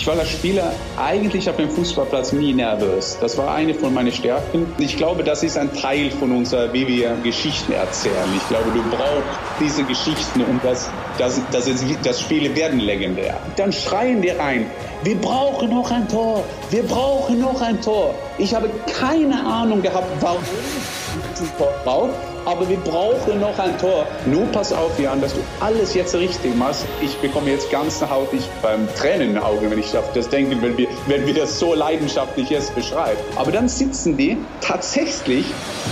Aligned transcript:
Ich 0.00 0.06
war 0.06 0.18
als 0.18 0.30
Spieler 0.30 0.72
eigentlich 0.96 1.50
auf 1.50 1.56
dem 1.56 1.68
Fußballplatz 1.68 2.32
nie 2.32 2.54
nervös. 2.54 3.18
Das 3.20 3.36
war 3.36 3.52
eine 3.52 3.74
von 3.74 3.92
meinen 3.92 4.10
Stärken. 4.10 4.72
Ich 4.78 4.96
glaube, 4.96 5.22
das 5.22 5.42
ist 5.42 5.58
ein 5.58 5.74
Teil 5.74 6.10
von 6.10 6.32
unserer, 6.32 6.72
wie 6.72 6.88
wir 6.88 7.14
Geschichten 7.22 7.72
erzählen. 7.72 8.14
Ich 8.34 8.48
glaube, 8.48 8.70
du 8.70 8.82
brauchst 8.88 9.38
diese 9.60 9.84
Geschichten, 9.84 10.40
um 10.44 10.58
das, 10.62 10.88
das, 11.18 11.38
das, 11.52 11.68
das 12.02 12.18
Spiele 12.18 12.56
werden 12.56 12.80
legendär. 12.80 13.36
Dann 13.56 13.74
schreien 13.74 14.22
wir 14.22 14.38
rein. 14.40 14.70
Wir 15.02 15.16
brauchen 15.16 15.68
noch 15.68 15.90
ein 15.90 16.08
Tor. 16.08 16.44
Wir 16.70 16.82
brauchen 16.82 17.38
noch 17.38 17.60
ein 17.60 17.78
Tor. 17.82 18.14
Ich 18.38 18.54
habe 18.54 18.70
keine 18.98 19.44
Ahnung 19.44 19.82
gehabt, 19.82 20.08
warum 20.20 20.40
ich 20.42 21.42
ein 21.42 21.58
Tor 21.58 21.74
brauche 21.84 22.29
aber 22.44 22.68
wir 22.68 22.78
brauchen 22.78 23.40
noch 23.40 23.58
ein 23.58 23.76
Tor. 23.78 24.06
Nur 24.26 24.46
pass 24.46 24.72
auf, 24.72 24.98
Jan, 24.98 25.20
dass 25.20 25.34
du 25.34 25.40
alles 25.60 25.94
jetzt 25.94 26.14
richtig 26.14 26.56
machst. 26.56 26.86
Ich 27.00 27.16
bekomme 27.18 27.50
jetzt 27.50 27.70
ganz 27.70 28.00
nachhaltig 28.00 28.40
beim 28.62 28.88
Tränen 28.94 29.20
in 29.20 29.34
den 29.34 29.42
Augen, 29.42 29.70
wenn 29.70 29.78
ich 29.78 29.92
das 30.14 30.28
denke, 30.28 30.60
wenn 30.62 30.76
wir, 30.76 30.88
wenn 31.06 31.26
wir 31.26 31.34
das 31.34 31.58
so 31.58 31.74
leidenschaftlich 31.74 32.50
jetzt 32.50 32.74
beschreiben. 32.74 33.18
Aber 33.36 33.52
dann 33.52 33.68
sitzen 33.68 34.16
die 34.16 34.38
tatsächlich 34.60 35.46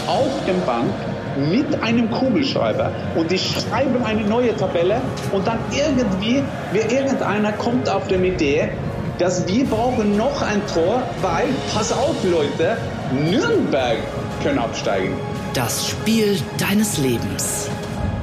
auf 0.06 0.28
dem 0.46 0.60
Bank 0.64 0.90
mit 1.38 1.82
einem 1.82 2.10
Kugelschreiber 2.10 2.90
und 3.14 3.30
die 3.30 3.38
schreiben 3.38 4.02
eine 4.04 4.22
neue 4.22 4.56
Tabelle 4.56 5.00
und 5.32 5.46
dann 5.46 5.58
irgendwie, 5.70 6.42
wie 6.72 6.94
irgendeiner 6.94 7.52
kommt 7.52 7.88
auf 7.88 8.08
die 8.08 8.14
Idee, 8.14 8.70
dass 9.18 9.46
wir 9.46 9.64
brauchen 9.66 10.16
noch 10.16 10.42
ein 10.42 10.62
Tor, 10.72 11.02
weil, 11.22 11.46
pass 11.74 11.92
auf 11.92 12.16
Leute, 12.24 12.76
Nürnberg 13.12 13.98
können 14.42 14.58
absteigen. 14.58 15.14
Das 15.58 15.88
Spiel 15.88 16.40
deines 16.56 16.98
Lebens. 16.98 17.68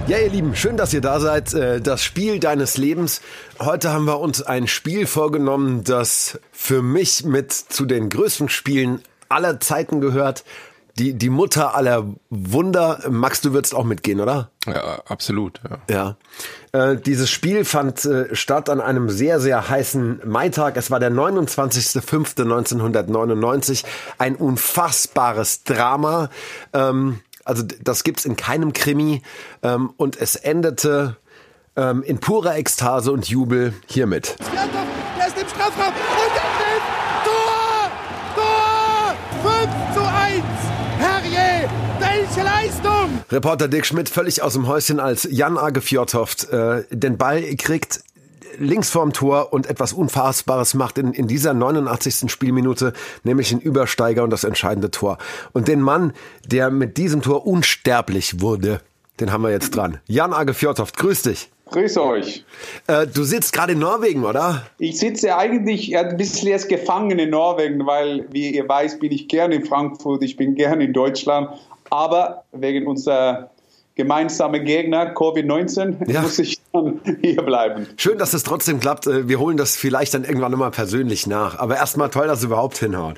Ja, 0.08 0.20
ihr 0.20 0.30
Lieben, 0.30 0.56
schön, 0.56 0.78
dass 0.78 0.94
ihr 0.94 1.02
da 1.02 1.20
seid. 1.20 1.54
Äh, 1.54 1.82
das 1.82 2.02
Spiel 2.02 2.40
deines 2.40 2.78
Lebens. 2.78 3.20
Heute 3.60 3.92
haben 3.92 4.06
wir 4.06 4.22
uns 4.22 4.42
ein 4.42 4.70
Spiel 4.70 5.06
vorgenommen, 5.06 5.84
das 5.84 6.40
für 6.54 6.82
mich 6.82 7.26
mit 7.26 7.52
zu 7.52 7.86
den 7.86 8.10
größten 8.10 8.48
Spielen 8.48 9.02
aller 9.28 9.60
Zeiten 9.60 10.00
gehört. 10.00 10.46
Die, 10.98 11.14
die 11.14 11.30
Mutter 11.30 11.76
aller 11.76 12.06
Wunder. 12.30 13.02
Max, 13.10 13.42
du 13.42 13.52
würdest 13.52 13.76
auch 13.76 13.84
mitgehen, 13.84 14.22
oder? 14.22 14.50
Ja, 14.66 15.02
absolut. 15.06 15.60
Ja. 15.90 15.94
ja. 15.94 16.16
Äh, 16.72 16.96
dieses 16.96 17.30
Spiel 17.30 17.66
fand 17.66 18.06
äh, 18.06 18.34
statt 18.34 18.70
an 18.70 18.80
einem 18.80 19.10
sehr, 19.10 19.42
sehr 19.42 19.68
heißen 19.68 20.22
Maitag. 20.24 20.78
Es 20.78 20.92
war 20.92 21.02
der 21.02 21.12
29.05.1999. 21.12 23.84
Ein 24.20 24.38
unfassbares 24.38 25.66
Drama. 25.66 26.30
Ähm, 26.72 27.20
also 27.46 27.64
das 27.82 28.04
gibt's 28.04 28.26
in 28.26 28.36
keinem 28.36 28.74
Krimi. 28.74 29.22
Ähm, 29.64 29.94
und 29.98 30.20
es 30.20 30.36
endete 30.36 31.16
ähm, 31.76 32.04
in 32.04 32.20
purer 32.20 32.58
Ekstase 32.58 33.12
und 33.12 33.28
Jubel 33.30 33.74
hiermit. 33.88 34.36
Der 35.18 35.28
ist 35.28 35.38
im 35.38 35.48
Strafraum 35.48 35.88
und 35.88 36.36
der 36.36 36.50
trifft! 36.58 37.06
Tor! 37.24 37.92
Tor! 38.36 39.62
5 39.62 39.94
zu 39.94 40.02
1! 40.02 40.44
Herrje! 41.00 41.70
Welche 42.00 42.44
Leistung! 42.44 43.24
Reporter 43.32 43.68
Dick 43.68 43.86
Schmidt 43.86 44.10
völlig 44.10 44.42
aus 44.42 44.54
dem 44.54 44.68
Häuschen, 44.68 45.00
als 45.00 45.28
Jan 45.30 45.58
Age 45.58 45.82
Fjordhoft 45.82 46.50
äh, 46.50 46.84
den 46.90 47.18
Ball 47.18 47.56
kriegt 47.56 48.02
links 48.60 48.90
vorm 48.90 49.14
Tor 49.14 49.54
und 49.54 49.68
etwas 49.68 49.94
Unfassbares 49.94 50.74
macht 50.74 50.98
in, 50.98 51.14
in 51.14 51.28
dieser 51.28 51.54
89. 51.54 52.32
Spielminute, 52.32 52.94
nämlich 53.24 53.50
den 53.50 53.60
Übersteiger 53.60 54.24
und 54.24 54.30
das 54.30 54.44
entscheidende 54.44 54.92
Tor. 54.92 55.18
Und 55.54 55.68
den 55.68 55.82
Mann, 55.82 56.14
der 56.46 56.72
mit 56.72 56.98
diesem 56.98 57.22
Tor 57.22 57.46
unsterblich 57.46 58.42
wurde, 58.42 58.82
den 59.20 59.32
haben 59.32 59.44
wir 59.44 59.52
jetzt 59.52 59.72
dran. 59.72 60.00
Jan 60.08 60.34
Age 60.34 60.56
Fjordhoft, 60.56 60.98
grüß 60.98 61.24
dich. 61.24 61.50
Grüß 61.72 61.98
euch. 61.98 62.46
Äh, 62.88 63.08
du 63.08 63.24
sitzt 63.24 63.54
gerade 63.54 63.74
in 63.74 63.80
Norwegen, 63.80 64.24
oder? 64.24 64.68
Ich 64.78 65.00
sitze 65.00 65.36
eigentlich 65.36 65.98
ein 65.98 66.16
bisschen 66.16 66.50
jetzt 66.50 66.70
gefangen 66.70 67.18
in 67.18 67.32
Norwegen, 67.32 67.86
weil, 67.88 68.28
wie 68.32 68.56
ihr 68.56 68.68
weißt, 68.68 69.00
bin 69.00 69.12
ich 69.12 69.28
gerne 69.28 69.56
in 69.56 69.66
Frankfurt, 69.66 70.24
ich 70.24 70.36
bin 70.36 70.54
gerne 70.54 70.84
in 70.84 70.94
Deutschland, 70.94 71.50
aber 71.90 72.44
wegen 72.52 72.86
unserer 72.86 73.50
gemeinsame 73.96 74.62
Gegner, 74.62 75.14
Covid-19, 75.14 76.12
ja. 76.12 76.22
muss 76.22 76.38
ich 76.40 76.60
dann 76.72 77.00
hier 77.22 77.42
bleiben. 77.42 77.88
Schön, 77.98 78.18
dass 78.18 78.34
es 78.34 78.44
trotzdem 78.44 78.80
klappt. 78.80 79.08
Äh, 79.08 79.28
wir 79.28 79.40
holen 79.40 79.58
das 79.58 79.76
vielleicht 79.76 80.14
dann 80.14 80.24
irgendwann 80.24 80.52
nochmal 80.52 80.72
persönlich 80.72 81.28
nach. 81.28 81.58
Aber 81.58 81.78
erstmal 81.78 82.10
toll, 82.10 82.28
dass 82.28 82.40
es 82.40 82.46
überhaupt 82.46 82.78
hinhaut. 82.78 83.18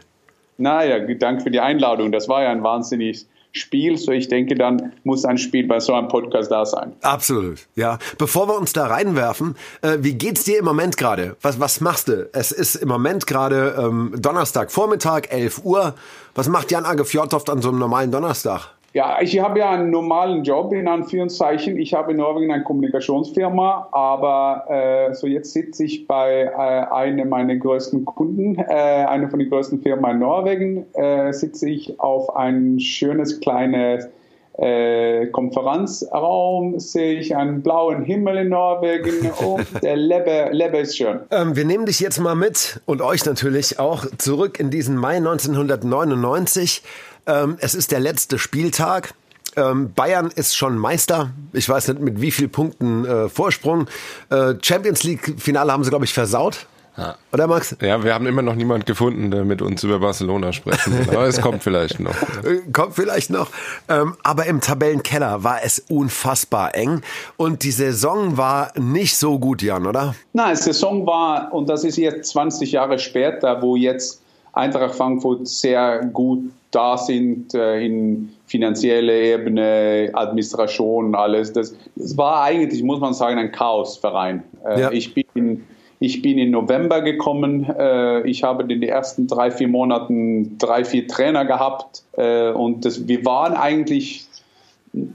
Naja, 0.58 1.00
danke 1.00 1.44
für 1.44 1.52
die 1.52 1.60
Einladung. 1.60 2.12
Das 2.12 2.30
war 2.30 2.44
ja 2.44 2.52
ein 2.52 2.64
wahnsinniges 2.64 3.28
Spiel. 3.52 3.98
So, 3.98 4.12
ich 4.12 4.28
denke, 4.28 4.56
dann 4.56 4.94
muss 5.04 5.26
ein 5.26 5.38
Spiel 5.38 5.68
bei 5.68 5.80
so 5.80 5.94
einem 5.94 6.08
Podcast 6.08 6.52
da 6.52 6.66
sein. 6.66 6.94
Absolut, 7.02 7.68
ja. 7.76 7.98
Bevor 8.18 8.48
wir 8.48 8.58
uns 8.58 8.74
da 8.74 8.88
reinwerfen, 8.88 9.56
äh, 9.82 9.98
wie 10.00 10.14
geht's 10.14 10.44
dir 10.44 10.60
im 10.60 10.66
Moment 10.66 10.98
gerade? 10.98 11.36
Was, 11.42 11.60
was 11.60 11.82
machst 11.82 12.08
du? 12.08 12.30
Es 12.34 12.52
ist 12.52 12.76
im 12.76 12.88
Moment 12.88 13.28
gerade 13.28 13.76
ähm, 13.80 14.14
Donnerstag 14.18 14.72
Vormittag, 14.72 15.32
11 15.32 15.64
Uhr. 15.64 15.96
Was 16.36 16.48
macht 16.50 16.72
Jan 16.72 16.86
Age 16.86 17.06
Fjordhoft 17.06 17.50
an 17.50 17.62
so 17.62 17.70
einem 17.70 17.80
normalen 17.80 18.12
Donnerstag? 18.12 18.77
Ja, 18.98 19.20
ich 19.22 19.40
habe 19.40 19.60
ja 19.60 19.70
einen 19.70 19.92
normalen 19.92 20.42
Job 20.42 20.74
in 20.74 20.88
Anführungszeichen. 20.88 21.78
Ich 21.78 21.94
habe 21.94 22.14
in 22.14 22.18
Norwegen 22.18 22.52
eine 22.52 22.64
Kommunikationsfirma, 22.64 23.90
aber 23.92 24.66
äh, 24.70 25.14
so 25.14 25.28
jetzt 25.28 25.54
sitze 25.54 25.84
ich 25.84 26.08
bei 26.08 26.46
äh, 26.46 26.92
einem 26.92 27.30
meiner 27.30 27.56
größten 27.58 28.06
Kunden, 28.06 28.56
äh, 28.58 28.64
einer 28.64 29.30
von 29.30 29.38
den 29.38 29.52
größten 29.52 29.84
Firmen 29.84 30.14
in 30.14 30.18
Norwegen, 30.18 30.86
äh, 30.96 31.32
sitze 31.32 31.70
ich 31.70 32.00
auf 32.00 32.36
ein 32.36 32.80
schönes 32.80 33.40
kleines 33.40 34.10
äh, 34.58 35.28
Konferenzraum 35.28 36.80
sehe 36.80 37.20
ich 37.20 37.36
einen 37.36 37.62
blauen 37.62 38.04
Himmel 38.04 38.38
in 38.38 38.50
Norwegen 38.50 39.30
und 39.32 39.66
der 39.84 39.96
Lebe, 39.96 40.50
Lebe 40.52 40.80
ist 40.80 40.98
schön. 40.98 41.20
Ähm, 41.30 41.56
wir 41.56 41.66
nehmen 41.66 41.86
dich 41.86 42.00
jetzt 42.00 42.20
mal 42.20 42.36
mit 42.36 42.82
und 42.86 43.02
euch 43.02 43.26
natürlich 43.26 43.80
auch 43.80 44.06
zurück 44.18 44.60
in 44.60 44.70
diesen 44.70 44.98
Mai 44.98 45.18
1999. 45.18 46.82
Ähm, 47.28 47.58
es 47.60 47.76
ist 47.76 47.92
der 47.92 48.00
letzte 48.00 48.40
Spieltag. 48.40 49.14
Ähm, 49.56 49.94
Bayern 49.94 50.32
ist 50.36 50.56
schon 50.56 50.78
Meister. 50.78 51.32
Ich 51.54 51.68
weiß 51.68 51.90
nicht 51.90 52.00
mit 52.00 52.22
wie 52.22 52.32
viel 52.32 52.48
Punkten 52.48 53.06
äh, 53.06 53.30
Vorsprung. 53.30 53.88
Äh, 54.30 54.56
Champions 54.62 55.04
League 55.04 55.36
Finale 55.38 55.72
haben 55.72 55.84
sie 55.84 55.90
glaube 55.90 56.06
ich 56.06 56.14
versaut. 56.14 56.68
Ja. 56.98 57.16
Oder 57.32 57.48
Max? 57.48 57.76
Ja, 57.80 58.04
wir 58.04 58.14
haben 58.14 58.26
immer 58.26 58.42
noch 58.42 58.56
niemand 58.56 58.86
gefunden, 58.88 59.30
der 59.30 59.46
mit 59.46 59.62
uns 59.62 59.84
über 59.84 60.00
Barcelona 60.00 60.52
sprechen 60.52 60.98
will. 60.98 61.16
Aber 61.16 61.28
es 61.28 61.40
kommt 61.40 61.62
vielleicht 61.62 62.00
noch. 62.00 62.16
Kommt 62.74 62.96
vielleicht 62.96 63.30
noch. 63.30 63.50
Ähm, 63.88 64.16
aber 64.24 64.46
im 64.48 64.62
Tabellenkeller 64.62 65.44
war 65.44 65.60
es 65.64 65.80
unfassbar 65.90 66.76
eng. 66.76 67.02
Und 67.38 67.64
die 67.64 67.72
Saison 67.72 68.38
war 68.38 68.72
nicht 68.78 69.16
so 69.18 69.38
gut, 69.38 69.62
Jan, 69.62 69.86
oder? 69.86 70.16
Nein, 70.34 70.56
die 70.56 70.64
Saison 70.64 71.06
war, 71.06 71.54
und 71.54 71.70
das 71.70 71.84
ist 71.84 71.98
jetzt 71.98 72.32
20 72.32 72.72
Jahre 72.72 72.98
später, 72.98 73.62
wo 73.62 73.76
jetzt 73.76 74.22
Eintracht 74.54 74.96
Frankfurt 74.96 75.48
sehr 75.48 76.04
gut 76.06 76.52
da 76.72 76.98
sind 76.98 77.54
äh, 77.54 77.80
in 77.86 78.30
finanzielle 78.46 79.34
Ebene, 79.34 80.10
Administration, 80.14 81.16
alles. 81.16 81.54
Das, 81.54 81.74
das, 81.96 82.18
war 82.18 82.44
eigentlich, 82.44 82.84
muss 82.84 83.00
man 83.00 83.14
sagen, 83.14 83.40
ein 83.40 83.52
Chaosverein. 83.52 84.44
Äh, 84.66 84.82
ja. 84.82 84.92
Ich 84.92 85.14
bin 85.14 85.64
ich 86.00 86.22
bin 86.22 86.38
im 86.38 86.52
November 86.52 87.02
gekommen. 87.02 87.66
Äh, 87.66 88.28
ich 88.28 88.44
habe 88.44 88.64
in 88.64 88.70
den 88.70 88.84
ersten 88.84 89.28
drei, 89.28 89.52
vier 89.52 89.68
Monaten 89.68 90.58
drei, 90.58 90.86
vier 90.86 91.08
Trainer 91.08 91.46
gehabt. 91.46 92.04
Äh, 92.18 92.52
und 92.52 92.86
das, 92.86 93.08
wir 93.08 93.26
waren 93.26 93.54
eigentlich, 93.54 94.28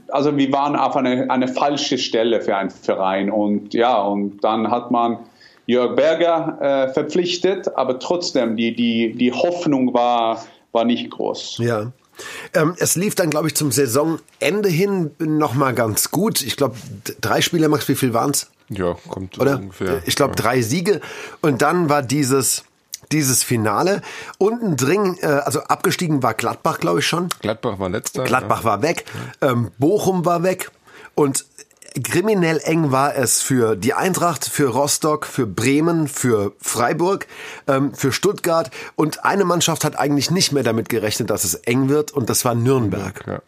also 0.09 0.35
wir 0.35 0.51
waren 0.51 0.75
auf 0.75 0.95
eine, 0.95 1.29
eine 1.29 1.47
falsche 1.47 1.97
Stelle 1.97 2.41
für 2.41 2.55
einen 2.57 2.69
Verein. 2.69 3.31
Und 3.31 3.73
ja, 3.73 4.01
und 4.01 4.43
dann 4.43 4.69
hat 4.69 4.91
man 4.91 5.19
Jörg 5.65 5.95
Berger 5.95 6.57
äh, 6.59 6.93
verpflichtet, 6.93 7.77
aber 7.77 7.99
trotzdem, 7.99 8.57
die, 8.57 8.75
die, 8.75 9.13
die 9.13 9.31
Hoffnung 9.31 9.93
war, 9.93 10.43
war 10.73 10.83
nicht 10.83 11.09
groß. 11.11 11.59
Ja. 11.59 11.93
Ähm, 12.53 12.75
es 12.77 12.95
lief 12.95 13.15
dann, 13.15 13.29
glaube 13.29 13.47
ich, 13.47 13.55
zum 13.55 13.71
Saisonende 13.71 14.69
hin 14.69 15.11
nochmal 15.19 15.73
ganz 15.73 16.11
gut. 16.11 16.43
Ich 16.43 16.57
glaube, 16.57 16.75
drei 17.21 17.41
Spiele, 17.41 17.69
Max, 17.69 17.87
wie 17.87 17.95
viel 17.95 18.13
waren 18.13 18.31
es? 18.31 18.51
Ja, 18.69 18.95
kommt 19.07 19.39
Oder? 19.39 19.57
ungefähr. 19.57 20.01
Ich 20.05 20.15
glaube, 20.15 20.35
drei 20.35 20.61
Siege. 20.61 21.01
Und 21.41 21.61
dann 21.61 21.89
war 21.89 22.01
dieses 22.01 22.63
dieses 23.11 23.43
Finale. 23.43 24.01
Unten 24.37 24.75
drin, 24.75 25.17
äh, 25.21 25.27
also 25.27 25.61
abgestiegen 25.61 26.23
war 26.23 26.33
Gladbach, 26.33 26.79
glaube 26.79 26.99
ich 26.99 27.07
schon. 27.07 27.29
Gladbach 27.41 27.77
war 27.77 27.89
letzter. 27.89 28.23
Gladbach 28.23 28.59
ja. 28.59 28.65
war 28.65 28.81
weg. 28.81 29.05
Ähm, 29.41 29.71
Bochum 29.77 30.25
war 30.25 30.41
weg. 30.43 30.71
Und 31.13 31.45
kriminell 32.01 32.59
eng 32.63 32.91
war 32.91 33.15
es 33.15 33.41
für 33.41 33.75
die 33.75 33.93
Eintracht, 33.93 34.45
für 34.45 34.69
Rostock, 34.69 35.25
für 35.25 35.45
Bremen, 35.45 36.07
für 36.07 36.53
Freiburg, 36.59 37.27
ähm, 37.67 37.93
für 37.93 38.11
Stuttgart 38.11 38.71
und 38.95 39.25
eine 39.25 39.45
Mannschaft 39.45 39.83
hat 39.83 39.97
eigentlich 39.99 40.31
nicht 40.31 40.51
mehr 40.51 40.63
damit 40.63 40.89
gerechnet, 40.89 41.29
dass 41.29 41.43
es 41.43 41.53
eng 41.53 41.89
wird 41.89 42.11
und 42.11 42.29
das 42.29 42.45
war 42.45 42.55
Nürnberg. 42.55 43.23
Ja. 43.27 43.41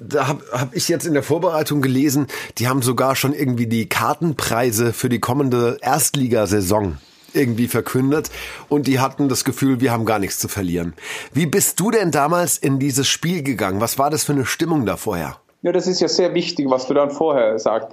Da 0.00 0.26
habe 0.28 0.44
hab 0.52 0.74
ich 0.74 0.88
jetzt 0.88 1.06
in 1.06 1.14
der 1.14 1.22
Vorbereitung 1.22 1.82
gelesen, 1.82 2.26
die 2.58 2.68
haben 2.68 2.82
sogar 2.82 3.16
schon 3.16 3.32
irgendwie 3.32 3.66
die 3.66 3.88
Kartenpreise 3.88 4.92
für 4.92 5.08
die 5.08 5.20
kommende 5.20 5.78
Erstligasaison 5.80 6.98
irgendwie 7.34 7.68
verkündet 7.68 8.30
und 8.68 8.86
die 8.86 9.00
hatten 9.00 9.28
das 9.28 9.44
Gefühl, 9.44 9.80
wir 9.80 9.92
haben 9.92 10.04
gar 10.04 10.18
nichts 10.18 10.38
zu 10.38 10.48
verlieren. 10.48 10.94
Wie 11.32 11.46
bist 11.46 11.80
du 11.80 11.90
denn 11.90 12.10
damals 12.10 12.58
in 12.58 12.78
dieses 12.78 13.08
Spiel 13.08 13.42
gegangen? 13.42 13.80
Was 13.80 13.98
war 13.98 14.10
das 14.10 14.24
für 14.24 14.32
eine 14.32 14.46
Stimmung 14.46 14.86
da 14.86 14.96
vorher? 14.96 15.36
Ja, 15.62 15.70
das 15.70 15.86
ist 15.86 16.00
ja 16.00 16.08
sehr 16.08 16.34
wichtig, 16.34 16.68
was 16.68 16.88
du 16.88 16.94
dann 16.94 17.10
vorher 17.10 17.58
sagst. 17.58 17.88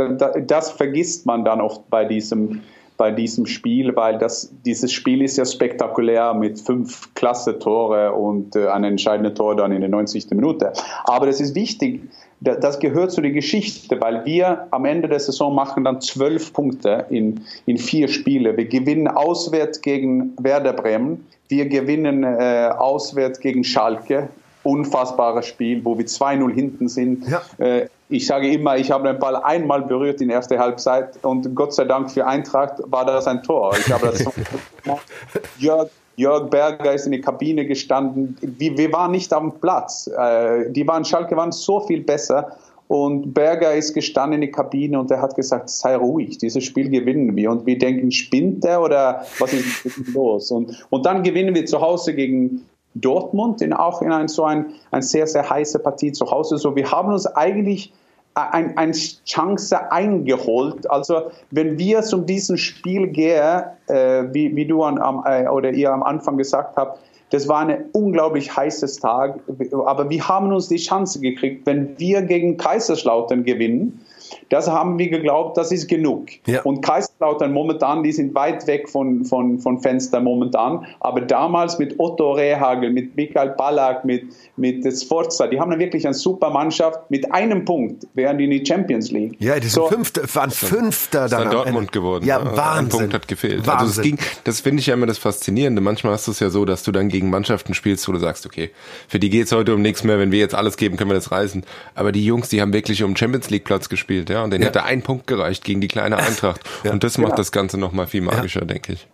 Das 0.48 0.72
vergisst 0.72 1.25
man 1.25 1.45
dann 1.45 1.62
oft 1.62 1.90
bei 1.90 2.04
diesem, 2.04 2.62
bei 3.00 3.12
diesem 3.12 3.46
Spiel, 3.46 3.96
weil 3.96 4.18
das, 4.18 4.51
dieses 4.66 4.92
Spiel 4.92 5.22
ist 5.22 5.38
ja 5.38 5.46
spektakulär 5.46 6.34
mit 6.34 6.60
fünf 6.60 7.13
klasse 7.16 7.57
Tore 7.57 8.12
und 8.12 8.57
äh, 8.57 8.68
ein 8.68 8.84
entscheidendes 8.84 9.36
Tor 9.36 9.56
dann 9.56 9.72
in 9.72 9.80
der 9.80 9.90
90. 9.90 10.30
Minute. 10.31 10.74
Aber 11.06 11.25
das 11.25 11.40
ist 11.40 11.56
wichtig, 11.56 12.01
das 12.42 12.80
gehört 12.80 13.12
zu 13.12 13.22
der 13.22 13.31
Geschichte, 13.31 14.00
weil 14.01 14.25
wir 14.25 14.68
am 14.72 14.84
Ende 14.84 15.07
der 15.07 15.19
Saison 15.19 15.56
machen 15.56 15.86
dann 15.86 16.01
zwölf 16.01 16.51
Punkte 16.51 17.06
in, 17.10 17.40
in 17.66 17.78
vier 17.78 18.10
Spiele. 18.10 18.56
Wir 18.57 18.66
gewinnen 18.66 19.07
auswärts 19.07 19.80
gegen 19.80 20.34
Werder 20.38 20.74
Bremen, 20.74 21.25
wir 21.48 21.68
gewinnen 21.68 22.24
äh, 22.24 22.69
auswärts 22.78 23.40
gegen 23.40 23.63
Schalke, 23.63 24.28
unfassbares 24.63 25.45
Spiel, 25.45 25.86
wo 25.86 25.98
wir 25.98 26.06
2-0 26.06 26.54
hinten 26.54 26.90
sind. 26.90 27.25
Ja. 27.30 27.42
Äh, 27.66 27.88
ich 28.10 28.26
sage 28.26 28.52
immer, 28.52 28.76
ich 28.76 28.90
habe 28.90 29.08
den 29.08 29.20
Ball 29.20 29.36
einmal 29.36 29.84
berührt 29.84 30.20
in 30.20 30.30
der 30.30 30.38
ersten 30.38 30.58
Halbzeit 30.58 31.24
und 31.24 31.54
Gott 31.56 31.74
sei 31.74 31.86
Dank 31.86 32.10
für 32.10 32.26
Eintracht 32.26 32.80
war 32.86 33.06
das 33.06 33.28
ein 33.28 33.44
Tor. 33.44 33.72
Ich 33.78 33.92
habe 33.92 34.08
das 34.08 34.26
Jörg, 35.60 35.90
Jörg 36.16 36.50
Berger 36.50 36.94
ist 36.94 37.06
in 37.06 37.12
die 37.12 37.22
Kabine 37.22 37.68
gestanden. 37.68 38.36
Wir, 38.42 38.76
wir 38.76 38.92
waren 38.92 39.12
nicht 39.12 39.32
am 39.32 39.60
Platz. 39.60 40.08
Äh, 40.08 40.72
die 40.72 40.88
waren, 40.88 41.06
Schalke 41.06 41.38
waren 41.38 41.52
so 41.52 41.82
viel 41.82 42.02
besser. 42.02 42.58
Und 42.88 43.36
Berger 43.36 43.76
ist 43.76 43.94
gestanden 43.94 44.42
in 44.42 44.42
die 44.42 44.52
Kabine 44.52 45.00
und 45.00 45.12
er 45.12 45.22
hat 45.22 45.36
gesagt, 45.36 45.70
sei 45.70 45.96
ruhig, 45.96 46.40
dieses 46.40 46.64
Spiel 46.64 46.90
gewinnen 46.90 47.36
wir. 47.36 47.52
Und 47.52 47.68
wir 47.68 47.78
denken, 47.78 48.12
spinnt 48.12 48.66
er 48.66 48.82
oder 48.82 49.24
was 49.38 49.54
ist 49.54 50.08
los? 50.08 50.50
Und, 50.50 50.84
und 50.90 51.06
dann 51.06 51.22
gewinnen 51.22 51.54
wir 51.54 51.68
zu 51.68 51.80
Hause 51.80 52.16
gegen 52.16 52.66
Dortmund, 52.96 53.62
in, 53.62 53.74
auch 53.74 54.02
in 54.02 54.12
ein, 54.12 54.28
so 54.28 54.44
ein, 54.44 54.74
ein 54.90 55.04
sehr, 55.04 55.28
sehr 55.28 55.48
heiße 55.48 55.78
Partie 55.78 56.12
zu 56.12 56.32
Hause. 56.32 56.58
So, 56.58 56.76
wir 56.76 56.92
haben 56.92 57.14
uns 57.14 57.28
eigentlich 57.28 57.94
ein, 58.34 58.78
eine 58.78 58.94
Chance 58.94 59.92
eingeholt. 59.92 60.90
Also 60.90 61.31
wenn 61.52 61.78
wir 61.78 62.02
zu 62.02 62.20
diesem 62.20 62.58
Spiel 62.58 63.08
gehen, 63.08 63.64
äh, 63.88 64.24
wie, 64.31 64.56
wie 64.56 64.66
du 64.66 64.84
an, 64.84 65.00
am, 65.00 65.24
äh, 65.26 65.48
oder 65.48 65.72
ihr 65.72 65.92
am 65.92 66.04
Anfang 66.04 66.38
gesagt 66.38 66.78
habt, 66.78 67.00
das 67.31 67.48
war 67.48 67.60
ein 67.60 67.86
unglaublich 67.92 68.56
heißes 68.56 68.98
Tag, 68.98 69.40
aber 69.86 70.10
wir 70.10 70.28
haben 70.28 70.52
uns 70.52 70.68
die 70.68 70.78
Chance 70.78 71.20
gekriegt, 71.20 71.66
wenn 71.68 72.00
wir 72.00 72.24
gegen 72.24 72.58
Kaiserslautern 72.58 73.44
gewinnen, 73.44 74.04
das 74.50 74.68
haben 74.68 74.98
wir 74.98 75.10
geglaubt, 75.10 75.58
das 75.58 75.72
ist 75.72 75.88
genug. 75.88 76.28
Ja. 76.48 76.62
Und 76.64 76.81
Kaiserslautern 76.81 77.54
momentan, 77.54 78.04
die 78.04 78.12
sind 78.12 78.36
weit 78.36 78.66
weg 78.68 78.90
von, 78.90 79.26
von, 79.26 79.60
von 79.60 79.80
Fenster 79.80 80.20
momentan. 80.20 80.86
Aber 81.00 81.22
damals 81.22 81.80
mit 81.80 82.00
Otto 82.00 82.34
Rehagel, 82.34 82.92
mit 82.92 83.16
Michael 83.16 83.50
Ballack, 83.58 84.06
mit, 84.06 84.24
mit 84.58 84.86
Sforza, 85.02 85.48
die 85.48 85.60
haben 85.60 85.78
wirklich 85.78 86.06
eine 86.06 86.14
super 86.14 86.50
Mannschaft. 86.50 87.00
Mit 87.10 87.31
einem 87.31 87.66
Punkt 87.66 88.08
wären 88.14 88.38
die 88.38 88.46
in 88.46 88.52
die 88.52 88.66
Champions 88.66 89.12
League. 89.12 89.36
Ja, 89.40 89.56
die 89.56 89.68
sind 89.68 89.84
so, 89.84 89.88
Fünfte, 89.88 90.24
waren 90.34 90.52
Fünfter 90.52 91.28
dann. 91.28 91.48
Ist 91.48 91.54
Dortmund 91.54 91.92
geworden. 91.92 92.26
Ja, 92.26 92.40
ne? 92.40 92.52
Wahnsinn. 92.56 92.86
Ein 92.86 92.90
Punkt 92.90 93.14
hat 93.14 93.28
gefehlt. 93.28 93.68
Wahnsinn. 93.68 93.88
Also 93.88 94.02
es 94.02 94.08
ging, 94.08 94.18
das 94.44 94.62
finde 94.62 94.81
ich 94.81 94.88
ja 94.88 94.94
immer 94.94 95.08
das 95.08 95.18
Faszinierende. 95.18 95.81
Manchmal 95.81 96.14
hast 96.14 96.28
du 96.28 96.31
es 96.31 96.40
ja 96.40 96.50
so, 96.50 96.66
dass 96.66 96.84
du 96.84 96.92
dann 96.92 97.10
gegen 97.10 97.30
Mannschaften 97.30 97.74
spielst, 97.74 98.08
wo 98.08 98.12
du 98.12 98.20
sagst, 98.20 98.46
okay, 98.46 98.72
für 99.08 99.20
die 99.20 99.30
geht 99.30 99.46
es 99.46 99.52
heute 99.52 99.74
um 99.74 99.81
nichts 99.81 100.04
mehr. 100.04 100.20
Wenn 100.20 100.31
wir 100.31 100.40
jetzt 100.40 100.56
alles 100.56 100.78
geben, 100.78 100.98
können 100.98 101.10
wir 101.10 101.16
das 101.16 101.31
reißen. 101.31 101.64
Aber 101.96 102.12
die 102.12 102.26
Jungs, 102.26 102.50
die 102.50 102.62
haben 102.62 102.74
wirklich 102.74 103.04
um 103.04 103.16
Champions 103.16 103.50
League 103.50 103.64
Platz 103.64 103.90
gespielt, 103.90 104.19
ja. 104.27 104.44
Und 104.44 104.51
den 104.51 104.62
ja. 104.62 104.68
hätte 104.68 104.83
ein 104.83 105.01
Punkt 105.01 105.27
gereicht 105.27 105.63
gegen 105.63 105.81
die 105.81 105.88
kleine 105.88 106.18
Eintracht. 106.18 106.62
ja. 106.83 106.92
Und 106.92 107.04
das 107.04 107.18
macht 107.18 107.31
genau. 107.31 107.38
das 107.38 107.51
Ganze 107.51 107.80
nochmal 107.80 108.07
viel 108.07 108.21
magischer, 108.21 108.62
ja. 108.62 108.66
denke 108.66 108.94
ich. 108.94 109.07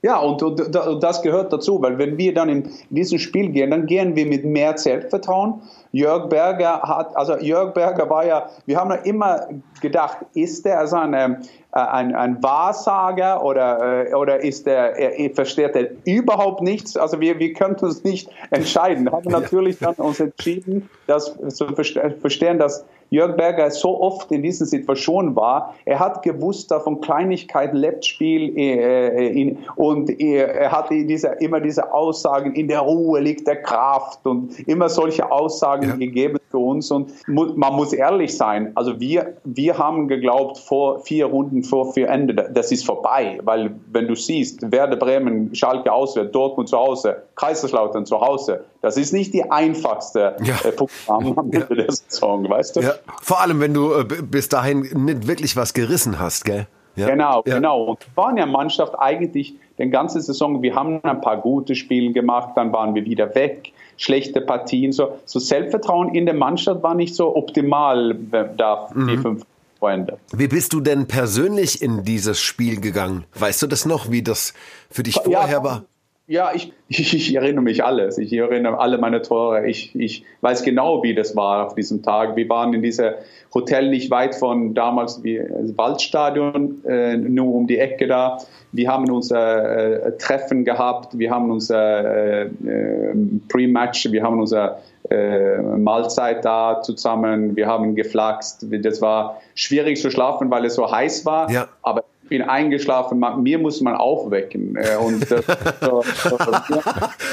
Ja, 0.00 0.18
und, 0.18 0.40
und, 0.44 0.76
und, 0.76 1.02
das 1.02 1.22
gehört 1.22 1.52
dazu, 1.52 1.82
weil 1.82 1.98
wenn 1.98 2.16
wir 2.18 2.32
dann 2.32 2.48
in 2.48 2.70
dieses 2.90 3.20
Spiel 3.20 3.50
gehen, 3.50 3.72
dann 3.72 3.86
gehen 3.86 4.14
wir 4.14 4.26
mit 4.26 4.44
mehr 4.44 4.78
Selbstvertrauen. 4.78 5.60
Jörg 5.90 6.28
Berger 6.28 6.82
hat, 6.82 7.16
also 7.16 7.36
Jörg 7.38 7.74
Berger 7.74 8.08
war 8.08 8.24
ja, 8.24 8.48
wir 8.66 8.76
haben 8.76 8.90
ja 8.90 8.96
immer 8.98 9.48
gedacht, 9.80 10.18
ist 10.34 10.64
er 10.66 10.78
also 10.78 10.96
eine, 10.96 11.40
äh, 11.72 11.80
ein, 11.80 12.14
ein 12.14 12.40
Wahrsager 12.40 13.42
oder, 13.42 14.06
äh, 14.06 14.14
oder 14.14 14.40
ist 14.40 14.68
er, 14.68 14.96
er, 14.96 15.34
versteht 15.34 15.74
er 15.74 15.88
überhaupt 16.04 16.62
nichts? 16.62 16.96
Also 16.96 17.20
wir, 17.20 17.40
wir 17.40 17.52
könnten 17.52 17.86
uns 17.86 18.04
nicht 18.04 18.30
entscheiden. 18.50 19.10
Haben 19.10 19.28
natürlich 19.32 19.78
dann 19.80 19.94
uns 19.94 20.20
entschieden, 20.20 20.88
das 21.08 21.36
zu 21.48 21.66
verstehen, 21.74 22.60
dass 22.60 22.84
Jörg 23.10 23.36
Berger 23.36 23.70
so 23.70 24.00
oft 24.00 24.30
in 24.32 24.42
diesen 24.42 24.66
Situationen 24.66 25.34
war. 25.34 25.74
Er 25.84 25.98
hat 25.98 26.22
gewusst, 26.22 26.70
da 26.70 26.80
von 26.80 27.00
Kleinigkeiten 27.00 27.76
lebt 27.76 28.04
Spiel 28.04 28.56
äh, 28.56 29.28
in, 29.28 29.58
und 29.76 30.10
er 30.20 30.70
hat 30.70 30.90
diese, 30.90 31.28
immer 31.40 31.60
diese 31.60 31.92
Aussagen, 31.92 32.54
in 32.54 32.68
der 32.68 32.80
Ruhe 32.80 33.20
liegt 33.20 33.46
der 33.46 33.62
Kraft 33.62 34.26
und 34.26 34.58
immer 34.68 34.88
solche 34.88 35.30
Aussagen 35.30 35.88
ja. 35.88 35.96
gegeben 35.96 36.38
für 36.50 36.58
uns. 36.58 36.90
Und 36.90 37.12
man 37.26 37.74
muss 37.74 37.92
ehrlich 37.92 38.36
sein, 38.36 38.72
also 38.74 39.00
wir, 39.00 39.36
wir 39.44 39.78
haben 39.78 40.08
geglaubt, 40.08 40.58
vor 40.58 41.00
vier 41.00 41.26
Runden 41.26 41.62
vor 41.62 41.92
vier 41.92 42.08
Ende, 42.08 42.34
das 42.34 42.72
ist 42.72 42.84
vorbei, 42.84 43.38
weil 43.42 43.74
wenn 43.92 44.06
du 44.06 44.14
siehst, 44.14 44.70
Werder 44.70 44.96
Bremen, 44.96 45.54
Schalke 45.54 45.92
auswärts, 45.92 46.32
Dortmund 46.32 46.68
zu 46.68 46.78
Hause, 46.78 47.22
Kaiserslautern 47.36 48.06
zu 48.06 48.20
Hause, 48.20 48.64
das 48.80 48.96
ist 48.96 49.12
nicht 49.12 49.34
die 49.34 49.50
einfachste 49.50 50.36
ja. 50.42 50.54
äh, 50.64 50.72
Programm 50.72 51.38
am 51.38 51.52
Ende 51.52 51.66
ja. 51.70 51.74
der 51.84 51.92
Saison, 51.92 52.48
weißt 52.48 52.76
du? 52.76 52.80
Ja. 52.80 52.94
Vor 53.22 53.40
allem, 53.40 53.60
wenn 53.60 53.74
du 53.74 53.94
äh, 53.94 54.04
bis 54.04 54.48
dahin 54.48 54.80
nicht 54.80 55.26
wirklich 55.26 55.56
was 55.56 55.74
gerissen 55.74 56.18
hast, 56.18 56.44
gell? 56.44 56.66
Ja. 56.96 57.06
Genau, 57.06 57.42
ja. 57.46 57.54
genau. 57.54 57.84
Und 57.84 58.00
wir 58.00 58.22
waren 58.22 58.36
ja 58.36 58.46
Mannschaft 58.46 58.98
eigentlich 58.98 59.54
den 59.78 59.90
ganzen 59.90 60.20
Saison. 60.20 60.62
Wir 60.62 60.74
haben 60.74 61.02
ein 61.04 61.20
paar 61.20 61.36
gute 61.36 61.76
Spiele 61.76 62.12
gemacht, 62.12 62.50
dann 62.56 62.72
waren 62.72 62.94
wir 62.94 63.04
wieder 63.04 63.34
weg, 63.36 63.72
schlechte 63.96 64.40
Partien. 64.40 64.90
So, 64.92 65.18
so 65.24 65.38
Selbstvertrauen 65.38 66.14
in 66.14 66.26
der 66.26 66.34
Mannschaft 66.34 66.82
war 66.82 66.94
nicht 66.94 67.14
so 67.14 67.36
optimal 67.36 68.16
da 68.56 68.88
mhm. 68.92 69.06
die 69.06 69.16
fünf 69.16 69.44
Freunde. 69.78 70.18
Wie 70.32 70.48
bist 70.48 70.72
du 70.72 70.80
denn 70.80 71.06
persönlich 71.06 71.80
in 71.80 72.02
dieses 72.02 72.40
Spiel 72.40 72.80
gegangen? 72.80 73.24
Weißt 73.34 73.62
du 73.62 73.68
das 73.68 73.86
noch, 73.86 74.10
wie 74.10 74.22
das 74.22 74.54
für 74.90 75.04
dich 75.04 75.14
vorher 75.14 75.58
ja, 75.58 75.64
war? 75.64 75.84
Ja, 76.28 76.50
ich, 76.54 76.74
ich, 76.88 77.14
ich, 77.14 77.34
erinnere 77.34 77.62
mich 77.62 77.82
alles. 77.82 78.18
Ich 78.18 78.34
erinnere 78.34 78.78
alle 78.78 78.98
meine 78.98 79.22
Tore. 79.22 79.66
Ich, 79.66 79.96
ich 79.98 80.24
weiß 80.42 80.62
genau, 80.62 81.02
wie 81.02 81.14
das 81.14 81.34
war 81.34 81.66
auf 81.66 81.74
diesem 81.74 82.02
Tag. 82.02 82.36
Wir 82.36 82.46
waren 82.50 82.74
in 82.74 82.82
diesem 82.82 83.14
Hotel 83.54 83.88
nicht 83.88 84.10
weit 84.10 84.34
von 84.34 84.74
damals 84.74 85.24
wie 85.24 85.38
das 85.38 85.78
Waldstadion, 85.78 86.84
äh, 86.84 87.16
nur 87.16 87.54
um 87.54 87.66
die 87.66 87.78
Ecke 87.78 88.06
da. 88.06 88.36
Wir 88.72 88.90
haben 88.90 89.10
unser 89.10 90.04
äh, 90.04 90.18
Treffen 90.18 90.66
gehabt. 90.66 91.18
Wir 91.18 91.30
haben 91.30 91.50
unser 91.50 92.04
äh, 92.04 92.42
äh 92.42 93.14
Pre-Match. 93.48 94.12
Wir 94.12 94.22
haben 94.22 94.38
unser 94.38 94.80
äh, 95.08 95.56
Mahlzeit 95.62 96.44
da 96.44 96.82
zusammen. 96.82 97.56
Wir 97.56 97.66
haben 97.66 97.94
geflaxt. 97.94 98.66
Das 98.70 99.00
war 99.00 99.40
schwierig 99.54 99.98
zu 99.98 100.10
schlafen, 100.10 100.50
weil 100.50 100.66
es 100.66 100.74
so 100.74 100.92
heiß 100.92 101.24
war. 101.24 101.50
Ja. 101.50 101.68
Aber 101.80 102.04
bin 102.28 102.42
eingeschlafen, 102.42 103.22
mir 103.42 103.58
muss 103.58 103.80
man 103.80 103.94
aufwecken. 103.94 104.76
Äh, 104.76 104.96
und 104.96 105.26
so, 105.28 105.36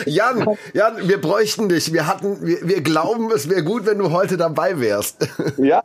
Jan, 0.06 0.58
Jan, 0.74 0.94
wir 1.04 1.20
bräuchten 1.20 1.70
dich. 1.70 1.94
Wir 1.94 2.08
hatten, 2.08 2.38
wir, 2.46 2.58
wir 2.68 2.82
glauben, 2.82 3.32
es 3.34 3.50
wäre 3.50 3.64
gut, 3.64 3.86
wenn 3.86 3.98
du 3.98 4.12
heute 4.12 4.38
dabei 4.38 4.80
wärst. 4.80 5.28
ja, 5.58 5.82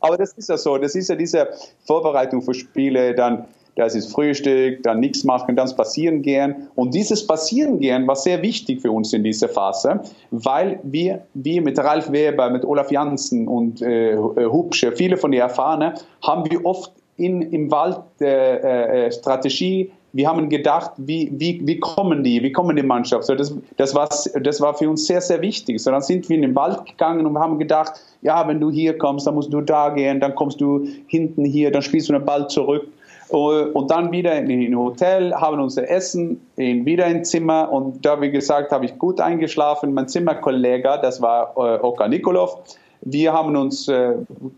aber 0.00 0.16
das 0.16 0.32
ist 0.32 0.48
ja 0.48 0.56
so. 0.56 0.78
Das 0.78 0.94
ist 0.94 1.08
ja 1.08 1.16
diese 1.16 1.48
Vorbereitung 1.86 2.42
für 2.42 2.54
Spiele, 2.54 3.14
dann 3.14 3.46
das 3.76 3.94
ist 3.94 4.12
Frühstück, 4.12 4.82
dann 4.82 5.00
nichts 5.00 5.24
machen, 5.24 5.56
dann 5.56 5.68
spazieren 5.68 6.22
gehen. 6.22 6.68
Und 6.74 6.94
dieses 6.94 7.20
Spazieren 7.20 7.80
gehen 7.80 8.06
war 8.06 8.16
sehr 8.16 8.42
wichtig 8.42 8.80
für 8.82 8.92
uns 8.92 9.12
in 9.12 9.24
dieser 9.24 9.48
Phase, 9.48 10.00
weil 10.30 10.78
wir, 10.84 11.26
wir 11.34 11.60
mit 11.62 11.78
Ralf 11.78 12.12
Weber, 12.12 12.50
mit 12.50 12.64
Olaf 12.64 12.90
Janssen 12.90 13.48
und 13.48 13.82
äh, 13.82 14.16
Hubsche, 14.16 14.92
viele 14.92 15.16
von 15.16 15.32
den 15.32 15.40
Erfahrenen, 15.40 15.94
haben 16.22 16.48
wir 16.48 16.64
oft 16.64 16.92
in, 17.16 17.42
im 17.42 17.70
Wald 17.70 18.00
äh, 18.20 19.06
äh, 19.06 19.12
Strategie. 19.12 19.92
Wir 20.12 20.28
haben 20.28 20.48
gedacht, 20.48 20.92
wie, 20.96 21.32
wie, 21.32 21.60
wie 21.64 21.80
kommen 21.80 22.22
die, 22.22 22.40
wie 22.42 22.52
kommen 22.52 22.76
die 22.76 22.82
Mannschaft? 22.82 23.24
So, 23.24 23.34
das, 23.34 23.54
das, 23.76 23.94
war, 23.94 24.08
das 24.08 24.60
war 24.60 24.74
für 24.74 24.88
uns 24.88 25.06
sehr, 25.06 25.20
sehr 25.20 25.40
wichtig. 25.40 25.80
So, 25.80 25.90
dann 25.90 26.02
sind 26.02 26.28
wir 26.28 26.36
in 26.36 26.42
den 26.42 26.54
Wald 26.54 26.84
gegangen 26.86 27.26
und 27.26 27.36
haben 27.38 27.58
gedacht, 27.58 27.94
ja, 28.22 28.46
wenn 28.46 28.60
du 28.60 28.70
hier 28.70 28.96
kommst, 28.96 29.26
dann 29.26 29.34
musst 29.34 29.52
du 29.52 29.60
da 29.60 29.88
gehen, 29.88 30.20
dann 30.20 30.34
kommst 30.34 30.60
du 30.60 30.86
hinten 31.08 31.44
hier, 31.44 31.72
dann 31.72 31.82
spielst 31.82 32.08
du 32.08 32.12
den 32.12 32.24
Ball 32.24 32.48
zurück. 32.48 32.86
Und 33.28 33.90
dann 33.90 34.12
wieder 34.12 34.36
in 34.36 34.48
ein 34.50 34.78
Hotel, 34.78 35.34
haben 35.34 35.58
unser 35.58 35.88
Essen, 35.90 36.40
wieder 36.56 37.06
ins 37.06 37.30
Zimmer 37.30 37.72
und 37.72 38.04
da, 38.04 38.20
wie 38.20 38.30
gesagt, 38.30 38.70
habe 38.70 38.84
ich 38.84 38.96
gut 38.98 39.20
eingeschlafen. 39.20 39.94
Mein 39.94 40.06
Zimmerkollege, 40.06 40.98
das 41.02 41.20
war 41.20 41.52
äh, 41.56 41.82
Oka 41.82 42.06
Nikolov, 42.06 42.58
wir 43.04 43.32
haben 43.32 43.56
uns 43.56 43.88
äh, 43.88 44.14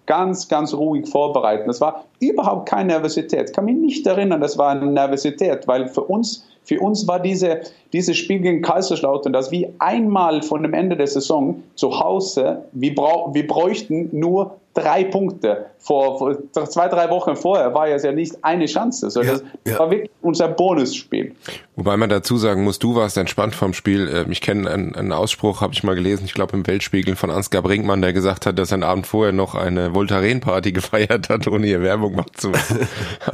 ganz, 0.06 0.48
ganz 0.48 0.72
ruhig 0.72 1.08
vorbereitet. 1.08 1.66
Das 1.68 1.80
war 1.80 2.04
überhaupt 2.20 2.68
keine 2.68 2.88
Nervosität. 2.88 3.50
Ich 3.50 3.54
kann 3.54 3.64
mich 3.64 3.76
nicht 3.76 4.06
erinnern, 4.06 4.40
das 4.40 4.56
war 4.56 4.70
eine 4.70 4.86
Nervosität, 4.86 5.66
weil 5.66 5.88
für 5.88 6.02
uns, 6.02 6.46
für 6.66 6.80
uns 6.80 7.06
war 7.06 7.20
diese, 7.20 7.60
dieses 7.92 8.16
Spiel 8.16 8.40
gegen 8.40 8.60
Kaiserslautern, 8.60 9.32
dass 9.32 9.50
wir 9.50 9.72
einmal 9.78 10.42
von 10.42 10.62
dem 10.62 10.74
Ende 10.74 10.96
der 10.96 11.06
Saison 11.06 11.62
zu 11.76 11.98
Hause, 11.98 12.64
wir, 12.72 12.94
brauch, 12.94 13.32
wir 13.34 13.46
bräuchten 13.46 14.10
nur 14.12 14.56
drei 14.76 15.04
Punkte. 15.04 15.66
Vor, 15.78 16.18
vor, 16.18 16.36
zwei, 16.68 16.88
drei 16.88 17.08
Wochen 17.10 17.36
vorher 17.36 17.72
war 17.72 17.88
es 17.88 18.02
ja 18.02 18.12
nicht 18.12 18.36
eine 18.42 18.66
Chance. 18.66 19.08
So, 19.10 19.22
ja, 19.22 19.32
das 19.32 19.44
ja. 19.64 19.78
war 19.78 19.90
wirklich 19.90 20.10
unser 20.20 20.48
Bonusspiel. 20.48 21.34
Wobei 21.76 21.96
man 21.96 22.10
dazu 22.10 22.36
sagen 22.36 22.64
muss, 22.64 22.78
du 22.78 22.96
warst 22.96 23.16
entspannt 23.16 23.54
vom 23.54 23.72
Spiel. 23.72 24.10
Ähm, 24.12 24.32
ich 24.32 24.40
kenne 24.40 24.68
einen, 24.68 24.94
einen 24.94 25.12
Ausspruch, 25.12 25.60
habe 25.60 25.72
ich 25.72 25.84
mal 25.84 25.94
gelesen, 25.94 26.24
ich 26.24 26.34
glaube 26.34 26.56
im 26.56 26.66
Weltspiegel 26.66 27.14
von 27.14 27.30
Ansgar 27.30 27.62
Brinkmann, 27.62 28.02
der 28.02 28.12
gesagt 28.12 28.46
hat, 28.46 28.58
dass 28.58 28.72
er 28.72 28.74
einen 28.74 28.82
Abend 28.82 29.06
vorher 29.06 29.32
noch 29.32 29.54
eine 29.54 29.94
Voltaren-Party 29.94 30.72
gefeiert 30.72 31.28
hat, 31.28 31.46
ohne 31.46 31.66
hier 31.66 31.82
Werbung 31.82 32.16
machen 32.16 32.32
zu 32.34 32.48
müssen. 32.48 32.88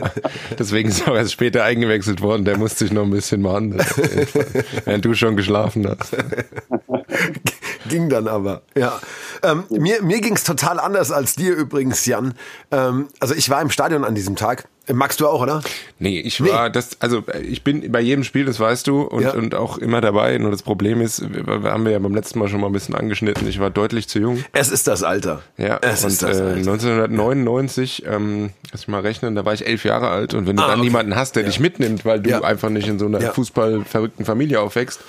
Deswegen 0.59 0.91
ist 0.91 1.07
er 1.07 1.17
erst 1.17 1.33
später 1.33 1.65
eingewechselt 1.65 2.21
worden. 2.21 2.45
Der 2.45 2.59
musste 2.59 2.85
sich 2.85 2.93
noch 2.93 3.03
ein 3.03 3.11
bisschen 3.11 3.22
machen, 3.31 3.75
während 4.85 5.05
du 5.05 5.15
schon 5.15 5.37
geschlafen 5.37 5.87
hast. 5.89 6.17
Ging 7.89 8.09
dann 8.09 8.29
aber, 8.29 8.63
ja. 8.77 9.01
Ähm, 9.43 9.65
mir 9.71 10.03
mir 10.03 10.21
ging 10.21 10.35
es 10.35 10.45
total 10.45 10.79
anders 10.79 11.11
als 11.11 11.35
dir 11.35 11.55
übrigens, 11.55 12.07
Jan. 12.07 12.35
Ähm, 12.71 13.09
also 13.19 13.35
ich 13.35 13.51
war 13.51 13.61
im 13.61 13.71
Stadion 13.71 14.05
an 14.05 14.15
diesem 14.15 14.37
Tag. 14.37 14.69
Magst 14.93 15.21
du 15.21 15.29
auch, 15.29 15.41
oder? 15.41 15.63
Nee, 16.01 16.19
ich 16.21 16.41
war 16.41 16.69
nee. 16.69 16.73
das, 16.73 17.01
also 17.01 17.23
ich 17.41 17.63
bin 17.63 17.93
bei 17.93 18.01
jedem 18.01 18.25
Spiel, 18.25 18.45
das 18.45 18.59
weißt 18.59 18.87
du, 18.89 19.03
und, 19.03 19.23
ja. 19.23 19.33
und 19.33 19.55
auch 19.55 19.79
immer 19.79 20.01
dabei. 20.01 20.37
Nur 20.39 20.51
das 20.51 20.63
Problem 20.63 21.01
ist, 21.01 21.23
wir, 21.33 21.71
haben 21.71 21.85
wir 21.85 21.93
ja 21.93 21.99
beim 22.01 22.15
letzten 22.15 22.41
Mal 22.41 22.49
schon 22.49 22.61
mal 22.61 22.67
ein 22.67 22.73
bisschen 22.73 22.95
angeschnitten, 22.95 23.47
ich 23.47 23.61
war 23.61 23.71
deutlich 23.71 24.09
zu 24.09 24.19
jung. 24.19 24.45
Es 24.53 24.71
ist 24.71 24.89
das 24.89 25.05
Alter. 25.05 25.43
Ja, 25.57 25.79
es 25.83 26.03
und 26.03 26.09
ist 26.09 26.23
das 26.23 26.39
äh, 26.39 26.43
Alter. 26.43 26.57
1999, 26.57 28.05
ähm, 28.07 28.51
lass 28.73 28.83
ich 28.83 28.89
mal 28.89 29.01
rechnen, 29.01 29.37
da 29.37 29.45
war 29.45 29.55
ich 29.55 29.67
elf 29.67 29.85
Jahre 29.85 30.09
alt 30.09 30.35
und 30.35 30.49
wenn 30.49 30.57
du 30.57 30.63
ah, 30.65 30.69
dann 30.69 30.81
okay. 30.81 30.89
niemanden 30.89 31.15
hast, 31.15 31.37
der 31.37 31.45
ja. 31.45 31.49
dich 31.49 31.61
mitnimmt, 31.61 32.05
weil 32.05 32.21
du 32.21 32.31
ja. 32.31 32.41
einfach 32.43 32.69
nicht 32.69 32.89
in 32.89 32.99
so 32.99 33.07
einer 33.07 33.21
Fußballverrückten 33.21 34.25
Familie 34.25 34.61
aufwächst. 34.61 35.01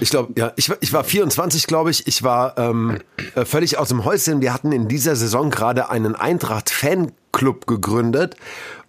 Ich 0.00 0.10
glaube, 0.10 0.32
ja, 0.36 0.52
ich, 0.56 0.70
ich 0.80 0.92
war 0.92 1.04
24, 1.04 1.66
glaube 1.66 1.90
ich. 1.90 2.06
Ich 2.06 2.22
war 2.22 2.58
ähm, 2.58 2.98
äh, 3.34 3.44
völlig 3.44 3.78
aus 3.78 3.88
dem 3.88 4.04
Häuschen. 4.04 4.42
Wir 4.42 4.52
hatten 4.52 4.72
in 4.72 4.88
dieser 4.88 5.16
Saison 5.16 5.50
gerade 5.50 5.88
einen 5.88 6.14
Eintracht-Fan 6.14 7.12
Fanclub 7.34 7.66
gegründet. 7.66 8.36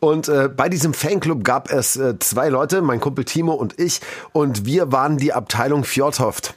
Und 0.06 0.28
äh, 0.28 0.50
bei 0.56 0.70
diesem 0.70 0.94
Fanclub 0.94 1.44
gab 1.44 1.72
es 1.72 1.96
äh, 1.96 2.20
zwei 2.20 2.50
Leute, 2.50 2.84
mein 2.84 3.00
Kumpel 3.00 3.26
Timo 3.26 3.54
und 3.54 3.80
ich. 3.80 4.02
Und 4.34 4.64
wir 4.64 4.92
waren 4.92 5.18
die 5.18 5.34
Abteilung 5.34 5.84
Fjordhoft. 5.84 6.54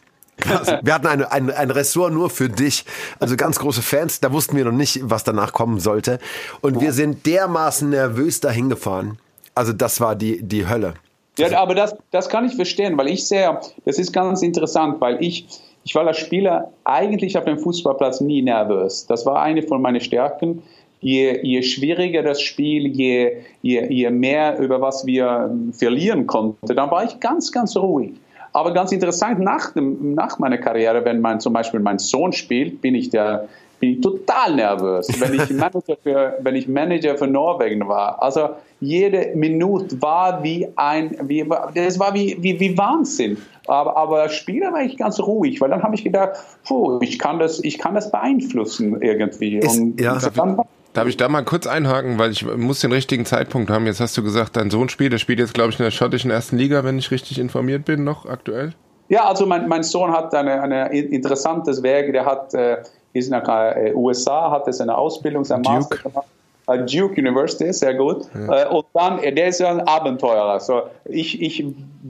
Wir 0.82 0.92
hatten 0.92 1.06
eine, 1.06 1.32
ein, 1.32 1.50
ein 1.50 1.70
Ressort 1.70 2.12
nur 2.12 2.28
für 2.28 2.50
dich. 2.50 2.84
Also 3.18 3.36
ganz 3.36 3.58
große 3.58 3.80
Fans. 3.80 4.20
Da 4.20 4.34
wussten 4.34 4.54
wir 4.54 4.66
noch 4.66 4.72
nicht, 4.72 5.00
was 5.02 5.24
danach 5.24 5.54
kommen 5.54 5.80
sollte. 5.80 6.18
Und 6.60 6.82
wir 6.82 6.92
sind 6.92 7.24
dermaßen 7.24 7.88
nervös 7.88 8.40
dahin 8.40 8.68
gefahren. 8.68 9.18
Also 9.54 9.72
das 9.72 9.98
war 9.98 10.14
die, 10.14 10.42
die 10.42 10.68
Hölle. 10.68 10.92
Ja, 11.38 11.58
aber 11.58 11.74
das, 11.74 11.96
das 12.10 12.28
kann 12.28 12.44
ich 12.44 12.54
verstehen, 12.54 12.98
weil 12.98 13.08
ich 13.08 13.26
sehe, 13.26 13.58
das 13.86 13.98
ist 13.98 14.12
ganz 14.12 14.42
interessant, 14.42 15.00
weil 15.00 15.24
ich, 15.24 15.46
ich 15.84 15.94
war 15.94 16.06
als 16.06 16.18
Spieler 16.18 16.70
eigentlich 16.84 17.38
auf 17.38 17.46
dem 17.46 17.58
Fußballplatz 17.58 18.20
nie 18.20 18.42
nervös. 18.42 19.06
Das 19.06 19.24
war 19.24 19.40
eine 19.40 19.62
von 19.62 19.80
meinen 19.80 20.02
Stärken 20.02 20.62
je, 21.00 21.38
je 21.42 21.62
schwieriger 21.62 22.22
das 22.22 22.40
Spiel, 22.40 22.86
je, 22.86 23.42
je, 23.60 23.86
je 23.88 24.10
mehr 24.10 24.58
über 24.58 24.80
was 24.80 25.04
wir 25.04 25.50
verlieren 25.72 26.26
konnten, 26.26 26.74
dann 26.74 26.90
war 26.90 27.04
ich 27.04 27.20
ganz, 27.20 27.52
ganz 27.52 27.76
ruhig. 27.76 28.12
Aber 28.52 28.72
ganz 28.72 28.92
interessant, 28.92 29.38
nach, 29.38 29.72
dem, 29.74 30.14
nach 30.14 30.38
meiner 30.38 30.58
Karriere, 30.58 31.04
wenn 31.04 31.20
man 31.20 31.40
zum 31.40 31.52
Beispiel 31.52 31.80
mein 31.80 31.98
Sohn 31.98 32.32
spielt, 32.32 32.80
bin 32.80 32.94
ich 32.94 33.10
der, 33.10 33.46
bin 33.78 33.90
ich 33.90 34.00
total 34.00 34.54
nervös, 34.54 35.08
wenn 35.20 35.34
ich 35.34 35.50
Manager 35.50 35.96
für, 36.02 36.38
wenn 36.40 36.56
ich 36.56 36.66
Manager 36.66 37.16
für 37.16 37.26
Norwegen 37.26 37.86
war. 37.86 38.20
Also 38.22 38.48
jede 38.80 39.36
Minute 39.36 40.00
war 40.00 40.42
wie 40.42 40.66
ein, 40.76 41.16
wie, 41.22 41.46
das 41.74 41.98
war 41.98 42.14
wie, 42.14 42.36
wie, 42.40 42.58
wie 42.58 42.76
Wahnsinn. 42.78 43.36
Aber, 43.66 43.96
aber 43.96 44.28
Spieler 44.30 44.72
war 44.72 44.82
ich 44.82 44.96
ganz 44.96 45.20
ruhig, 45.20 45.60
weil 45.60 45.68
dann 45.68 45.82
habe 45.82 45.94
ich 45.94 46.02
gedacht, 46.02 46.38
puh, 46.66 46.98
ich 47.02 47.18
kann 47.18 47.38
das, 47.38 47.62
ich 47.62 47.78
kann 47.78 47.94
das 47.94 48.10
beeinflussen 48.10 49.02
irgendwie. 49.02 49.58
Ist, 49.58 49.78
und 49.78 50.00
ja. 50.00 50.18
dann, 50.34 50.62
Darf 50.98 51.08
ich 51.08 51.16
da 51.16 51.28
mal 51.28 51.44
kurz 51.44 51.66
einhaken, 51.66 52.18
weil 52.18 52.32
ich 52.32 52.44
muss 52.44 52.80
den 52.80 52.92
richtigen 52.92 53.24
Zeitpunkt 53.24 53.70
haben. 53.70 53.86
Jetzt 53.86 54.00
hast 54.00 54.16
du 54.16 54.22
gesagt, 54.22 54.56
dein 54.56 54.70
Sohn 54.70 54.88
spielt, 54.88 55.12
der 55.12 55.18
spielt 55.18 55.38
jetzt, 55.38 55.54
glaube 55.54 55.70
ich, 55.70 55.78
in 55.78 55.84
der 55.84 55.90
schottischen 55.90 56.30
ersten 56.30 56.56
Liga, 56.56 56.84
wenn 56.84 56.98
ich 56.98 57.10
richtig 57.10 57.38
informiert 57.38 57.84
bin, 57.84 58.04
noch 58.04 58.26
aktuell. 58.26 58.72
Ja, 59.08 59.24
also 59.24 59.46
mein, 59.46 59.68
mein 59.68 59.82
Sohn 59.82 60.12
hat 60.12 60.34
eine, 60.34 60.60
eine 60.60 60.92
interessantes 60.92 61.82
Werk. 61.82 62.12
Der 62.12 62.26
hat, 62.26 62.52
äh, 62.54 62.78
ist 63.12 63.30
in 63.30 63.32
den 63.32 63.42
äh, 63.48 63.92
USA, 63.94 64.50
hat 64.50 64.72
seine 64.74 64.96
Ausbildung, 64.96 65.44
sein 65.44 65.62
Master 65.62 65.96
gemacht 65.96 66.26
äh, 66.68 66.84
Duke 66.84 67.20
University, 67.20 67.72
sehr 67.72 67.94
gut. 67.94 68.28
Ja. 68.34 68.64
Äh, 68.64 68.68
und 68.68 68.86
dann, 68.94 69.20
der 69.20 69.48
ist 69.48 69.60
ja 69.60 69.70
ein 69.70 69.80
Abenteurer. 69.80 70.52
Also 70.52 70.82
ich, 71.04 71.40
ich 71.40 71.64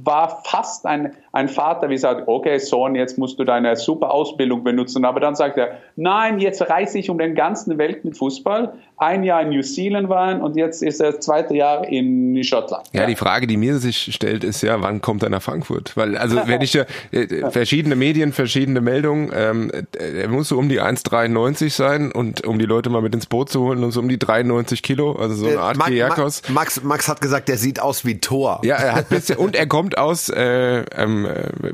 war 0.04 0.42
fast 0.44 0.86
ein, 0.86 1.12
ein 1.32 1.48
Vater, 1.48 1.88
wie 1.88 1.98
sagt, 1.98 2.26
okay, 2.26 2.58
Sohn, 2.58 2.94
jetzt 2.94 3.18
musst 3.18 3.38
du 3.38 3.44
deine 3.44 3.76
super 3.76 4.10
Ausbildung 4.10 4.64
benutzen. 4.64 5.04
Aber 5.04 5.20
dann 5.20 5.34
sagt 5.34 5.58
er, 5.58 5.78
nein, 5.96 6.38
jetzt 6.38 6.68
reise 6.68 6.98
ich 6.98 7.10
um 7.10 7.18
den 7.18 7.34
ganzen 7.34 7.78
Welt 7.78 8.04
mit 8.04 8.16
Fußball. 8.16 8.74
Ein 8.96 9.22
Jahr 9.22 9.42
in 9.42 9.50
New 9.50 9.62
Zealand 9.62 10.08
waren 10.08 10.42
und 10.42 10.56
jetzt 10.56 10.82
ist 10.82 11.00
er 11.00 11.12
das 11.12 11.20
zweite 11.20 11.54
Jahr 11.54 11.86
in 11.86 12.42
Schottland. 12.42 12.86
Ja, 12.92 13.02
ja, 13.02 13.06
die 13.06 13.16
Frage, 13.16 13.46
die 13.46 13.56
mir 13.56 13.78
sich 13.78 14.12
stellt, 14.12 14.42
ist 14.42 14.62
ja, 14.62 14.82
wann 14.82 15.00
kommt 15.00 15.22
er 15.22 15.30
nach 15.30 15.42
Frankfurt? 15.42 15.96
Weil, 15.96 16.16
also, 16.16 16.36
wenn 16.46 16.60
ich 16.62 16.74
ja, 16.74 16.84
äh, 17.12 17.50
verschiedene 17.50 17.94
Medien, 17.94 18.32
verschiedene 18.32 18.80
Meldungen, 18.80 19.30
ähm, 19.34 19.70
er 19.96 20.28
muss 20.28 20.48
so 20.48 20.58
um 20.58 20.68
die 20.68 20.80
1,93 20.80 21.70
sein 21.70 22.10
und 22.10 22.44
um 22.44 22.58
die 22.58 22.64
Leute 22.64 22.90
mal 22.90 23.02
mit 23.02 23.14
ins 23.14 23.26
Boot 23.26 23.50
zu 23.50 23.60
holen 23.60 23.84
und 23.84 23.92
so 23.92 24.00
um 24.00 24.08
die 24.08 24.18
93 24.18 24.82
Kilo, 24.82 25.12
also 25.12 25.34
so 25.34 25.46
eine 25.46 25.60
Art 25.60 25.76
äh, 25.88 26.08
Max, 26.08 26.48
Max, 26.48 26.82
Max 26.82 27.08
hat 27.08 27.20
gesagt, 27.20 27.48
der 27.48 27.56
sieht 27.56 27.80
aus 27.80 28.04
wie 28.04 28.18
Thor. 28.20 28.60
Ja, 28.64 28.76
er 28.76 28.94
hat 28.94 29.08
bisschen, 29.08 29.38
und 29.38 29.56
er 29.56 29.66
kommt 29.66 29.87
aus, 29.96 30.28
äh, 30.28 30.84
ähm, 30.96 31.26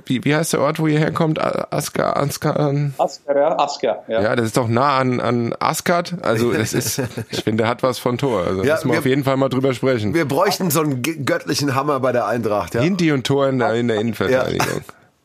wie, 0.06 0.24
wie 0.24 0.36
heißt 0.36 0.52
der 0.52 0.60
Ort, 0.60 0.78
wo 0.78 0.86
ihr 0.86 0.98
herkommt? 0.98 1.40
Asker, 1.40 2.16
Asker? 2.16 2.72
Asker, 2.98 3.36
ja, 3.36 3.58
Asker, 3.58 4.02
ja. 4.06 4.22
Ja, 4.22 4.36
das 4.36 4.46
ist 4.46 4.56
doch 4.56 4.68
nah 4.68 4.98
an, 4.98 5.20
an 5.20 5.54
Asgard. 5.58 6.14
Also, 6.22 6.52
das 6.52 6.74
ist, 6.74 7.00
ich 7.30 7.42
finde, 7.42 7.64
der 7.64 7.70
hat 7.70 7.82
was 7.82 7.98
von 7.98 8.18
Tor. 8.18 8.44
Also, 8.46 8.62
ja, 8.62 8.74
müssen 8.74 8.92
wir, 8.92 8.98
auf 8.98 9.06
jeden 9.06 9.24
Fall 9.24 9.36
mal 9.36 9.48
drüber 9.48 9.74
sprechen. 9.74 10.14
Wir 10.14 10.26
bräuchten 10.26 10.70
so 10.70 10.80
einen 10.80 11.02
göttlichen 11.02 11.74
Hammer 11.74 11.98
bei 12.00 12.12
der 12.12 12.26
Eintracht, 12.26 12.74
ja. 12.74 12.82
Hinti 12.82 13.10
und 13.10 13.26
Tor 13.26 13.48
in 13.48 13.58
der, 13.58 13.74
in 13.74 13.88
der 13.88 13.98
Innenverteidigung. 13.98 14.82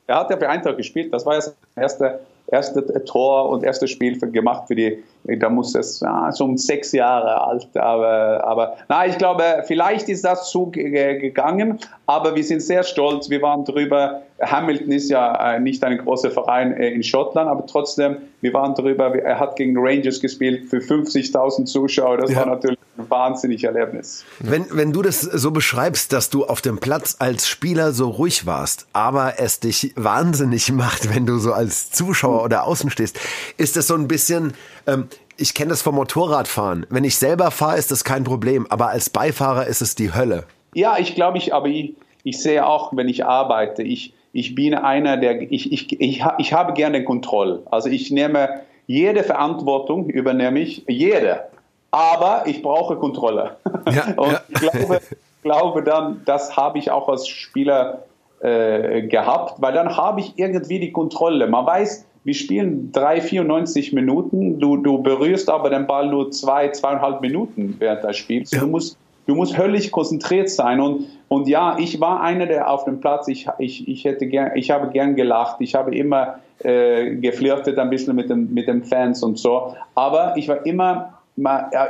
Ja. 0.08 0.16
Er 0.16 0.16
hat 0.22 0.32
ja 0.32 0.38
für 0.38 0.50
Eintracht 0.50 0.78
gespielt. 0.78 1.14
Das 1.14 1.26
war 1.26 1.36
ja 1.36 1.42
sein 1.42 1.54
erster 1.76 2.20
erste 2.52 3.06
Tor 3.06 3.50
und 3.50 3.64
erstes 3.64 3.92
Spiel 3.92 4.20
für, 4.20 4.28
gemacht 4.28 4.68
für 4.68 4.76
die, 4.76 5.04
da 5.24 5.50
muss 5.50 5.76
es 5.76 6.00
ja, 6.00 6.32
so 6.32 6.46
um 6.46 6.58
sechs 6.58 6.92
Jahre 6.92 7.42
alt, 7.42 7.68
aber, 7.76 8.44
aber 8.44 8.78
na, 8.88 9.06
ich 9.06 9.18
glaube, 9.18 9.44
vielleicht 9.66 10.10
ist 10.10 10.26
das 10.26 10.52
so 10.52 10.68
gegangen, 10.68 11.80
aber 12.06 12.36
wir 12.36 12.44
sind 12.44 12.62
sehr 12.62 12.84
stolz, 12.84 13.30
wir 13.30 13.42
waren 13.42 13.66
drüber, 13.66 14.22
Hamilton 14.42 14.92
ist 14.92 15.10
ja 15.10 15.56
äh, 15.56 15.60
nicht 15.60 15.84
ein 15.84 15.98
großer 15.98 16.32
Verein 16.32 16.74
äh, 16.74 16.90
in 16.90 17.04
Schottland, 17.04 17.50
aber 17.50 17.66
trotzdem, 17.66 18.18
wir 18.42 18.54
waren 18.54 18.74
drüber, 18.74 19.14
er 19.16 19.40
hat 19.40 19.56
gegen 19.56 19.76
Rangers 19.78 20.20
gespielt 20.20 20.66
für 20.70 20.78
50.000 20.78 21.66
Zuschauer, 21.66 22.18
das 22.18 22.32
ja. 22.32 22.40
war 22.40 22.46
natürlich 22.46 22.80
ein 22.98 23.10
wahnsinniges 23.10 23.64
Erlebnis. 23.64 24.26
Wenn, 24.40 24.66
wenn 24.72 24.92
du 24.92 25.02
das 25.02 25.22
so 25.22 25.52
beschreibst, 25.52 26.14
dass 26.14 26.30
du 26.30 26.46
auf 26.46 26.62
dem 26.62 26.80
Platz 26.80 27.16
als 27.20 27.48
Spieler 27.48 27.92
so 27.92 28.10
ruhig 28.10 28.46
warst, 28.46 28.88
aber 28.94 29.36
es 29.38 29.60
dich 29.60 29.94
wahnsinnig 29.96 30.72
macht, 30.72 31.14
wenn 31.16 31.26
du 31.26 31.38
so 31.38 31.54
als 31.54 31.92
Zuschauer 31.92 32.44
oder 32.44 32.66
außen 32.66 32.90
stehst, 32.90 33.20
ist 33.58 33.76
das 33.76 33.88
so 33.88 33.96
ein 33.96 34.08
bisschen, 34.08 34.54
ähm, 34.88 35.08
ich 35.40 35.54
kenne 35.54 35.70
das 35.70 35.82
vom 35.82 35.96
Motorradfahren. 35.96 36.86
Wenn 36.90 37.04
ich 37.04 37.18
selber 37.18 37.52
fahre, 37.52 37.78
ist 37.78 37.92
das 37.92 38.04
kein 38.04 38.24
Problem, 38.24 38.68
aber 38.70 38.90
als 38.90 39.10
Beifahrer 39.10 39.68
ist 39.68 39.82
es 39.82 39.96
die 39.96 40.14
Hölle. 40.14 40.46
Ja, 40.74 40.98
ich 41.00 41.16
glaube, 41.16 41.38
ich, 41.38 41.54
aber 41.54 41.68
ich, 41.68 41.96
ich 42.24 42.42
sehe 42.42 42.66
auch, 42.66 42.96
wenn 42.96 43.08
ich 43.08 43.26
arbeite, 43.26 43.82
ich, 43.84 44.14
ich 44.34 44.56
bin 44.56 44.76
einer, 44.76 45.18
der, 45.18 45.42
ich, 45.42 45.72
ich, 45.72 46.00
ich, 46.00 46.24
ich 46.38 46.54
habe 46.54 46.74
gerne 46.74 47.04
Kontrolle. 47.04 47.64
Also 47.72 47.90
ich 47.90 48.12
nehme 48.12 48.62
jede 48.88 49.24
Verantwortung, 49.24 50.10
übernehme 50.10 50.60
ich, 50.60 50.84
jede. 50.88 51.46
Aber 51.92 52.44
ich 52.46 52.62
brauche 52.62 52.98
Kontrolle. 52.98 53.58
Ja, 53.92 54.14
Und 54.18 54.32
ja. 54.32 54.42
ich 54.48 54.60
glaube, 54.60 55.02
glaube 55.42 55.84
dann, 55.84 56.22
das 56.26 56.56
habe 56.56 56.78
ich 56.78 56.92
auch 56.92 57.10
als 57.10 57.28
Spieler 57.28 58.04
äh, 58.42 59.04
gehabt, 59.04 59.62
weil 59.62 59.74
dann 59.74 59.98
habe 59.98 60.20
ich 60.20 60.34
irgendwie 60.38 60.80
die 60.80 60.92
Kontrolle. 60.92 61.48
Man 61.48 61.66
weiß, 61.66 62.06
wir 62.24 62.34
spielen 62.34 62.92
3, 62.92 63.22
94 63.22 63.94
Minuten, 63.94 64.60
du, 64.60 64.78
du 64.78 65.02
berührst 65.02 65.50
aber 65.50 65.70
den 65.70 65.88
Ball 65.88 66.10
nur 66.10 66.32
zwei, 66.32 66.70
zweieinhalb 66.70 67.22
Minuten 67.22 67.76
während 67.80 68.04
des 68.04 68.18
Spiels. 68.18 68.52
Ja. 68.52 68.60
Du 68.62 68.68
musst 68.68 68.98
du 69.30 69.36
musst 69.36 69.58
höllisch 69.58 69.92
konzentriert 69.92 70.50
sein. 70.50 70.80
Und, 70.80 71.06
und 71.28 71.48
ja, 71.48 71.78
ich 71.80 72.02
war 72.02 72.22
einer, 72.22 72.48
der 72.48 72.70
auf 72.70 72.86
dem 72.86 73.00
Platz, 73.00 73.28
ich, 73.28 73.48
ich, 73.60 73.88
ich, 73.88 74.04
hätte 74.04 74.26
gern, 74.26 74.52
ich 74.56 74.72
habe 74.72 74.90
gern 74.90 75.16
gelacht, 75.16 75.58
ich 75.60 75.76
habe 75.76 75.96
immer 75.96 76.40
äh, 76.60 77.16
geflirtet 77.16 77.78
ein 77.78 77.90
bisschen 77.92 78.16
mit, 78.16 78.30
dem, 78.30 78.54
mit 78.54 78.68
den 78.68 78.84
Fans 78.84 79.22
und 79.22 79.38
so. 79.38 79.76
Aber 79.94 80.36
ich 80.36 80.48
war 80.48 80.66
immer, 80.66 81.14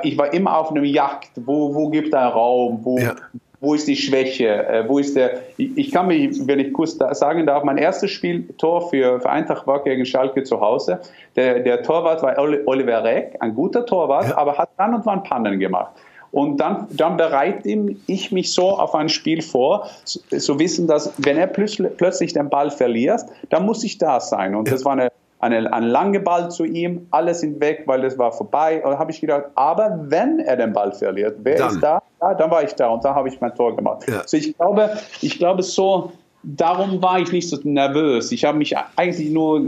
ich 0.03 0.17
war 0.17 0.33
immer 0.33 0.57
auf 0.57 0.71
einem 0.71 0.83
Jagd, 0.83 1.31
wo, 1.38 1.74
wo 1.74 1.89
gibt 1.89 2.13
es 2.13 2.19
Raum, 2.19 2.79
wo, 2.83 3.00
ja. 3.00 3.15
Wo 3.62 3.74
ist 3.74 3.88
die 3.88 3.96
Schwäche, 3.96 4.48
äh, 4.68 4.88
wo 4.88 5.00
ist 5.00 5.16
der, 5.16 5.42
ich, 5.58 5.92
kann 5.92 6.08
mich, 6.08 6.48
wenn 6.48 6.60
ich 6.60 6.72
kurz 6.72 6.98
sagen 6.98 7.46
darf, 7.46 7.63
mein 7.63 7.78
erstes 7.78 8.12
Spieltor 8.12 8.89
für, 8.89 9.20
für 9.20 9.30
Eintracht 9.30 9.68
war 9.68 9.84
gegen 9.84 10.06
Schalke 10.06 10.44
zu 10.44 10.62
Hause. 10.62 11.00
Der, 11.36 11.60
der 11.60 11.84
Torwart 11.84 12.24
war 12.24 12.38
Oliver 12.38 13.04
Reck, 13.04 13.36
ein 13.39 13.54
guter 13.54 13.86
Torwart, 13.86 14.30
ja. 14.30 14.38
aber 14.38 14.58
hat 14.58 14.70
dann 14.78 14.94
und 14.94 15.06
wann 15.06 15.24
Pannen 15.24 15.60
gemacht. 15.60 15.92
Und 16.32 16.58
dann, 16.58 16.88
dann 16.92 17.18
bereite 17.18 17.68
ich 18.06 18.32
mich 18.32 18.54
so 18.54 18.78
auf 18.78 18.94
ein 18.94 19.10
Spiel 19.10 19.42
vor, 19.42 19.88
so, 20.06 20.60
wissen, 20.60 20.88
dass 20.88 21.12
wenn 21.18 21.38
er 21.38 21.48
plötzlich, 21.48 21.89
plötzlich 21.98 22.34
den 22.34 22.50
Ball 22.50 22.70
verliert, 22.70 23.22
dann 23.50 23.66
muss 23.66 23.84
ich 23.84 23.98
da 23.98 24.20
sein. 24.20 24.54
Und 24.54 24.72
das 24.72 24.86
war 24.86 24.94
eine 24.94 25.12
eine, 25.39 25.72
einen 25.72 25.88
langen 25.88 26.24
Ball 26.24 26.51
zu 26.51 26.65
ihm, 26.65 27.08
alle 27.12 27.34
sind 27.34 27.60
weg, 27.62 27.84
weil 27.86 28.01
das 28.01 28.17
war 28.17 28.31
vorbei. 28.31 28.84
Und 28.84 29.00
habe 29.00 29.12
ich 29.12 29.22
gedacht, 29.22 29.46
aber 29.55 30.00
wenn 30.03 30.39
er 30.39 30.58
den 30.58 30.74
Ball 30.74 30.91
verliert, 30.91 31.38
wer 31.43 31.58
Dann. 31.58 31.69
ist 31.69 31.81
da? 31.81 32.01
Ja, 32.22 32.34
dann 32.34 32.51
war 32.51 32.63
ich 32.63 32.74
da 32.74 32.89
und 32.89 33.03
da 33.03 33.15
habe 33.15 33.29
ich 33.29 33.39
mein 33.39 33.55
Tor 33.55 33.75
gemacht. 33.75 34.05
Ja. 34.10 34.24
So 34.25 34.36
ich 34.36 34.55
glaube, 34.58 34.91
ich 35.22 35.38
glaube 35.38 35.63
so, 35.63 36.12
darum 36.43 37.01
war 37.01 37.19
ich 37.19 37.31
nicht 37.31 37.50
so 37.50 37.58
nervös. 37.63 38.31
Ich 38.31 38.43
habe 38.43 38.58
mich 38.58 38.75
eigentlich 38.98 39.29
nur 39.29 39.62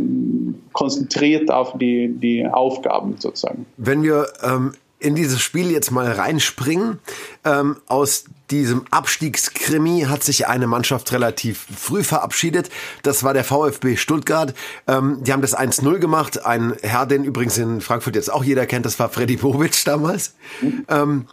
konzentriert 0.74 1.50
auf 1.50 1.78
die, 1.78 2.10
die 2.10 2.46
Aufgaben 2.46 3.16
sozusagen. 3.18 3.66
Wenn 3.78 4.04
wir 4.04 4.28
ähm, 4.44 4.74
in 5.00 5.16
dieses 5.16 5.42
Spiel 5.42 5.72
jetzt 5.72 5.92
mal 5.92 6.12
reinspringen, 6.12 7.00
ähm, 7.46 7.78
aus 7.88 8.26
diesem 8.52 8.86
Abstiegskrimi 8.92 10.06
hat 10.08 10.24
sich 10.24 10.48
eine 10.48 10.68
Mannschaft 10.68 11.12
relativ 11.12 11.66
früh 11.76 12.04
verabschiedet. 12.04 12.70
Das 13.04 13.24
war 13.24 13.34
der 13.34 13.44
VfB 13.44 13.96
Stuttgart. 13.96 14.54
Ähm, 14.88 15.20
die 15.22 15.32
haben 15.34 15.42
das 15.42 15.58
1-0 15.58 16.00
gemacht. 16.00 16.46
Ein 16.46 16.76
Herr, 16.82 17.06
den 17.06 17.24
übrigens 17.24 17.58
in 17.58 17.82
Frankfurt 17.82 18.16
jetzt 18.16 18.32
auch 18.32 18.44
jeder 18.44 18.66
kennt, 18.66 18.86
das 18.86 19.00
war 19.00 19.10
Freddy 19.10 19.38
Bobic 19.38 19.84
damals. 19.86 20.36
Ähm, 20.88 21.28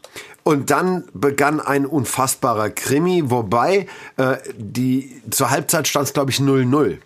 und 0.44 0.70
dann 0.70 1.04
begann 1.12 1.60
ein 1.60 1.84
unfassbarer 1.84 2.70
Krimi, 2.70 3.24
wobei 3.26 3.86
äh, 4.16 4.36
die 4.56 5.20
zur 5.30 5.50
Halbzeit 5.50 5.86
stand 5.88 6.06
es, 6.06 6.14
glaube 6.14 6.30
ich, 6.30 6.38
0-0. 6.38 6.98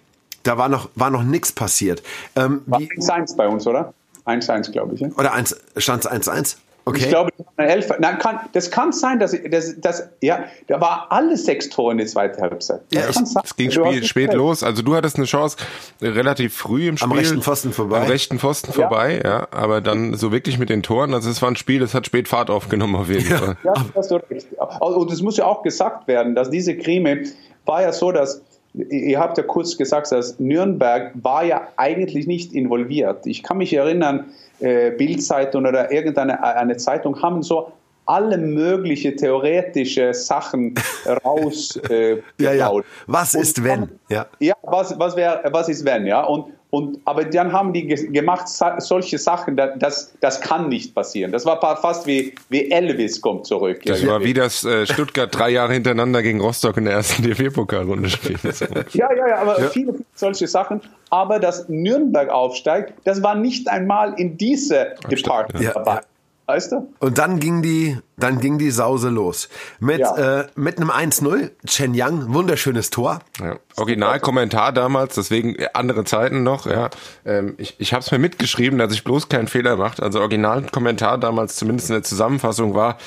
Da 0.43 0.59
war 0.59 0.69
noch, 0.69 0.91
war 0.95 1.11
noch 1.11 1.23
nichts 1.23 1.53
passiert. 1.53 2.03
Ähm, 2.37 2.63
War 2.67 2.81
wie, 2.81 2.89
1-1 2.89 3.37
bei 3.37 3.49
uns, 3.49 3.67
oder? 3.67 3.95
1-1, 4.27 4.71
glaube 4.71 4.95
ich. 4.95 5.01
Ja? 5.01 5.09
oder 5.17 5.33
stand 5.77 6.05
es 6.05 6.11
1-1? 6.11 6.57
Okay. 6.85 6.99
Ich 6.99 7.09
glaube, 7.09 7.31
eine 7.57 7.69
Elf. 7.69 7.93
Nein, 8.01 8.19
kann, 8.19 8.41
das 8.53 8.71
kann 8.71 8.93
sein, 8.93 9.21
dass, 9.21 9.37
dass, 9.51 9.81
dass 9.81 10.09
ja, 10.21 10.45
da 10.67 10.81
war 10.81 11.07
alle 11.11 11.37
sechs 11.37 11.69
Tore 11.69 11.93
in 11.93 11.99
der 11.99 12.09
zweiten 12.09 12.43
Halbzeit. 12.43 12.81
Ja. 12.93 13.03
Es 13.09 13.57
ging 13.57 13.71
spät 13.71 14.17
recht. 14.31 14.35
los. 14.35 14.63
Also 14.65 14.83
du 14.83 14.97
hattest 14.97 15.17
eine 15.17 15.27
Chance 15.27 15.59
relativ 16.01 16.57
früh 16.57 16.89
im 16.89 16.97
Spiel. 16.97 17.11
Am 17.11 17.17
rechten 17.17 17.43
Pfosten 17.43 17.73
vorbei. 17.73 18.01
Am 18.01 18.07
rechten 18.09 18.39
Pfosten 18.39 18.73
vorbei, 18.73 19.21
ja. 19.25 19.47
Aber 19.53 19.81
dann 19.81 20.15
so 20.15 20.33
wirklich 20.33 20.59
mit 20.59 20.71
den 20.71 20.83
Toren. 20.83 21.15
Also 21.15 21.31
es 21.31 21.41
war 21.41 21.51
ein 21.51 21.57
Spiel, 21.57 21.79
das 21.81 21.95
hat 21.95 22.07
spät 22.07 22.27
Fahrt 22.27 22.51
aufgenommen 22.51 22.97
auf 22.97 23.09
jeden 23.09 23.25
Fall. 23.25 23.57
Ja, 23.63 23.75
hast 23.95 24.11
du 24.11 24.17
recht. 24.17 24.49
Und 24.81 25.13
es 25.13 25.23
muss 25.23 25.37
ja 25.37 25.45
auch 25.45 25.63
gesagt 25.63 26.09
werden, 26.09 26.35
dass 26.35 26.51
diese 26.51 26.77
Krimi 26.77 27.29
war 27.65 27.83
ja 27.83 27.93
so, 27.93 28.11
dass 28.11 28.43
ihr 28.75 29.21
habt 29.21 29.37
ja 29.39 29.45
kurz 29.45 29.77
gesagt, 29.77 30.11
dass 30.11 30.41
Nürnberg 30.41 31.13
war 31.15 31.45
ja 31.45 31.69
eigentlich 31.77 32.27
nicht 32.27 32.55
involviert. 32.55 33.27
Ich 33.27 33.43
kann 33.43 33.59
mich 33.59 33.73
erinnern, 33.75 34.27
äh, 34.63 34.91
Bildzeitung 34.91 35.67
oder 35.67 35.91
irgendeine 35.91 36.43
eine 36.43 36.77
Zeitung 36.77 37.21
haben 37.23 37.43
so 37.43 37.73
alle 38.07 38.37
mögliche 38.37 39.15
theoretische 39.15 40.13
Sachen 40.13 40.75
raus 41.25 41.77
äh, 41.89 42.21
Ja, 42.41 42.53
ja. 42.53 42.73
Was 43.07 43.35
ist 43.35 43.63
wenn? 43.63 43.99
Ja. 44.09 44.27
Ja, 44.41 44.55
was, 44.63 44.99
was, 44.99 45.17
wär, 45.17 45.43
was 45.53 45.69
ist 45.69 45.85
wenn, 45.85 46.07
ja? 46.07 46.23
Und, 46.23 46.53
und, 46.75 47.01
aber 47.05 47.27
dann 47.27 47.53
haben 47.53 47.75
die 47.75 47.87
ge- 47.87 48.07
gemacht 48.09 48.49
solche 48.49 49.19
Sachen, 49.19 49.57
da- 49.59 49.77
das, 49.77 50.15
das 50.21 50.41
kann 50.41 50.71
nicht 50.71 50.95
passieren. 50.95 51.31
Das 51.31 51.45
war 51.45 51.61
fast 51.77 52.07
wie, 52.07 52.35
wie 52.49 52.71
Elvis 52.71 53.21
kommt 53.21 53.45
zurück. 53.47 53.83
Das 53.85 54.07
war 54.07 54.25
wie 54.25 54.33
das 54.33 54.65
äh, 54.65 54.87
Stuttgart 54.87 55.29
drei 55.35 55.51
Jahre 55.51 55.75
hintereinander 55.75 56.23
gegen 56.23 56.41
Rostock 56.41 56.79
in 56.79 56.87
der 56.87 56.95
ersten 56.95 57.23
DFB-Pokalrunde 57.29 58.09
spielt. 58.09 58.41
So. 58.41 58.65
Ja, 58.95 59.13
ja, 59.15 59.29
ja, 59.29 59.37
aber 59.43 59.57
viele, 59.69 59.93
viele 59.93 60.05
solche 60.15 60.47
Sachen. 60.47 60.81
Aber 61.11 61.39
dass 61.39 61.69
Nürnberg 61.69 62.31
aufsteigt, 62.31 62.95
das 63.05 63.23
war 63.23 63.35
nicht 63.35 63.69
einmal 63.69 64.15
in 64.19 64.39
diese 64.39 64.95
Department 65.11 65.63
ja. 65.63 65.73
dabei. 65.75 65.95
Ja. 65.97 66.01
Weißt 66.47 66.73
du? 66.73 66.93
Und 66.99 67.19
dann 67.19 67.39
ging 67.39 67.63
die, 67.63 67.97
dann 68.17 68.41
ging 68.41 68.59
die 68.59 68.71
Sause 68.73 69.09
los. 69.11 69.49
Mit, 69.79 70.01
Ja. 70.01 70.41
äh, 70.41 70.47
mit 70.57 70.77
einem 70.79 70.91
1-0. 70.91 71.51
Chen 71.67 71.95
Yang, 71.95 72.35
wunderschönes 72.35 72.91
Tor. 72.91 73.21
Ja. 73.41 73.57
Originalkommentar 73.77 74.73
damals, 74.73 75.15
deswegen 75.15 75.55
äh, 75.55 75.69
andere 75.73 76.05
Zeiten 76.05 76.43
noch. 76.43 76.67
Ja, 76.67 76.91
ähm, 77.25 77.55
ich 77.59 77.77
ich 77.79 77.93
habe 77.95 78.03
es 78.03 78.11
mir 78.11 78.19
mitgeschrieben, 78.19 78.79
dass 78.79 78.93
ich 78.93 79.05
bloß 79.05 79.29
keinen 79.29 79.47
Fehler 79.49 79.77
macht. 79.77 80.03
Also 80.03 80.21
Originalkommentar 80.21 81.17
damals, 81.19 81.57
zumindest 81.57 81.91
in 81.91 81.95
der 81.95 82.03
Zusammenfassung 82.03 82.75
war. 82.75 82.99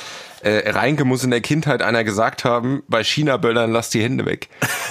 Äh, 0.41 0.69
Reinke 0.71 1.03
muss 1.05 1.23
in 1.23 1.31
der 1.31 1.41
Kindheit 1.41 1.81
einer 1.81 2.03
gesagt 2.03 2.45
haben, 2.45 2.83
bei 2.87 3.03
China-Böllern 3.03 3.71
lass 3.71 3.89
die 3.89 4.01
Hände 4.01 4.25
weg. 4.25 4.47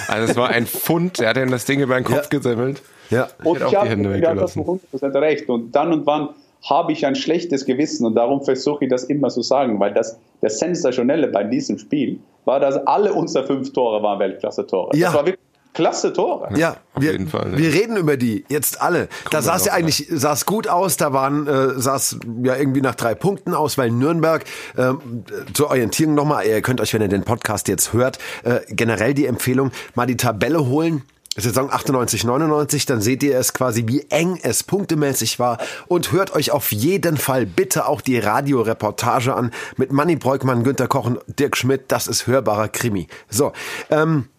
Also 0.07 0.31
es 0.31 0.37
war 0.37 0.49
ein 0.49 0.67
Pfund, 0.67 1.19
er 1.19 1.29
hat 1.29 1.37
ihm 1.37 1.49
das 1.49 1.65
Ding 1.65 1.79
über 1.81 1.95
den 1.95 2.03
Kopf 2.03 2.23
Ja. 2.31 2.37
gesemmelt. 2.37 2.81
Ja. 3.09 3.29
Und 3.43 3.55
hätte 3.55 3.67
auch 3.67 3.71
ich 3.71 3.89
die 3.89 3.89
habe 3.89 4.03
das 4.03 4.13
weggelassen. 4.55 4.61
100% 4.63 5.21
recht. 5.21 5.49
Und 5.49 5.71
dann 5.75 5.93
und 5.93 6.05
wann 6.05 6.29
habe 6.69 6.91
ich 6.91 7.05
ein 7.05 7.15
schlechtes 7.15 7.65
Gewissen 7.65 8.05
und 8.05 8.15
darum 8.15 8.41
versuche 8.43 8.85
ich 8.85 8.89
das 8.89 9.05
immer 9.05 9.29
zu 9.29 9.41
sagen, 9.41 9.79
weil 9.79 9.93
das, 9.93 10.19
das 10.41 10.59
Sensationelle 10.59 11.27
bei 11.27 11.43
diesem 11.43 11.77
Spiel 11.77 12.19
war, 12.45 12.59
dass 12.59 12.75
alle 12.87 13.13
unsere 13.13 13.45
fünf 13.45 13.71
Tore 13.73 14.01
waren 14.03 14.19
Weltklasse-Tore. 14.19 14.95
Ja. 14.97 15.07
Das 15.07 15.15
war 15.15 15.25
wirklich 15.25 15.45
klasse 15.75 16.11
Tore. 16.13 16.49
Ja, 16.57 16.77
Auf 16.93 17.03
wir, 17.03 17.11
jeden 17.11 17.27
Fall, 17.27 17.51
ja. 17.51 17.57
wir 17.57 17.73
reden 17.73 17.97
über 17.97 18.17
die 18.17 18.45
jetzt 18.49 18.81
alle. 18.81 19.09
da 19.29 19.43
sah 19.43 19.57
es 19.57 19.65
ja 19.65 19.73
eigentlich 19.73 20.07
sah 20.09 20.33
es 20.33 20.47
gut 20.47 20.67
aus. 20.67 20.97
Da 20.97 21.13
waren 21.13 21.47
äh, 21.47 21.79
sah 21.79 21.97
es 21.97 22.17
ja 22.43 22.55
irgendwie 22.55 22.81
nach 22.81 22.95
drei 22.95 23.13
Punkten 23.13 23.53
aus, 23.53 23.77
weil 23.77 23.91
Nürnberg 23.91 24.43
ähm, 24.77 25.25
zur 25.53 25.69
Orientierung 25.69 26.15
nochmal. 26.15 26.47
Ihr 26.47 26.61
könnt 26.61 26.81
euch, 26.81 26.93
wenn 26.93 27.01
ihr 27.01 27.09
den 27.09 27.23
Podcast 27.23 27.67
jetzt 27.67 27.93
hört, 27.93 28.17
äh, 28.43 28.61
generell 28.69 29.13
die 29.13 29.27
Empfehlung 29.27 29.71
mal 29.93 30.07
die 30.07 30.17
Tabelle 30.17 30.65
holen. 30.65 31.03
Saison 31.35 31.69
98, 31.69 32.23
99, 32.23 32.85
dann 32.85 33.01
seht 33.01 33.21
ihr 33.21 33.37
es 33.37 33.53
quasi, 33.53 33.85
wie 33.87 34.05
eng 34.09 34.39
es 34.41 34.63
punktemäßig 34.63 35.37
war 35.37 35.57
und 35.87 36.11
hört 36.11 36.33
euch 36.33 36.51
auf 36.51 36.71
jeden 36.71 37.17
Fall 37.17 37.45
bitte 37.45 37.87
auch 37.87 38.01
die 38.01 38.17
Radioreportage 38.17 39.35
an 39.35 39.51
mit 39.75 39.91
Manny 39.91 40.15
Breukmann, 40.15 40.63
Günter 40.63 40.87
Koch 40.87 41.05
und 41.05 41.19
Dirk 41.27 41.57
Schmidt. 41.57 41.85
Das 41.89 42.07
ist 42.07 42.27
hörbarer 42.27 42.69
Krimi. 42.69 43.07
So, 43.29 43.51
ähm, 43.89 44.29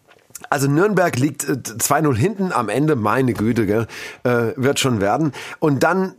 also 0.49 0.67
Nürnberg 0.67 1.17
liegt 1.17 1.47
äh, 1.47 1.53
2-0 1.53 2.15
hinten 2.15 2.51
am 2.51 2.69
Ende, 2.69 2.95
meine 2.95 3.33
Güte, 3.33 3.65
gell, 3.65 3.87
äh, 4.23 4.53
wird 4.55 4.79
schon 4.79 5.01
werden. 5.01 5.33
Und 5.59 5.83
dann 5.83 6.13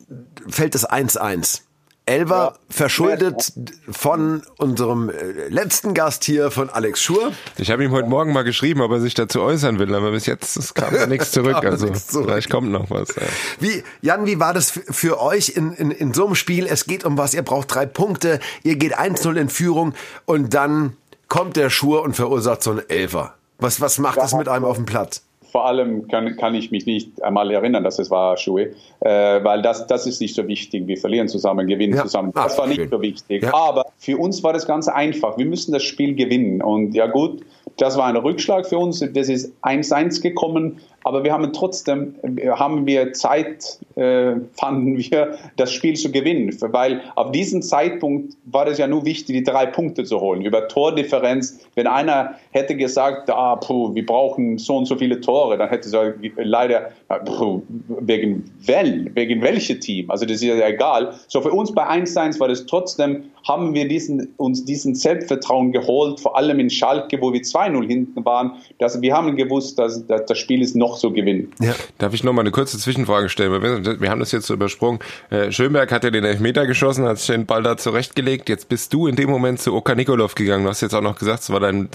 fällt 0.49 0.75
es 0.75 0.88
1-1. 0.88 1.62
Elver 2.09 2.37
Ja. 2.37 2.55
verschuldet 2.71 3.53
von 3.90 4.42
unserem 4.57 5.11
äh, 5.11 5.49
letzten 5.49 5.94
Gast 5.94 6.25
hier, 6.25 6.51
von 6.51 6.71
Alex 6.71 7.03
Schur. 7.03 7.33
Ich 7.59 7.71
habe 7.71 7.85
ihm 7.85 7.92
heute 7.92 8.09
Morgen 8.09 8.33
mal 8.33 8.42
geschrieben, 8.44 8.81
ob 8.81 8.90
er 8.90 9.01
sich 9.01 9.14
dazu 9.14 9.40
äußern 9.42 9.79
will, 9.79 9.94
aber 9.94 10.11
bis 10.11 10.27
jetzt 10.27 10.57
es 10.57 10.73
kam 10.75 10.94
da 10.94 11.07
nichts 11.07 11.31
zurück. 11.33 11.57
Also 11.64 11.87
nichts 11.87 12.09
zurück. 12.09 12.27
vielleicht 12.27 12.51
kommt 12.51 12.71
noch 12.71 12.90
was. 12.90 13.09
Ja. 13.14 13.23
Wie, 13.61 13.83
Jan, 14.01 14.27
wie 14.27 14.40
war 14.40 14.55
das 14.55 14.71
für, 14.71 15.21
euch 15.21 15.51
in, 15.51 15.73
in, 15.75 15.90
in 15.90 16.14
so 16.14 16.27
einem 16.27 16.35
Spiel? 16.35 16.66
Es 16.66 16.87
geht 16.87 17.05
um 17.05 17.18
was, 17.18 17.35
ihr 17.35 17.42
braucht 17.42 17.75
drei 17.75 17.87
Punkte, 17.87 18.40
ihr 18.62 18.77
geht 18.77 18.99
1-0 18.99 19.37
in 19.37 19.49
Führung 19.51 19.94
und 20.25 20.55
dann 20.55 20.97
kommt 21.29 21.57
der 21.57 21.68
Schur 21.71 22.03
und 22.03 22.16
verursacht 22.16 22.62
so 22.62 22.71
einen 22.71 22.88
Elfer. 22.88 23.35
Was, 23.59 23.81
was 23.81 23.99
macht 23.99 24.16
das 24.18 24.35
mit 24.35 24.49
einem 24.49 24.64
auf 24.64 24.77
dem 24.77 24.87
Platz? 24.87 25.23
Vor 25.50 25.66
allem 25.66 26.08
kann, 26.08 26.37
kann 26.37 26.54
ich 26.54 26.70
mich 26.70 26.87
nicht 26.87 27.22
einmal 27.22 27.50
erinnern, 27.50 27.84
dass 27.84 27.98
es 27.98 28.11
war 28.11 28.37
Schuhe, 28.37 28.72
äh, 29.00 29.08
weil 29.44 29.62
das, 29.62 29.87
das 29.87 30.06
ist 30.06 30.20
nicht 30.20 30.34
so 30.34 30.46
wichtig. 30.46 30.87
Wir 30.87 30.96
verlieren 30.96 31.28
zusammen, 31.28 31.66
gewinnen 31.66 31.94
Ja. 31.96 32.02
zusammen. 32.02 32.32
Ah, 32.34 32.44
Das 32.44 32.58
war 32.58 32.66
nicht 32.66 32.76
schön. 32.80 32.90
so 32.90 33.00
wichtig. 33.02 33.42
Ja. 33.42 33.54
Aber 33.54 33.87
für 33.98 34.18
uns 34.18 34.42
war 34.42 34.52
das 34.52 34.66
ganz 34.66 34.88
einfach. 34.88 35.38
Wir 35.38 35.46
müssen 35.46 35.72
das 35.72 35.82
Spiel 35.84 36.14
gewinnen. 36.14 36.61
Und 36.62 36.94
ja 36.94 37.06
gut, 37.06 37.40
das 37.78 37.96
war 37.96 38.06
ein 38.06 38.16
Rückschlag 38.16 38.66
für 38.66 38.78
uns. 38.78 39.00
Das 39.14 39.28
ist 39.28 39.52
1-1 39.62 40.20
gekommen. 40.22 40.80
Aber 41.04 41.24
wir 41.24 41.32
haben 41.32 41.50
trotzdem, 41.52 42.16
äh, 42.37 42.48
haben 42.50 42.84
wir 42.87 43.12
Zeit, 43.14 43.78
äh, 43.94 44.32
fanden 44.52 44.98
wir, 44.98 45.37
das 45.56 45.72
Spiel 45.72 45.94
zu 45.94 46.11
gewinnen. 46.12 46.54
Weil 46.61 47.00
auf 47.14 47.30
diesem 47.32 47.62
Zeitpunkt 47.62 48.34
war 48.44 48.66
es 48.66 48.76
ja 48.78 48.87
nur 48.87 49.04
wichtig, 49.06 49.37
die 49.37 49.42
drei 49.44 49.64
Punkte 49.66 50.04
zu 50.04 50.20
holen. 50.20 50.42
Über 50.42 50.68
Tordifferenz, 50.68 51.61
wenn 51.76 51.87
einer 51.87 52.34
hätte 52.59 52.77
gesagt, 52.77 53.31
ah, 53.31 53.57
puh, 53.57 53.94
wir 53.94 54.05
brauchen 54.05 54.59
so 54.59 54.77
und 54.77 54.87
so 54.87 54.97
viele 54.97 55.21
Tore, 55.21 55.57
dann 55.57 55.68
hätte 55.68 55.88
er 55.97 56.44
leider, 56.44 56.90
ah, 57.09 57.18
puh, 57.18 57.62
wegen, 58.01 58.51
wel, 58.64 59.11
wegen 59.14 59.42
welche 59.42 59.79
Team? 59.79 60.11
Also 60.11 60.25
das 60.27 60.37
ist 60.37 60.42
ja 60.42 60.66
egal. 60.66 61.14
So 61.29 61.40
für 61.40 61.51
uns 61.51 61.73
bei 61.73 61.88
1-1 61.88 62.38
war 62.40 62.49
das 62.49 62.66
trotzdem, 62.66 63.25
haben 63.47 63.75
wir 63.75 63.88
diesen, 63.88 64.35
uns 64.37 64.64
diesen 64.64 64.94
Selbstvertrauen 64.94 65.73
geholt, 65.73 66.21
vor 66.21 66.37
allem 66.37 66.61
in 66.61 66.71
Schalke, 66.71 67.21
wo 67.21 67.33
wir 67.33 67.40
2-0 67.40 67.87
hinten 67.87 68.25
waren. 68.25 68.53
Dass, 68.79 69.01
wir 69.01 69.14
haben 69.14 69.37
gewusst, 69.37 69.79
dass, 69.79 70.07
dass 70.07 70.27
das 70.27 70.38
Spiel 70.38 70.61
ist 70.61 70.77
noch 70.77 70.97
so 70.97 71.11
gewinnen. 71.11 71.53
Ja. 71.61 71.75
Darf 71.99 72.14
ich 72.14 72.25
noch 72.25 72.33
mal 72.33 72.42
eine 72.42 72.51
kurze 72.51 72.79
Zwischenfrage 72.79 73.29
stellen? 73.29 73.62
Wir 73.62 74.01
wir 74.01 74.11
haben 74.11 74.21
das 74.21 74.33
jetzt 74.33 74.47
so 74.47 74.55
übersprungen. 74.55 75.01
Äh, 75.31 75.53
Schönberg 75.53 75.90
hat 75.92 76.05
ja 76.05 76.11
den 76.11 76.25
Elfmeter 76.25 76.66
geschossen, 76.66 77.05
hat 77.05 77.27
den 77.29 77.47
Ball 77.47 77.62
da 77.62 77.77
zurechtgelegt. 77.77 78.49
Jetzt 78.49 78.68
bist 78.68 78.92
du 78.92 79.07
in 79.07 79.16
dem 79.16 79.31
Moment 79.31 79.61
zu 79.61 79.75
Oka 79.75 79.94
Nikolov 79.94 80.35
gegangen. 80.35 80.64
Du 80.64 80.71
hast 80.71 80.81
jetzt 80.81 80.94
auch 80.94 81.03
noch 81.03 81.18
gesagt, 81.18 81.42
es 81.42 81.51
war 81.51 81.61
dein 81.61 81.90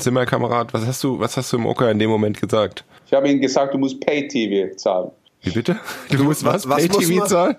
Zimmerkamerad. 0.53 0.73
Was 0.73 0.85
hast 0.85 1.03
du, 1.03 1.19
was 1.19 1.37
hast 1.37 1.51
du 1.51 1.57
im 1.57 1.65
Oka 1.65 1.89
in 1.89 1.99
dem 1.99 2.09
Moment 2.09 2.39
gesagt? 2.39 2.83
Ich 3.07 3.13
habe 3.13 3.29
ihm 3.29 3.41
gesagt, 3.41 3.73
du 3.73 3.77
musst 3.77 3.99
Pay-TV 4.01 4.75
zahlen. 4.75 5.11
Wie 5.41 5.51
bitte? 5.51 5.77
Du 6.09 6.23
musst 6.23 6.45
was? 6.45 6.67
was 6.67 6.87
Pay-TV 6.87 7.25
zahlen? 7.25 7.55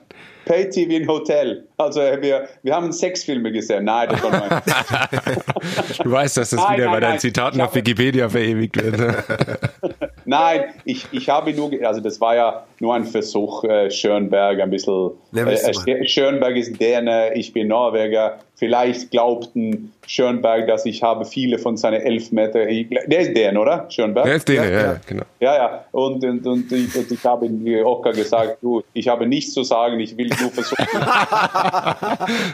Pay-TV 0.46 0.90
in 0.92 1.09
Hotel. 1.09 1.66
Also 1.78 2.00
äh, 2.00 2.20
wir, 2.20 2.48
wir 2.62 2.74
haben 2.74 2.92
Sexfilme 2.92 3.50
gesehen. 3.50 3.85
Nein, 3.85 4.09
das 4.11 4.22
war 4.22 4.30
mein 4.30 4.62
Du 6.04 6.11
weißt, 6.11 6.37
dass 6.37 6.50
das 6.50 6.61
Nein, 6.61 6.76
wieder 6.76 6.85
nein, 6.85 6.94
bei 6.94 7.00
deinen 7.00 7.11
nein. 7.12 7.20
Zitaten 7.20 7.61
auf 7.61 7.74
Wikipedia 7.74 8.28
verewigt 8.28 8.76
wird. 8.76 8.98
ne? 8.98 9.24
Nein, 10.26 10.64
ich, 10.85 11.07
ich 11.12 11.28
habe 11.28 11.52
nur, 11.52 11.70
also 11.87 12.00
das 12.00 12.20
war 12.20 12.35
ja 12.35 12.64
nur 12.80 12.94
ein 12.94 13.04
Versuch, 13.04 13.64
äh, 13.64 13.90
Schönberg 13.90 14.61
ein 14.61 14.70
bisschen, 14.70 15.11
Ja, 15.33 15.46
äh, 15.46 15.52
äh, 15.52 16.07
Schönberg 16.07 16.57
ist 16.57 16.80
Däne, 16.80 17.35
ich 17.35 17.52
bin 17.52 17.68
Norweger, 17.68 18.38
Vielleicht 18.57 19.11
glaubten 19.11 19.93
Schönberg, 20.07 20.69
dass 20.69 20.87
ich 20.87 21.03
habe 21.03 21.25
viele 21.25 21.59
von 21.59 21.77
seinen 21.77 22.01
Elfmeter. 22.01 22.67
Der 22.67 23.21
ist 23.21 23.37
den, 23.37 23.57
oder? 23.57 23.87
Schönberg? 23.90 24.27
Der 24.27 24.35
ist 24.37 24.49
den, 24.49 24.57
ja, 24.57 24.64
ja, 24.64 24.81
ja, 24.81 25.01
genau. 25.07 25.25
Ja, 25.40 25.57
ja. 25.57 25.85
Und, 25.90 26.25
und, 26.25 26.47
und, 26.47 26.71
ich, 26.71 26.95
und 26.95 27.11
ich 27.11 27.25
habe 27.25 27.47
in 27.47 27.85
Ocker 27.85 28.12
gesagt, 28.12 28.59
du, 28.62 28.83
ich 28.93 29.09
habe 29.09 29.27
nichts 29.27 29.55
zu 29.55 29.64
sagen, 29.64 29.99
ich 29.99 30.17
will 30.17 30.29
nur 30.40 30.51
versuchen. 30.51 30.87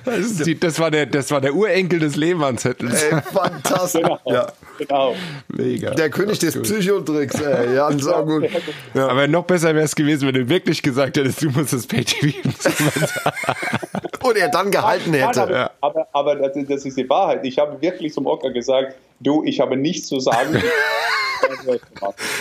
das, 0.07 0.37
die, 0.39 0.59
das, 0.59 0.79
war 0.81 0.91
der, 0.91 1.05
das 1.05 1.31
war 1.31 1.43
der 1.43 1.55
Urenkel 1.55 1.99
des 1.99 2.17
Lehmann-Zettels. 2.17 3.03
Ey, 3.03 3.21
fantastisch. 3.21 4.01
Genau. 4.01 4.19
Ja. 4.25 4.47
genau. 4.79 5.15
Mega. 5.49 5.91
Der 5.91 6.09
König 6.09 6.39
des 6.39 6.61
Psychotricks, 6.63 7.41
ey. 7.41 7.75
Ja, 7.75 7.93
so 7.93 8.13
gut. 8.25 8.49
Ja. 8.95 9.09
Aber 9.09 9.29
noch 9.29 9.45
besser 9.45 9.75
wäre 9.75 9.85
es 9.85 9.95
gewesen, 9.95 10.29
wenn 10.29 10.35
du 10.35 10.49
wirklich 10.49 10.83
gesagt 10.83 11.19
hättest, 11.19 11.43
du 11.43 11.51
musst 11.51 11.75
das 11.75 11.87
Pay-TV 11.87 12.39
Und 14.23 14.37
er 14.37 14.49
dann 14.49 14.71
gehalten 14.71 15.15
hätte. 15.15 15.41
Nein, 15.41 15.49
aber, 15.49 15.71
aber, 15.81 15.89
aber 16.12 16.37
das, 16.37 16.53
das 16.68 16.85
ist 16.85 16.96
die 16.96 17.09
Wahrheit. 17.09 17.44
Ich 17.44 17.59
habe 17.59 17.81
wirklich 17.81 18.12
zum 18.12 18.26
Ocker 18.26 18.50
gesagt, 18.50 18.96
du, 19.20 19.42
ich 19.44 19.61
habe 19.61 19.76
nichts 19.76 20.09
zu 20.09 20.20
sagen. 20.20 20.62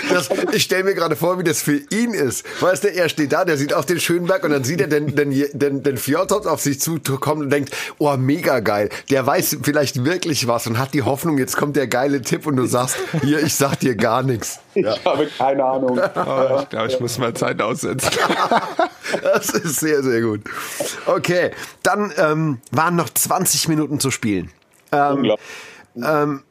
Das, 0.09 0.29
ich 0.51 0.63
stelle 0.63 0.83
mir 0.83 0.93
gerade 0.93 1.15
vor, 1.15 1.39
wie 1.39 1.43
das 1.43 1.62
für 1.62 1.77
ihn 1.89 2.13
ist. 2.13 2.45
Weißt 2.62 2.83
du, 2.83 2.93
er 2.93 3.09
steht 3.09 3.31
da, 3.31 3.45
der 3.45 3.57
sieht 3.57 3.73
auf 3.73 3.85
den 3.85 3.99
Schönberg 3.99 4.43
und 4.43 4.51
dann 4.51 4.63
sieht 4.63 4.81
er 4.81 4.88
den, 4.88 5.15
den, 5.15 5.31
den, 5.53 5.83
den 5.83 5.97
Fjordhoff 5.97 6.45
auf 6.45 6.62
sich 6.62 6.79
zukommen 6.79 7.43
und 7.43 7.49
denkt, 7.49 7.75
oh, 7.97 8.15
mega 8.17 8.59
geil. 8.59 8.89
Der 9.09 9.25
weiß 9.25 9.59
vielleicht 9.63 10.05
wirklich 10.05 10.47
was 10.47 10.67
und 10.67 10.77
hat 10.77 10.93
die 10.93 11.03
Hoffnung, 11.03 11.38
jetzt 11.38 11.57
kommt 11.57 11.75
der 11.75 11.88
geile 11.88 12.21
Tipp 12.21 12.45
und 12.45 12.55
du 12.55 12.65
sagst, 12.65 12.97
hier, 13.23 13.41
ich 13.41 13.55
sag 13.55 13.79
dir 13.79 13.95
gar 13.95 14.23
nichts. 14.23 14.59
Ja. 14.75 14.93
Ich 14.93 15.05
habe 15.05 15.27
keine 15.27 15.63
Ahnung. 15.63 15.99
Oh, 16.15 16.60
ich 16.62 16.69
glaube, 16.69 16.88
ich 16.88 16.99
muss 16.99 17.17
mal 17.17 17.34
Zeit 17.34 17.62
aussetzen. 17.62 18.12
das 19.21 19.49
ist 19.49 19.79
sehr, 19.79 20.03
sehr 20.03 20.21
gut. 20.21 20.41
Okay, 21.05 21.51
dann 21.84 22.13
ähm, 22.17 22.60
waren 22.71 22.95
noch 22.95 23.10
20 23.10 23.67
Minuten 23.67 23.99
zu 23.99 24.12
spielen. 24.12 24.51
Ähm, 24.91 25.36
ähm, 25.95 26.43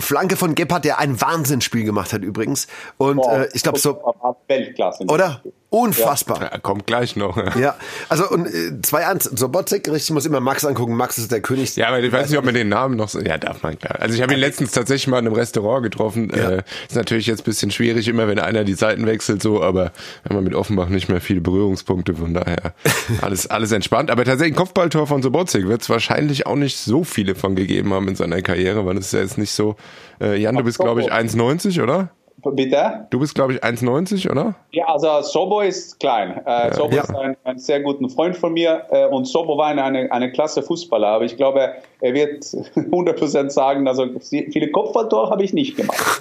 Flanke 0.00 0.36
von 0.36 0.54
Gebhardt, 0.54 0.84
der 0.84 0.98
ein 0.98 1.20
Wahnsinnsspiel 1.20 1.84
gemacht 1.84 2.12
hat 2.12 2.22
übrigens. 2.22 2.66
Und 2.98 3.24
äh, 3.26 3.48
ich 3.54 3.62
glaube 3.62 3.78
so. 3.78 4.02
Weltklasse. 4.48 5.04
Oder? 5.04 5.42
Unfassbar. 5.72 6.42
Ja, 6.42 6.58
kommt 6.58 6.86
gleich 6.86 7.16
noch. 7.16 7.34
Ja, 7.38 7.56
ja. 7.58 7.76
also 8.10 8.28
und 8.28 8.46
äh, 8.46 8.72
2-1, 8.82 9.38
Sobotzek, 9.38 9.88
richtig, 9.90 10.10
muss 10.10 10.26
immer 10.26 10.40
Max 10.40 10.66
angucken. 10.66 10.94
Max 10.96 11.16
ist 11.16 11.32
der 11.32 11.40
König. 11.40 11.74
Ja, 11.76 11.88
aber 11.88 12.00
ich 12.00 12.12
weiß 12.12 12.28
nicht, 12.28 12.38
ob 12.38 12.44
man 12.44 12.52
den 12.52 12.68
Namen 12.68 12.94
noch 12.96 13.08
so. 13.08 13.20
Ja, 13.20 13.38
darf 13.38 13.62
man 13.62 13.78
klar. 13.78 13.98
Also 13.98 14.14
ich 14.14 14.20
habe 14.20 14.34
ihn 14.34 14.38
letztens 14.40 14.72
tatsächlich 14.72 15.06
mal 15.06 15.20
in 15.20 15.26
einem 15.26 15.34
Restaurant 15.34 15.82
getroffen. 15.82 16.30
Ja. 16.36 16.50
Äh, 16.50 16.62
ist 16.86 16.94
natürlich 16.94 17.26
jetzt 17.26 17.40
ein 17.40 17.44
bisschen 17.44 17.70
schwierig, 17.70 18.06
immer 18.06 18.28
wenn 18.28 18.38
einer 18.38 18.64
die 18.64 18.74
Seiten 18.74 19.06
wechselt, 19.06 19.40
so, 19.42 19.62
aber 19.62 19.92
wir 20.24 20.36
haben 20.36 20.44
mit 20.44 20.54
Offenbach 20.54 20.90
nicht 20.90 21.08
mehr 21.08 21.22
viele 21.22 21.40
Berührungspunkte, 21.40 22.16
von 22.16 22.34
daher 22.34 22.74
alles, 23.22 23.46
alles 23.46 23.72
entspannt. 23.72 24.10
Aber 24.10 24.26
tatsächlich 24.26 24.52
ein 24.54 24.58
Kopfballtor 24.58 25.06
von 25.06 25.22
Sobotzek 25.22 25.66
wird 25.68 25.80
es 25.80 25.88
wahrscheinlich 25.88 26.46
auch 26.46 26.56
nicht 26.56 26.76
so 26.76 27.02
viele 27.02 27.34
von 27.34 27.56
gegeben 27.56 27.94
haben 27.94 28.08
in 28.08 28.14
seiner 28.14 28.42
Karriere, 28.42 28.84
weil 28.84 28.96
das 28.96 29.06
ist 29.06 29.12
ja 29.14 29.20
jetzt 29.20 29.38
nicht 29.38 29.52
so. 29.52 29.76
Äh, 30.20 30.36
Jan, 30.38 30.54
du 30.54 30.64
bist, 30.64 30.78
glaube 30.78 31.00
ich, 31.00 31.10
1,90, 31.10 31.82
oder? 31.82 32.10
Bitte? 32.38 33.06
Du 33.10 33.20
bist, 33.20 33.34
glaube 33.34 33.54
ich, 33.54 33.62
1,90, 33.62 34.30
oder? 34.30 34.54
Ja, 34.72 34.86
also 34.86 35.22
Sobo 35.22 35.60
ist 35.60 36.00
klein. 36.00 36.40
Äh, 36.44 36.74
Sobo 36.74 36.96
ja. 36.96 37.02
ist 37.02 37.14
ein, 37.14 37.36
ein, 37.44 37.58
sehr 37.58 37.80
guter 37.80 38.08
Freund 38.08 38.36
von 38.36 38.52
mir 38.52 38.84
äh, 38.90 39.06
und 39.06 39.26
Sobo 39.26 39.56
war 39.56 39.68
eine, 39.68 39.84
eine, 39.84 40.10
eine 40.10 40.32
klasse 40.32 40.62
Fußballer. 40.62 41.06
Aber 41.06 41.24
ich 41.24 41.36
glaube, 41.36 41.72
er 42.00 42.14
wird 42.14 42.42
100% 42.44 43.50
sagen, 43.50 43.86
also 43.86 44.08
viele 44.20 44.70
Kopfballtore 44.70 45.30
habe 45.30 45.44
ich 45.44 45.52
nicht 45.52 45.76
gemacht. 45.76 46.20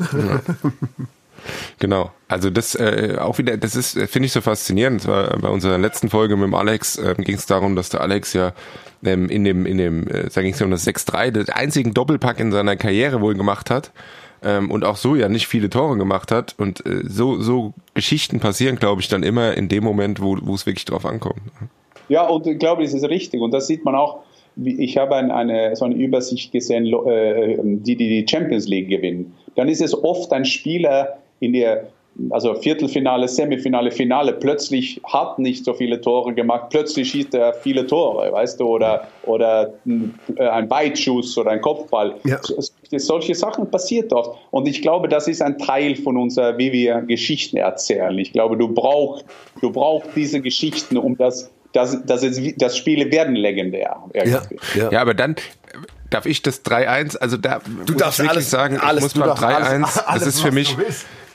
Genau. 1.79 2.11
Also 2.27 2.51
das 2.51 2.75
äh, 2.75 3.17
auch 3.19 3.39
wieder, 3.39 3.57
das 3.57 3.75
ist, 3.75 3.93
finde 3.93 4.27
ich 4.27 4.31
so 4.31 4.41
faszinierend. 4.41 5.07
War 5.07 5.37
bei 5.39 5.49
unserer 5.49 5.79
letzten 5.79 6.09
Folge 6.09 6.35
mit 6.35 6.45
dem 6.45 6.53
Alex 6.53 6.97
äh, 6.97 7.15
ging 7.17 7.35
es 7.35 7.47
darum, 7.47 7.75
dass 7.75 7.89
der 7.89 8.01
Alex 8.01 8.33
ja 8.33 8.53
ähm, 9.03 9.29
in 9.29 9.43
dem, 9.43 9.65
in 9.65 9.77
dem, 9.77 10.07
äh, 10.07 10.29
da 10.31 10.41
ging 10.41 10.53
es 10.53 10.61
um 10.61 10.69
das 10.71 10.85
6-3, 10.85 11.31
den 11.31 11.49
einzigen 11.49 11.93
Doppelpack 11.93 12.39
in 12.39 12.51
seiner 12.51 12.75
Karriere 12.75 13.21
wohl 13.21 13.33
gemacht 13.33 13.69
hat 13.69 13.91
ähm, 14.43 14.71
und 14.71 14.83
auch 14.83 14.95
so 14.95 15.15
ja 15.15 15.29
nicht 15.29 15.47
viele 15.47 15.69
Tore 15.69 15.97
gemacht 15.97 16.31
hat. 16.31 16.55
Und 16.57 16.85
äh, 16.85 17.01
so, 17.03 17.41
so 17.41 17.73
Geschichten 17.93 18.39
passieren, 18.39 18.77
glaube 18.77 19.01
ich, 19.01 19.07
dann 19.07 19.23
immer 19.23 19.55
in 19.55 19.69
dem 19.69 19.83
Moment, 19.83 20.21
wo, 20.21 20.35
es 20.53 20.65
wirklich 20.65 20.85
drauf 20.85 21.05
ankommt. 21.05 21.41
Ja, 22.09 22.27
und 22.27 22.47
ich 22.47 22.59
glaube, 22.59 22.83
das 22.83 22.93
ist 22.93 23.03
richtig. 23.03 23.41
Und 23.41 23.51
das 23.51 23.67
sieht 23.67 23.85
man 23.85 23.95
auch. 23.95 24.19
Ich 24.57 24.97
habe 24.97 25.15
eine, 25.15 25.33
eine, 25.33 25.75
so 25.75 25.85
eine 25.85 25.95
Übersicht 25.95 26.51
gesehen, 26.51 26.87
äh, 26.87 27.57
die 27.61 27.95
die 27.95 28.25
Champions 28.29 28.67
League 28.67 28.89
gewinnen. 28.89 29.33
Dann 29.55 29.69
ist 29.69 29.81
es 29.81 29.93
oft 30.03 30.33
ein 30.33 30.43
Spieler 30.43 31.19
in 31.39 31.53
der 31.53 31.87
also 32.29 32.53
Viertelfinale, 32.55 33.27
Semifinale, 33.27 33.91
Finale, 33.91 34.33
plötzlich 34.33 35.01
hat 35.05 35.39
nicht 35.39 35.65
so 35.65 35.73
viele 35.73 36.01
Tore 36.01 36.33
gemacht, 36.33 36.65
plötzlich 36.69 37.09
schießt 37.09 37.33
er 37.33 37.53
viele 37.53 37.87
Tore, 37.87 38.31
weißt 38.31 38.59
du, 38.59 38.67
oder, 38.67 39.07
oder 39.23 39.73
äh, 40.35 40.47
ein 40.47 40.67
Beitschuss 40.67 41.37
oder 41.37 41.51
ein 41.51 41.61
Kopfball. 41.61 42.15
Ja. 42.25 42.39
Solche 42.97 43.33
Sachen 43.33 43.71
passiert 43.71 44.11
oft. 44.11 44.37
Und 44.51 44.67
ich 44.67 44.81
glaube, 44.81 45.07
das 45.07 45.27
ist 45.27 45.41
ein 45.41 45.57
Teil 45.57 45.95
von 45.95 46.17
unserer, 46.17 46.57
wie 46.57 46.71
wir 46.71 47.01
Geschichten 47.01 47.57
erzählen. 47.57 48.17
Ich 48.19 48.33
glaube, 48.33 48.57
du 48.57 48.67
brauchst, 48.67 49.25
du 49.61 49.71
brauchst 49.71 50.09
diese 50.15 50.41
Geschichten, 50.41 50.97
um 50.97 51.17
das, 51.17 51.49
das, 51.71 52.05
das, 52.05 52.23
ist, 52.23 52.61
das 52.61 52.75
Spiele 52.77 53.09
werden 53.11 53.35
legendär. 53.35 53.97
Ja, 54.13 54.25
ja. 54.25 54.91
ja, 54.91 55.01
aber 55.01 55.13
dann, 55.13 55.37
darf 56.09 56.25
ich 56.25 56.41
das 56.41 56.63
3-1, 56.65 57.17
also 57.17 57.37
da 57.37 57.61
du 57.85 57.93
darfst 57.93 58.19
wirklich 58.19 58.31
alles, 58.31 58.49
sagen, 58.49 58.77
alles, 58.77 59.05
ich 59.05 59.15
muss 59.15 59.25
mal 59.25 59.33
3-1, 59.33 60.03
das 60.13 60.27
ist 60.27 60.41
für 60.41 60.51
mich, 60.51 60.75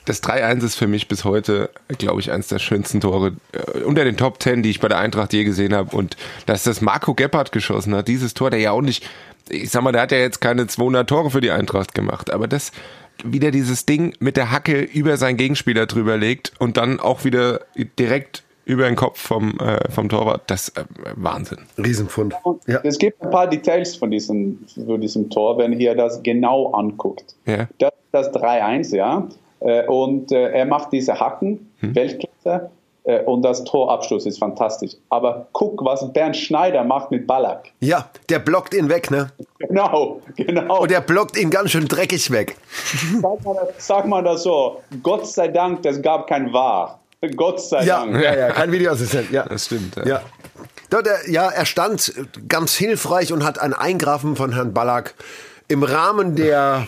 das 0.07 0.23
3-1 0.23 0.65
ist 0.65 0.77
für 0.77 0.87
mich 0.87 1.09
bis 1.09 1.25
heute, 1.25 1.69
glaube 1.99 2.21
ich, 2.21 2.33
eines 2.33 2.49
der 2.49 2.59
schönsten 2.59 3.01
Tore 3.01 3.33
äh, 3.53 3.81
unter 3.81 4.05
den 4.05 4.17
Top 4.17 4.43
10, 4.43 4.63
die 4.63 4.71
ich 4.71 4.81
bei 4.81 4.89
der 4.89 4.99
Eintracht 4.99 5.33
je 5.33 5.45
gesehen 5.45 5.75
habe. 5.75 5.95
Und 5.95 6.17
dass 6.47 6.63
das 6.63 6.81
Marco 6.81 7.15
Gebhardt 7.15 7.53
geschossen 7.53 7.95
hat, 7.95 8.09
dieses 8.09 8.33
Tor, 8.33 8.51
der 8.51 8.61
ja 8.61 8.71
auch 8.71 8.83
nicht, 8.83 9.09
ich 9.49 9.71
sag 9.71 9.83
mal, 9.83 9.93
der 9.93 10.03
hat 10.03 10.13
ja 10.13 10.19
jetzt 10.19 10.41
keine 10.41 10.67
200 10.67 11.09
Tore 11.09 11.31
für 11.31 11.41
die 11.41 11.51
Eintracht 11.51 11.95
gemacht, 11.95 12.33
aber 12.33 12.49
das 12.49 12.73
wieder 13.25 13.51
dieses 13.51 13.87
Ding 13.87 14.15
mit 14.21 14.37
der 14.37 14.51
Hacke 14.51 14.81
über 14.81 15.17
seinen 15.17 15.37
Gegenspieler 15.37 15.87
drüber 15.87 16.17
legt 16.17 16.53
und 16.59 16.77
dann 16.77 17.01
auch 17.01 17.25
wieder 17.25 17.61
direkt 17.99 18.45
über 18.65 18.85
den 18.87 18.97
Kopf 18.97 19.21
vom, 19.21 19.59
äh, 19.61 19.91
vom 19.91 20.09
Torwart, 20.09 20.43
das 20.49 20.71
äh, 20.71 20.85
Wahnsinn. 21.15 21.59
Riesenfund. 21.79 22.35
Ja. 22.67 22.81
Es 22.83 22.99
gibt 22.99 23.23
ein 23.23 23.31
paar 23.31 23.49
Details 23.49 23.97
von 23.97 24.11
diesem, 24.11 24.65
von 24.75 25.01
diesem 25.01 25.31
Tor, 25.31 25.57
wenn 25.59 25.73
ihr 25.79 25.95
das 25.95 26.23
genau 26.23 26.73
anguckt. 26.73 27.37
Ja. 27.47 27.69
Das, 27.79 27.93
das 28.11 28.33
3-1, 28.33 28.95
ja. 28.95 29.29
Äh, 29.61 29.87
und 29.87 30.33
äh, 30.33 30.51
er 30.51 30.67
macht 30.67 30.93
diese 30.93 31.19
Hacken, 31.19 31.71
hm. 31.81 31.95
Weltklasse. 31.95 32.71
Äh, 33.05 33.21
und 33.23 33.43
das 33.43 33.65
Torabschluss 33.65 34.27
ist 34.27 34.39
fantastisch. 34.39 34.93
Aber 35.11 35.47
guck, 35.53 35.85
was 35.85 36.13
Bernd 36.13 36.37
Schneider 36.37 36.83
macht 36.85 37.11
mit 37.11 37.27
Ballack. 37.27 37.71
Ja, 37.81 38.09
der 38.29 38.41
blockt 38.41 38.75
ihn 38.75 38.89
weg, 38.89 39.11
ne? 39.11 39.31
Genau, 39.61 40.21
genau. 40.37 40.83
Und 40.83 40.91
der 40.91 41.01
blockt 41.01 41.39
ihn 41.39 41.51
ganz 41.51 41.71
schön 41.71 41.87
dreckig 41.87 42.31
weg. 42.31 42.57
Sag 43.23 43.45
mal 43.45 43.55
das, 43.55 43.87
sag 43.87 44.07
mal 44.07 44.23
das 44.25 44.43
so. 44.43 44.83
Gott 45.03 45.27
sei 45.27 45.49
Dank, 45.49 45.87
es 45.87 46.03
gab 46.03 46.27
kein 46.27 46.53
Wahr. 46.53 46.99
Gott 47.37 47.61
sei 47.61 47.85
ja, 47.85 48.05
Dank. 48.05 48.23
Ja, 48.23 48.37
ja, 48.37 48.51
kein 48.51 48.73
Videoassistent. 48.73 49.31
Ja, 49.31 49.45
das 49.45 49.67
stimmt. 49.67 49.97
Ja. 49.97 50.05
ja. 50.07 50.23
Ja, 51.27 51.51
er 51.51 51.67
stand 51.67 52.13
ganz 52.49 52.75
hilfreich 52.75 53.33
und 53.33 53.45
hat 53.45 53.59
ein 53.59 53.75
Eingreifen 53.75 54.37
von 54.37 54.53
Herrn 54.53 54.73
Ballack 54.73 55.15
im 55.69 55.83
Rahmen 55.83 56.37
der 56.37 56.87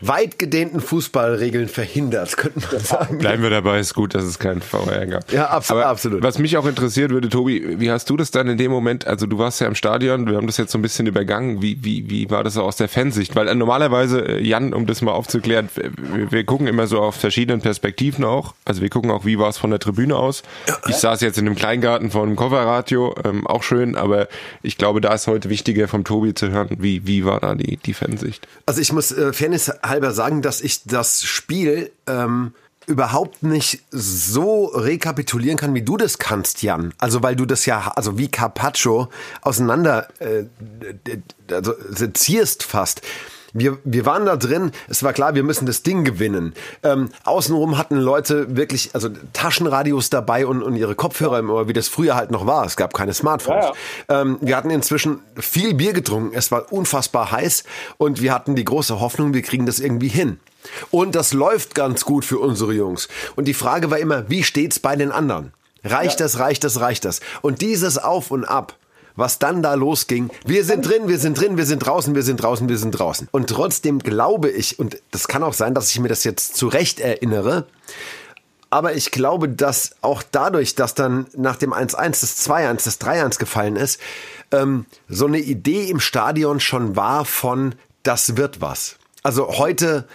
weit 0.00 0.38
gedehnten 0.38 0.80
Fußballregeln 0.80 1.68
verhindert, 1.68 2.36
könnte 2.36 2.60
man 2.70 2.80
sagen. 2.80 3.18
Bleiben 3.18 3.42
wir 3.42 3.50
dabei, 3.50 3.78
ist 3.78 3.94
gut, 3.94 4.14
dass 4.14 4.24
es 4.24 4.38
keinen 4.38 4.60
VR 4.60 5.06
gab. 5.06 5.32
Ja, 5.32 5.46
absolut, 5.48 5.82
Aber 5.82 5.90
absolut. 5.90 6.22
Was 6.22 6.38
mich 6.38 6.56
auch 6.56 6.66
interessiert 6.66 7.10
würde, 7.10 7.28
Tobi, 7.28 7.80
wie 7.80 7.90
hast 7.90 8.08
du 8.10 8.16
das 8.16 8.30
dann 8.30 8.48
in 8.48 8.58
dem 8.58 8.70
Moment, 8.70 9.06
also 9.06 9.26
du 9.26 9.38
warst 9.38 9.60
ja 9.60 9.66
im 9.66 9.74
Stadion, 9.74 10.26
wir 10.26 10.36
haben 10.36 10.46
das 10.46 10.56
jetzt 10.56 10.72
so 10.72 10.78
ein 10.78 10.82
bisschen 10.82 11.06
übergangen, 11.06 11.62
wie, 11.62 11.82
wie, 11.82 12.10
wie 12.10 12.30
war 12.30 12.44
das 12.44 12.54
so 12.54 12.62
aus 12.62 12.76
der 12.76 12.88
Fansicht? 12.88 13.34
Weil 13.36 13.48
äh, 13.48 13.54
normalerweise, 13.54 14.20
äh, 14.20 14.42
Jan, 14.42 14.74
um 14.74 14.86
das 14.86 15.02
mal 15.02 15.12
aufzuklären, 15.12 15.68
wir, 15.74 16.30
wir 16.30 16.44
gucken 16.44 16.66
immer 16.66 16.86
so 16.86 17.00
auf 17.00 17.14
verschiedenen 17.16 17.60
Perspektiven 17.60 18.24
auch, 18.24 18.54
also 18.64 18.82
wir 18.82 18.90
gucken 18.90 19.10
auch, 19.10 19.24
wie 19.24 19.38
war 19.38 19.48
es 19.48 19.58
von 19.58 19.70
der 19.70 19.78
Tribüne 19.78 20.16
aus. 20.16 20.42
Ich 20.88 20.96
saß 20.96 21.20
jetzt 21.20 21.38
in 21.38 21.46
einem 21.46 21.56
Kleingarten 21.56 22.10
vor 22.10 22.22
einem 22.22 22.36
Kofferradio, 22.36 23.14
ähm, 23.24 23.46
auch 23.46 23.62
schön, 23.62 23.96
aber 23.96 24.28
ich 24.62 24.76
glaube, 24.76 25.00
da 25.00 25.14
ist 25.14 25.26
heute 25.26 25.48
wichtiger 25.48 25.88
vom 25.88 26.04
Tobi 26.04 26.34
zu 26.34 26.50
hören, 26.50 26.68
wie, 26.78 27.06
wie 27.06 27.24
war 27.24 27.40
da 27.40 27.54
die, 27.54 27.76
die 27.78 27.94
Fansicht? 27.94 28.46
Also 28.66 28.80
ich 28.80 28.92
muss 28.92 29.12
äh, 29.12 29.32
Fairness 29.32 29.70
halber 29.88 30.12
sagen, 30.12 30.42
dass 30.42 30.60
ich 30.60 30.84
das 30.84 31.22
Spiel 31.22 31.90
ähm, 32.06 32.52
überhaupt 32.86 33.42
nicht 33.42 33.82
so 33.90 34.66
rekapitulieren 34.66 35.58
kann, 35.58 35.74
wie 35.74 35.82
du 35.82 35.96
das 35.96 36.18
kannst, 36.18 36.62
Jan. 36.62 36.94
Also 36.98 37.22
weil 37.22 37.36
du 37.36 37.44
das 37.44 37.66
ja, 37.66 37.92
also 37.96 38.16
wie 38.18 38.28
Carpaccio 38.28 39.08
auseinander 39.42 40.08
äh, 40.20 40.44
also 41.50 41.74
sezierst 41.88 42.62
fast. 42.62 43.02
Wir, 43.58 43.78
wir 43.84 44.04
waren 44.04 44.26
da 44.26 44.36
drin, 44.36 44.72
es 44.88 45.02
war 45.02 45.12
klar, 45.12 45.34
wir 45.34 45.42
müssen 45.42 45.66
das 45.66 45.82
Ding 45.82 46.04
gewinnen. 46.04 46.54
Ähm, 46.82 47.08
außenrum 47.24 47.78
hatten 47.78 47.96
Leute 47.96 48.56
wirklich, 48.56 48.90
also 48.92 49.08
Taschenradios 49.32 50.10
dabei 50.10 50.46
und, 50.46 50.62
und 50.62 50.76
ihre 50.76 50.94
Kopfhörer 50.94 51.38
im 51.38 51.50
Ohr, 51.50 51.68
wie 51.68 51.72
das 51.72 51.88
früher 51.88 52.16
halt 52.16 52.30
noch 52.30 52.46
war. 52.46 52.66
Es 52.66 52.76
gab 52.76 52.92
keine 52.94 53.14
Smartphones. 53.14 53.66
Ja, 53.66 54.14
ja. 54.14 54.20
Ähm, 54.20 54.38
wir 54.40 54.56
hatten 54.56 54.70
inzwischen 54.70 55.20
viel 55.38 55.74
Bier 55.74 55.92
getrunken, 55.92 56.36
es 56.36 56.50
war 56.52 56.72
unfassbar 56.72 57.30
heiß 57.32 57.64
und 57.96 58.20
wir 58.20 58.32
hatten 58.34 58.56
die 58.56 58.64
große 58.64 59.00
Hoffnung, 59.00 59.32
wir 59.34 59.42
kriegen 59.42 59.66
das 59.66 59.80
irgendwie 59.80 60.08
hin. 60.08 60.38
Und 60.90 61.14
das 61.14 61.32
läuft 61.32 61.74
ganz 61.74 62.04
gut 62.04 62.24
für 62.24 62.38
unsere 62.38 62.72
Jungs. 62.72 63.08
Und 63.36 63.46
die 63.46 63.54
Frage 63.54 63.90
war 63.90 63.98
immer, 63.98 64.28
wie 64.28 64.42
steht's 64.42 64.78
bei 64.78 64.96
den 64.96 65.12
anderen? 65.12 65.52
Reicht 65.84 66.20
ja. 66.20 66.26
das, 66.26 66.38
reicht 66.38 66.64
das, 66.64 66.80
reicht 66.80 67.04
das? 67.04 67.20
Und 67.42 67.60
dieses 67.60 67.98
Auf 67.98 68.30
und 68.30 68.44
Ab 68.44 68.74
was 69.16 69.38
dann 69.38 69.62
da 69.62 69.74
losging. 69.74 70.30
Wir 70.44 70.64
sind 70.64 70.86
drin, 70.86 71.08
wir 71.08 71.18
sind 71.18 71.40
drin, 71.40 71.56
wir 71.56 71.66
sind 71.66 71.80
draußen, 71.80 72.14
wir 72.14 72.22
sind 72.22 72.42
draußen, 72.42 72.68
wir 72.68 72.78
sind 72.78 72.92
draußen. 72.92 73.28
Und 73.32 73.48
trotzdem 73.50 73.98
glaube 73.98 74.50
ich, 74.50 74.78
und 74.78 74.98
das 75.10 75.28
kann 75.28 75.42
auch 75.42 75.54
sein, 75.54 75.74
dass 75.74 75.90
ich 75.90 75.98
mir 75.98 76.08
das 76.08 76.24
jetzt 76.24 76.56
zurecht 76.56 77.00
erinnere, 77.00 77.66
aber 78.68 78.94
ich 78.94 79.10
glaube, 79.10 79.48
dass 79.48 79.92
auch 80.02 80.22
dadurch, 80.30 80.74
dass 80.74 80.94
dann 80.94 81.26
nach 81.36 81.56
dem 81.56 81.72
1-1 81.72 82.20
das 82.20 82.46
2-1, 82.48 82.84
das 82.84 83.00
3-1 83.00 83.38
gefallen 83.38 83.76
ist, 83.76 84.00
ähm, 84.50 84.86
so 85.08 85.26
eine 85.26 85.38
Idee 85.38 85.88
im 85.88 86.00
Stadion 86.00 86.60
schon 86.60 86.96
war 86.96 87.24
von, 87.24 87.74
das 88.02 88.36
wird 88.36 88.60
was. 88.60 88.96
Also 89.22 89.58
heute 89.58 90.06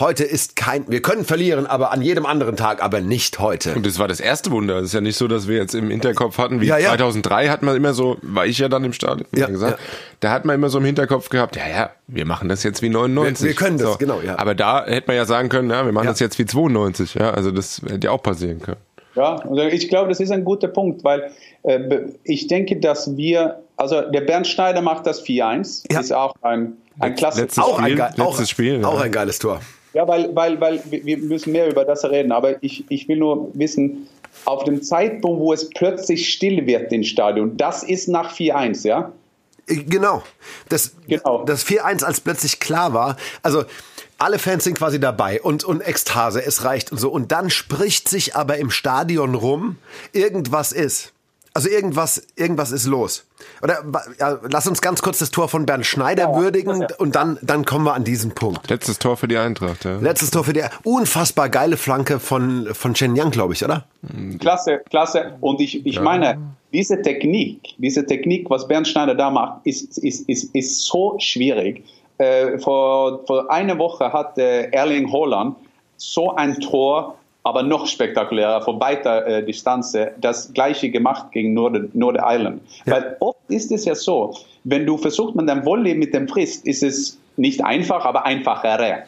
Heute 0.00 0.22
ist 0.22 0.54
kein, 0.54 0.88
wir 0.88 1.02
können 1.02 1.24
verlieren, 1.24 1.66
aber 1.66 1.90
an 1.90 2.02
jedem 2.02 2.24
anderen 2.24 2.56
Tag, 2.56 2.84
aber 2.84 3.00
nicht 3.00 3.40
heute. 3.40 3.74
Und 3.74 3.84
das 3.84 3.98
war 3.98 4.06
das 4.06 4.20
erste 4.20 4.52
Wunder. 4.52 4.76
Es 4.76 4.86
ist 4.86 4.92
ja 4.94 5.00
nicht 5.00 5.16
so, 5.16 5.26
dass 5.26 5.48
wir 5.48 5.56
jetzt 5.56 5.74
im 5.74 5.90
Hinterkopf 5.90 6.38
hatten, 6.38 6.60
wie 6.60 6.66
ja, 6.66 6.78
ja. 6.78 6.90
2003 6.90 7.48
hat 7.48 7.62
man 7.62 7.74
immer 7.74 7.92
so, 7.92 8.16
war 8.22 8.46
ich 8.46 8.58
ja 8.58 8.68
dann 8.68 8.84
im 8.84 8.92
Stadion, 8.92 9.26
ja, 9.34 9.48
gesagt, 9.48 9.80
ja. 9.80 9.86
da 10.20 10.30
hat 10.30 10.44
man 10.44 10.54
immer 10.54 10.68
so 10.68 10.78
im 10.78 10.84
Hinterkopf 10.84 11.30
gehabt, 11.30 11.56
ja, 11.56 11.68
ja, 11.68 11.90
wir 12.06 12.26
machen 12.26 12.48
das 12.48 12.62
jetzt 12.62 12.80
wie 12.80 12.90
99. 12.90 13.42
Wir, 13.42 13.48
wir 13.48 13.56
können 13.56 13.78
das, 13.78 13.92
so. 13.92 13.98
genau, 13.98 14.20
ja. 14.20 14.38
Aber 14.38 14.54
da 14.54 14.86
hätte 14.86 15.08
man 15.08 15.16
ja 15.16 15.24
sagen 15.24 15.48
können, 15.48 15.68
ja, 15.68 15.84
wir 15.84 15.92
machen 15.92 16.06
das 16.06 16.20
jetzt 16.20 16.38
wie 16.38 16.46
92, 16.46 17.14
ja, 17.14 17.32
also 17.32 17.50
das 17.50 17.82
hätte 17.82 18.06
ja 18.06 18.12
auch 18.12 18.22
passieren 18.22 18.60
können. 18.60 18.80
Ja, 19.16 19.34
also 19.34 19.62
ich 19.62 19.88
glaube, 19.88 20.10
das 20.10 20.20
ist 20.20 20.30
ein 20.30 20.44
guter 20.44 20.68
Punkt, 20.68 21.02
weil 21.02 21.32
äh, 21.64 22.02
ich 22.22 22.46
denke, 22.46 22.78
dass 22.78 23.16
wir, 23.16 23.64
also 23.76 24.02
der 24.02 24.20
Bernd 24.20 24.46
Schneider 24.46 24.80
macht 24.80 25.08
das 25.08 25.24
4-1, 25.24 25.98
ist 25.98 26.12
auch 26.12 26.36
ein, 26.42 26.74
ein 27.00 27.16
klasse 27.16 27.40
letztes 27.40 27.64
auch 27.64 27.80
Spiel, 27.80 28.00
ein, 28.00 28.12
letztes 28.16 28.24
auch, 28.24 28.46
Spiel, 28.46 28.84
auch 28.84 29.00
ein 29.00 29.10
geiles 29.10 29.40
Tor. 29.40 29.60
Ja, 29.98 30.06
weil, 30.06 30.32
weil, 30.36 30.60
weil 30.60 30.80
wir 30.84 31.18
müssen 31.18 31.50
mehr 31.50 31.68
über 31.68 31.84
das 31.84 32.04
reden, 32.04 32.30
aber 32.30 32.62
ich, 32.62 32.84
ich 32.88 33.08
will 33.08 33.16
nur 33.16 33.50
wissen, 33.54 34.06
auf 34.44 34.62
dem 34.62 34.80
Zeitpunkt, 34.80 35.40
wo 35.40 35.52
es 35.52 35.68
plötzlich 35.70 36.32
still 36.32 36.66
wird 36.66 36.92
im 36.92 37.02
Stadion, 37.02 37.56
das 37.56 37.82
ist 37.82 38.06
nach 38.06 38.32
4-1, 38.32 38.86
ja? 38.86 39.10
Genau. 39.66 40.22
Das, 40.68 40.94
genau. 41.08 41.42
das 41.44 41.66
4-1, 41.66 42.04
als 42.04 42.20
plötzlich 42.20 42.60
klar 42.60 42.94
war, 42.94 43.16
also 43.42 43.64
alle 44.18 44.38
Fans 44.38 44.62
sind 44.62 44.78
quasi 44.78 45.00
dabei 45.00 45.42
und, 45.42 45.64
und 45.64 45.80
Ekstase, 45.80 46.46
es 46.46 46.62
reicht 46.62 46.92
und 46.92 46.98
so. 46.98 47.10
Und 47.10 47.32
dann 47.32 47.50
spricht 47.50 48.08
sich 48.08 48.36
aber 48.36 48.56
im 48.58 48.70
Stadion 48.70 49.34
rum, 49.34 49.78
irgendwas 50.12 50.70
ist. 50.70 51.12
Also 51.58 51.70
irgendwas, 51.70 52.24
irgendwas 52.36 52.70
ist 52.70 52.86
los. 52.86 53.26
Oder 53.64 53.82
ja, 54.20 54.38
lass 54.48 54.68
uns 54.68 54.80
ganz 54.80 55.02
kurz 55.02 55.18
das 55.18 55.32
Tor 55.32 55.48
von 55.48 55.66
Bernd 55.66 55.84
Schneider 55.84 56.30
ja, 56.30 56.36
würdigen 56.36 56.86
und 56.98 57.16
dann, 57.16 57.36
dann 57.42 57.64
kommen 57.64 57.84
wir 57.84 57.94
an 57.94 58.04
diesen 58.04 58.30
Punkt. 58.30 58.70
Letztes 58.70 59.00
Tor 59.00 59.16
für 59.16 59.26
die 59.26 59.36
Eintracht, 59.36 59.84
ja. 59.84 59.96
Letztes 59.96 60.30
Tor 60.30 60.44
für 60.44 60.52
die 60.52 60.62
unfassbar 60.84 61.48
geile 61.48 61.76
Flanke 61.76 62.20
von, 62.20 62.68
von 62.74 62.94
Chen 62.94 63.16
Yang, 63.16 63.32
glaube 63.32 63.54
ich, 63.54 63.64
oder? 63.64 63.86
Klasse, 64.38 64.82
klasse. 64.88 65.36
Und 65.40 65.60
ich, 65.60 65.84
ich 65.84 65.96
ja. 65.96 66.02
meine, 66.02 66.38
diese 66.72 67.02
Technik, 67.02 67.74
diese 67.78 68.06
Technik, 68.06 68.48
was 68.48 68.68
Bernd 68.68 68.86
Schneider 68.86 69.16
da 69.16 69.28
macht, 69.28 69.66
ist, 69.66 69.98
ist, 69.98 70.28
ist, 70.28 70.54
ist 70.54 70.86
so 70.86 71.16
schwierig. 71.18 71.82
Äh, 72.18 72.56
vor, 72.58 73.26
vor 73.26 73.50
einer 73.50 73.76
Woche 73.78 74.12
hat 74.12 74.38
äh, 74.38 74.70
Erling 74.70 75.12
Haaland 75.12 75.56
so 75.96 76.36
ein 76.36 76.54
Tor 76.60 77.17
aber 77.42 77.62
noch 77.62 77.86
spektakulärer, 77.86 78.62
von 78.62 78.80
weiter 78.80 79.26
äh, 79.26 79.44
Distanz, 79.44 79.96
das 80.20 80.52
gleiche 80.52 80.90
gemacht 80.90 81.32
gegen 81.32 81.54
Nord 81.54 81.94
Nordirland. 81.94 82.60
Ja. 82.84 82.92
Weil 82.92 83.16
oft 83.20 83.38
ist 83.48 83.72
es 83.72 83.84
ja 83.84 83.94
so, 83.94 84.34
wenn 84.64 84.84
du 84.84 84.98
versuchst, 84.98 85.34
mit 85.34 85.48
deinem 85.48 85.64
Volley 85.64 85.94
mit 85.94 86.12
dem 86.14 86.28
Frist, 86.28 86.66
ist 86.66 86.82
es 86.82 87.18
nicht 87.36 87.64
einfach, 87.64 88.04
aber 88.04 88.26
einfacher. 88.26 89.04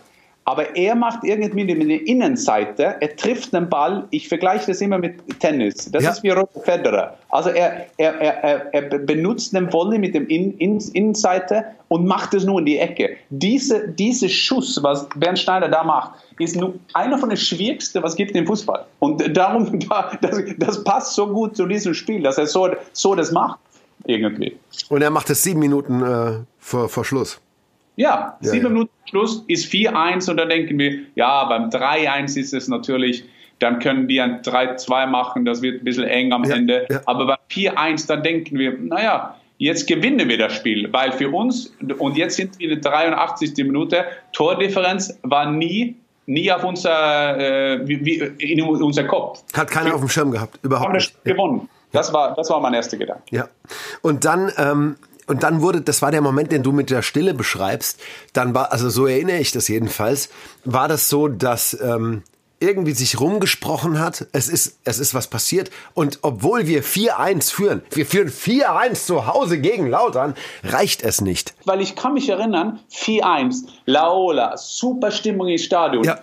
Aber 0.47 0.75
er 0.75 0.95
macht 0.95 1.23
irgendwie 1.23 1.65
mit 1.65 1.89
der 1.89 2.07
Innenseite, 2.07 2.97
er 2.99 3.17
trifft 3.17 3.53
den 3.53 3.69
Ball, 3.69 4.07
ich 4.11 4.29
vergleiche 4.29 4.67
das 4.69 4.81
immer 4.81 4.99
mit 4.99 5.39
Tennis, 5.39 5.91
das 5.93 6.03
ja. 6.03 6.11
ist 6.11 6.23
wie 6.23 6.31
Roger 6.31 6.61
Federer. 6.65 7.19
Also 7.29 7.51
er, 7.51 7.87
er, 7.99 8.15
er, 8.21 8.75
er 8.75 8.99
benutzt 8.99 9.55
den 9.55 9.73
Volley 9.73 9.99
mit 9.99 10.15
dem 10.15 10.27
In, 10.29 10.57
In, 10.59 10.79
Innenseite 10.95 11.67
und 11.89 12.07
macht 12.07 12.35
es 12.35 12.45
nur 12.45 12.59
in 12.59 12.67
die 12.67 12.79
Ecke. 12.79 13.17
Diese, 13.29 13.89
diese 13.89 14.29
Schuss, 14.29 14.83
was 14.83 15.07
Bernd 15.15 15.39
Schneider 15.39 15.69
da 15.69 15.85
macht, 15.85 16.13
ist 16.39 16.57
nur 16.57 16.75
einer 16.95 17.19
von 17.19 17.29
den 17.29 17.39
schwierigsten, 17.39 18.03
was 18.03 18.13
es 18.13 18.17
gibt 18.17 18.35
im 18.35 18.47
Fußball. 18.47 18.87
Und 18.99 19.37
darum, 19.37 19.79
das, 20.21 20.43
das 20.59 20.85
passt 20.85 21.15
so 21.15 21.27
gut 21.27 21.57
zu 21.57 21.67
diesem 21.67 21.95
Spiel, 21.95 22.23
dass 22.23 22.39
er 22.39 22.47
so, 22.47 22.71
so 22.93 23.15
das 23.15 23.31
macht, 23.31 23.59
irgendwie. 24.07 24.57
Und 24.89 25.03
er 25.03 25.11
macht 25.11 25.29
es 25.31 25.43
sieben 25.43 25.61
Minuten 25.61 26.03
äh, 26.03 26.33
vor, 26.59 26.89
vor 26.89 27.05
Schluss. 27.05 27.41
Ja, 28.01 28.39
ja 28.41 28.51
sieben 28.51 28.65
ja. 28.65 28.71
Minuten 28.71 28.91
Schluss 29.09 29.45
ist 29.47 29.71
4-1 29.71 30.31
und 30.31 30.39
dann 30.39 30.49
denken 30.49 30.79
wir, 30.79 31.01
ja, 31.15 31.45
beim 31.45 31.69
3-1 31.69 32.39
ist 32.39 32.55
es 32.55 32.69
natürlich, 32.69 33.25
dann 33.59 33.79
können 33.79 34.09
wir 34.09 34.25
ein 34.25 34.41
3-2 34.41 35.07
machen, 35.07 35.45
das 35.45 35.61
wird 35.61 35.83
ein 35.83 35.85
bisschen 35.85 36.05
eng 36.05 36.33
am 36.33 36.45
ja, 36.45 36.57
Ende. 36.57 37.03
Aber 37.05 37.27
beim 37.27 37.39
4-1, 37.51 38.07
dann 38.09 38.23
denken 38.23 38.59
wir, 38.59 38.77
naja, 38.79 39.37
jetzt 39.59 39.87
gewinnen 39.87 40.29
wir 40.31 40.39
das 40.39 40.55
Spiel, 40.55 40.91
weil 40.93 41.13
für 41.13 41.29
uns, 41.29 41.77
und 41.99 42.17
jetzt 42.17 42.37
sind 42.37 42.59
wir 42.59 42.71
in 42.71 42.81
der 42.81 42.91
83. 42.91 43.55
Minute, 43.59 44.07
Tordifferenz 44.33 45.19
war 45.23 45.51
nie 45.51 45.97
nie 46.27 46.53
auf 46.53 46.63
unser, 46.63 47.39
äh, 47.39 47.89
wie, 47.89 48.19
in 48.39 48.63
unser 48.63 49.03
Kopf. 49.05 49.43
Hat 49.53 49.69
keiner 49.69 49.95
auf 49.95 50.01
dem 50.01 50.09
Schirm 50.09 50.31
gehabt, 50.31 50.61
überhaupt 50.63 50.87
haben 50.87 50.95
nicht. 50.95 51.25
gewonnen. 51.25 51.69
Das 51.93 52.13
war, 52.13 52.37
das 52.37 52.49
war 52.51 52.61
mein 52.61 52.75
erster 52.75 52.97
Gedanke. 52.97 53.25
Ja. 53.31 53.49
Und 54.01 54.25
dann, 54.25 54.53
ähm, 54.57 54.97
und 55.31 55.45
dann 55.45 55.63
wurde, 55.63 55.81
das 55.81 56.03
war 56.03 56.11
der 56.11 56.23
Moment, 56.23 56.51
den 56.51 56.65
du 56.65 56.73
mit 56.73 56.91
der 56.91 57.03
Stille 57.03 57.35
beschreibst. 57.35 58.01
Dann 58.33 58.53
war, 58.53 58.73
also 58.73 58.91
so 58.91 59.07
erinnere 59.07 59.39
ich 59.39 59.53
das 59.53 59.69
jedenfalls, 59.69 60.29
war 60.65 60.89
das 60.89 61.09
so, 61.09 61.29
dass 61.29 61.79
ähm, 61.81 62.25
irgendwie 62.59 62.91
sich 62.93 63.21
rumgesprochen 63.21 64.01
hat, 64.01 64.27
es 64.33 64.49
ist, 64.49 64.81
es 64.85 64.99
ist 64.99 65.15
was 65.15 65.29
passiert. 65.29 65.71
Und 65.95 66.19
obwohl 66.23 66.67
wir 66.67 66.83
4-1 66.83 67.53
führen, 67.53 67.83
wir 67.93 68.05
führen 68.05 68.29
4-1 68.29 69.07
zu 69.07 69.29
Hause 69.29 69.61
gegen 69.61 69.89
Lautern, 69.89 70.35
reicht 70.65 71.05
es 71.05 71.21
nicht. 71.21 71.55
Weil 71.65 71.81
ich 71.81 71.95
kann 71.95 72.15
mich 72.15 72.29
erinnern, 72.29 72.81
4-1, 72.93 73.67
Laola, 73.87 74.57
super 74.57 75.13
Stimmung 75.13 75.47
im 75.47 75.59
Stadion. 75.59 76.03
Ja. 76.03 76.19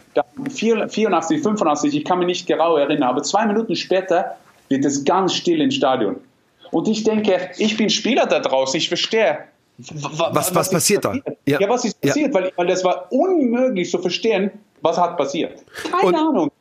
84, 0.50 1.41
85, 1.41 1.96
ich 1.96 2.04
kann 2.04 2.20
mich 2.20 2.28
nicht 2.28 2.46
genau 2.46 2.76
erinnern, 2.76 3.10
aber 3.10 3.24
zwei 3.24 3.46
Minuten 3.46 3.78
später 3.78 4.36
wird 4.67 4.84
es 4.84 5.06
ganz 5.06 5.34
still 5.34 5.62
im 5.62 5.72
Stadion. 5.72 6.17
Und 6.72 6.88
ich 6.88 7.04
denke, 7.04 7.52
ich 7.58 7.78
bin 7.78 7.90
Spieler 7.90 8.26
da 8.26 8.40
draußen, 8.40 8.78
ich 8.78 8.88
verstehe. 8.88 9.40
Was, 9.78 10.36
was, 10.36 10.56
was 10.56 10.70
passiert 10.72 11.06
da? 11.06 11.14
Ja. 11.46 11.60
ja. 11.60 11.70
was 11.70 11.86
ist 11.86 12.02
passiert? 12.02 12.34
Ja. 12.34 12.42
Weil, 12.42 12.52
weil 12.56 12.68
das 12.68 12.84
war 12.84 13.12
unmöglich 13.12 13.92
zu 13.92 14.00
verstehen, 14.00 14.52
was 14.82 14.98
hat 14.98 15.18
passiert. 15.18 15.64
Keine 15.92 16.08
Und, 16.08 16.16
Ahnung. 16.16 16.52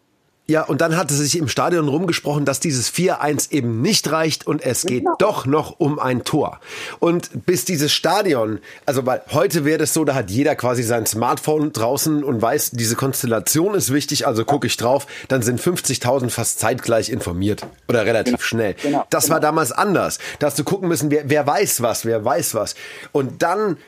Ja, 0.48 0.62
und 0.62 0.80
dann 0.80 0.96
hatte 0.96 1.12
sich 1.12 1.36
im 1.36 1.48
Stadion 1.48 1.88
rumgesprochen, 1.88 2.44
dass 2.44 2.60
dieses 2.60 2.92
4-1 2.92 3.50
eben 3.50 3.82
nicht 3.82 4.12
reicht 4.12 4.46
und 4.46 4.64
es 4.64 4.82
geht 4.82 5.00
genau. 5.00 5.16
doch 5.18 5.44
noch 5.44 5.80
um 5.80 5.98
ein 5.98 6.22
Tor. 6.22 6.60
Und 7.00 7.46
bis 7.46 7.64
dieses 7.64 7.92
Stadion, 7.92 8.60
also 8.84 9.04
weil 9.04 9.22
heute 9.32 9.64
wäre 9.64 9.82
es 9.82 9.92
so, 9.92 10.04
da 10.04 10.14
hat 10.14 10.30
jeder 10.30 10.54
quasi 10.54 10.84
sein 10.84 11.04
Smartphone 11.04 11.72
draußen 11.72 12.22
und 12.22 12.40
weiß, 12.40 12.70
diese 12.72 12.94
Konstellation 12.94 13.74
ist 13.74 13.92
wichtig, 13.92 14.28
also 14.28 14.44
gucke 14.44 14.68
ich 14.68 14.76
drauf, 14.76 15.08
dann 15.26 15.42
sind 15.42 15.60
50.000 15.60 16.30
fast 16.30 16.60
zeitgleich 16.60 17.10
informiert 17.10 17.66
oder 17.88 18.06
relativ 18.06 18.34
genau. 18.34 18.42
schnell. 18.42 18.74
Genau. 18.74 19.04
Das 19.10 19.24
genau. 19.24 19.34
war 19.34 19.40
damals 19.40 19.72
anders. 19.72 20.18
Da 20.38 20.46
hast 20.46 20.58
du 20.60 20.64
gucken 20.64 20.88
müssen, 20.88 21.10
wer, 21.10 21.28
wer 21.28 21.44
weiß 21.44 21.82
was, 21.82 22.04
wer 22.04 22.24
weiß 22.24 22.54
was. 22.54 22.76
Und 23.10 23.42
dann 23.42 23.78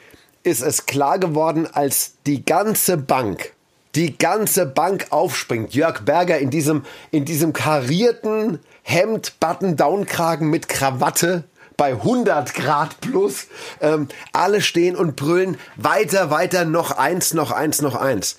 ist 0.42 0.62
es 0.62 0.87
klar 0.87 1.21
geworden, 1.21 1.68
als 1.73 2.14
die 2.27 2.44
ganze 2.44 2.97
Bank 2.97 3.53
die 3.99 4.17
ganze 4.17 4.65
Bank 4.65 5.09
aufspringt. 5.11 5.75
Jörg 5.75 6.03
Berger 6.03 6.39
in 6.39 6.51
diesem, 6.51 6.85
in 7.11 7.25
diesem 7.25 7.53
karierten 7.53 8.61
Hemd, 8.83 9.41
Button-Down-Kragen 9.41 10.49
mit 10.49 10.69
Krawatte 10.69 11.43
bei 11.77 11.91
100 11.91 12.55
Grad 12.55 13.01
plus. 13.01 13.49
Ähm, 13.81 14.07
alle 14.33 14.61
stehen 14.61 14.95
und 14.95 15.17
brüllen 15.17 15.59
weiter, 15.75 16.31
weiter, 16.31 16.65
noch 16.65 16.93
eins, 16.93 17.35
noch 17.35 17.51
eins, 17.51 17.83
noch 17.83 17.97
eins. 17.97 18.37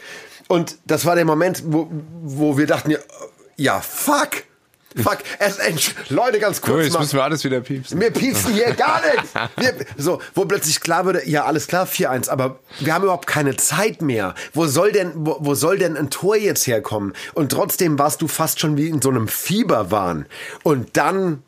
Und 0.48 0.78
das 0.86 1.06
war 1.06 1.16
der 1.16 1.26
Moment, 1.26 1.64
wo, 1.66 1.90
wo 2.22 2.58
wir 2.58 2.66
dachten, 2.66 2.96
ja, 3.58 3.82
fuck, 3.82 4.44
Fuck, 5.04 5.20
es 5.40 5.60
Leute, 6.10 6.40
ganz 6.40 6.62
kurz. 6.62 6.76
So, 6.76 6.82
jetzt 6.82 6.94
mal. 6.94 7.00
müssen 7.00 7.18
wir 7.18 7.24
alles 7.24 7.44
wieder 7.44 7.62
piepsen. 7.62 8.00
Wir 8.00 8.12
piepsen 8.12 8.54
hier 8.54 8.74
gar 8.74 9.02
nichts. 9.02 9.34
Wir, 9.58 9.74
so, 9.98 10.20
wo 10.36 10.46
plötzlich 10.46 10.80
klar 10.82 11.06
wurde, 11.06 11.28
ja, 11.28 11.46
alles 11.46 11.68
klar, 11.68 11.86
4-1, 11.86 12.30
aber 12.30 12.60
wir 12.80 12.94
haben 12.94 13.04
überhaupt 13.04 13.28
keine 13.28 13.56
Zeit 13.56 14.02
mehr. 14.02 14.36
Wo 14.54 14.68
soll 14.68 14.92
denn, 14.92 15.12
wo, 15.16 15.38
wo 15.40 15.54
soll 15.54 15.78
denn 15.78 15.98
ein 15.98 16.10
Tor 16.10 16.36
jetzt 16.36 16.66
herkommen? 16.68 17.14
Und 17.34 17.52
trotzdem 17.52 18.00
warst 18.00 18.22
du 18.22 18.28
fast 18.28 18.60
schon 18.60 18.78
wie 18.78 18.88
in 18.88 19.02
so 19.02 19.10
einem 19.10 19.28
Fieberwahn. 19.28 20.26
Und 20.64 20.98
dann 20.98 21.44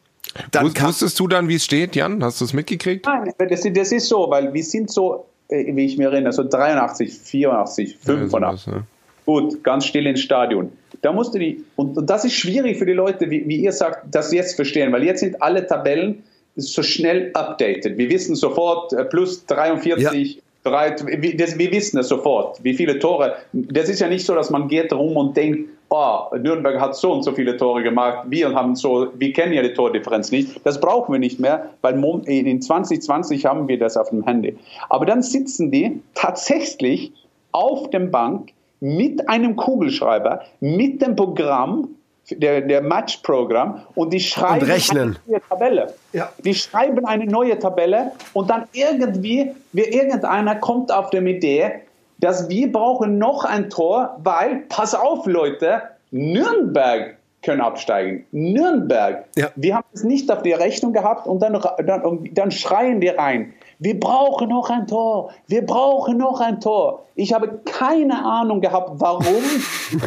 dann 0.51 0.73
Wusstest 0.73 1.19
du 1.19 1.27
dann, 1.27 1.47
wie 1.49 1.55
es 1.55 1.65
steht, 1.65 1.95
Jan? 1.95 2.23
Hast 2.23 2.39
du 2.39 2.45
es 2.45 2.53
mitgekriegt? 2.53 3.05
Nein, 3.05 3.33
das, 3.37 3.63
das, 3.73 3.91
ist 3.91 4.07
so, 4.07 4.29
weil 4.29 4.53
wir 4.53 4.63
sind 4.63 4.89
so, 4.89 5.25
äh, 5.49 5.75
wie 5.75 5.85
ich 5.85 5.97
mir 5.97 6.09
erinnere, 6.09 6.31
so 6.31 6.47
83, 6.47 7.11
84, 7.11 7.97
85. 7.97 8.07
Ja, 8.07 8.29
sowas, 8.29 8.65
ja. 8.65 8.83
Gut, 9.25 9.63
ganz 9.63 9.85
still 9.85 10.07
ins 10.07 10.21
Stadion. 10.21 10.71
Da 11.01 11.11
musst 11.11 11.33
du 11.33 11.39
die, 11.39 11.63
und, 11.75 12.09
das 12.09 12.25
ist 12.25 12.33
schwierig 12.33 12.77
für 12.77 12.85
die 12.85 12.93
Leute, 12.93 13.29
wie, 13.29 13.47
wie 13.47 13.57
ihr 13.57 13.71
sagt, 13.71 14.05
das 14.13 14.31
jetzt 14.31 14.55
verstehen, 14.55 14.91
weil 14.91 15.03
jetzt 15.03 15.19
sind 15.19 15.41
alle 15.41 15.65
Tabellen 15.65 16.23
so 16.55 16.83
schnell 16.83 17.31
updated. 17.33 17.97
Wir 17.97 18.09
wissen 18.09 18.35
sofort 18.35 18.93
äh, 18.93 19.05
plus 19.05 19.45
43, 19.45 20.35
ja. 20.35 20.41
Drei, 20.63 20.95
wir, 21.03 21.35
das, 21.37 21.57
wir 21.57 21.71
wissen 21.71 21.97
es 21.97 22.07
sofort, 22.07 22.63
wie 22.63 22.75
viele 22.75 22.99
Tore. 22.99 23.35
Das 23.51 23.89
ist 23.89 23.99
ja 23.99 24.07
nicht 24.07 24.27
so, 24.27 24.35
dass 24.35 24.51
man 24.51 24.67
geht 24.67 24.93
rum 24.93 25.17
und 25.17 25.35
denkt, 25.35 25.67
oh, 25.89 26.25
Nürnberg 26.39 26.79
hat 26.79 26.95
so 26.95 27.11
und 27.11 27.23
so 27.23 27.31
viele 27.31 27.57
Tore 27.57 27.81
gemacht, 27.81 28.27
wir 28.29 28.53
haben 28.53 28.75
so, 28.75 29.07
wir 29.17 29.33
kennen 29.33 29.53
ja 29.53 29.63
die 29.63 29.73
Tordifferenz 29.73 30.31
nicht. 30.31 30.61
Das 30.63 30.79
brauchen 30.79 31.11
wir 31.13 31.19
nicht 31.19 31.39
mehr, 31.39 31.71
weil 31.81 31.95
in 32.25 32.61
2020 32.61 33.45
haben 33.45 33.67
wir 33.67 33.79
das 33.79 33.97
auf 33.97 34.09
dem 34.09 34.23
Handy. 34.23 34.55
Aber 34.89 35.07
dann 35.07 35.23
sitzen 35.23 35.71
die 35.71 35.99
tatsächlich 36.13 37.11
auf 37.51 37.89
dem 37.89 38.11
Bank 38.11 38.51
mit 38.81 39.29
einem 39.29 39.55
Kugelschreiber, 39.55 40.41
mit 40.59 41.01
dem 41.01 41.15
Programm, 41.15 41.89
der, 42.29 42.61
der 42.61 42.81
Matchprogramm 42.81 43.83
und 43.95 44.11
die 44.11 44.19
schreiben 44.19 44.61
und 44.61 44.69
rechnen. 44.69 45.01
eine 45.01 45.17
neue 45.27 45.41
Tabelle. 45.49 45.93
Ja. 46.13 46.29
Die 46.43 46.53
schreiben 46.53 47.05
eine 47.05 47.25
neue 47.25 47.57
Tabelle 47.57 48.11
und 48.33 48.49
dann 48.49 48.65
irgendwie, 48.73 49.51
wie 49.71 49.81
irgendeiner 49.81 50.55
kommt 50.55 50.91
auf 50.91 51.09
die 51.09 51.17
Idee, 51.17 51.71
dass 52.19 52.49
wir 52.49 52.71
brauchen 52.71 53.17
noch 53.17 53.45
ein 53.45 53.69
Tor, 53.69 54.17
weil, 54.23 54.63
pass 54.69 54.93
auf 54.93 55.25
Leute, 55.25 55.81
Nürnberg 56.11 57.17
können 57.43 57.61
absteigen. 57.61 58.25
Nürnberg. 58.31 59.25
Ja. 59.35 59.49
Wir 59.55 59.75
haben 59.75 59.87
es 59.93 60.03
nicht 60.03 60.31
auf 60.31 60.43
die 60.43 60.53
Rechnung 60.53 60.93
gehabt 60.93 61.27
und 61.27 61.41
dann, 61.41 61.59
dann, 61.85 62.29
dann 62.31 62.51
schreien 62.51 63.01
die 63.01 63.09
rein. 63.09 63.53
Wir 63.83 63.99
brauchen 63.99 64.49
noch 64.49 64.69
ein 64.69 64.85
Tor. 64.85 65.31
Wir 65.47 65.65
brauchen 65.65 66.17
noch 66.19 66.39
ein 66.39 66.61
Tor. 66.61 67.07
Ich 67.15 67.33
habe 67.33 67.61
keine 67.65 68.23
Ahnung 68.23 68.61
gehabt, 68.61 68.91
warum 68.93 69.41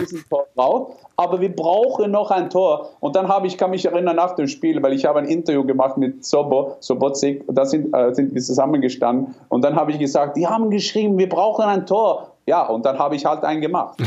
diesen 0.01 0.25
Tor 0.29 0.47
braucht, 0.55 0.93
aber 1.17 1.41
wir 1.41 1.55
brauchen 1.55 2.13
noch 2.13 2.31
ein 2.31 2.51
Tor. 2.51 2.91
Und 3.01 3.17
dann 3.17 3.27
habe 3.27 3.49
ich, 3.49 3.59
kann 3.59 3.71
mich 3.71 3.85
erinnern 3.85 4.15
nach 4.15 4.37
dem 4.37 4.47
Spiel, 4.47 4.81
weil 4.81 4.93
ich 4.93 5.05
habe 5.05 5.19
ein 5.19 5.25
Interview 5.25 5.65
gemacht 5.65 5.97
mit 5.97 6.25
Sobo, 6.25 6.77
Sobotzik, 6.79 7.45
da 7.49 7.65
sind, 7.65 7.93
äh, 7.93 8.15
sind 8.15 8.33
wir 8.33 8.41
zusammengestanden 8.41 9.35
und 9.49 9.63
dann 9.65 9.75
habe 9.75 9.91
ich 9.91 9.99
gesagt, 9.99 10.37
die 10.37 10.47
haben 10.47 10.71
geschrieben, 10.71 11.19
wir 11.19 11.29
brauchen 11.29 11.65
ein 11.65 11.85
Tor. 11.85 12.31
Ja, 12.47 12.67
und 12.67 12.85
dann 12.85 12.99
habe 12.99 13.17
ich 13.17 13.25
halt 13.25 13.43
einen 13.43 13.61
gemacht. 13.61 13.99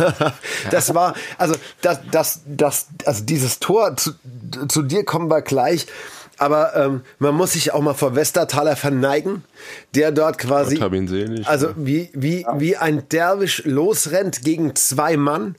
das 0.70 0.94
war, 0.94 1.14
also 1.36 1.54
das, 1.82 1.98
das, 2.12 2.42
das, 2.46 2.88
also 3.06 3.24
dieses 3.24 3.58
Tor, 3.58 3.96
zu, 3.96 4.12
zu 4.68 4.82
dir 4.82 5.04
kommen 5.04 5.30
wir 5.30 5.42
gleich. 5.42 5.86
Aber 6.40 6.74
ähm, 6.74 7.02
man 7.18 7.34
muss 7.34 7.52
sich 7.52 7.74
auch 7.74 7.82
mal 7.82 7.92
vor 7.92 8.16
Westertaler 8.16 8.74
verneigen, 8.74 9.44
der 9.94 10.10
dort 10.10 10.38
quasi, 10.38 10.80
selig, 11.06 11.46
also 11.46 11.68
wie, 11.76 12.08
wie, 12.14 12.46
wie 12.56 12.78
ein 12.78 13.06
Derwisch 13.10 13.62
losrennt 13.66 14.40
gegen 14.42 14.74
zwei 14.74 15.18
Mann 15.18 15.56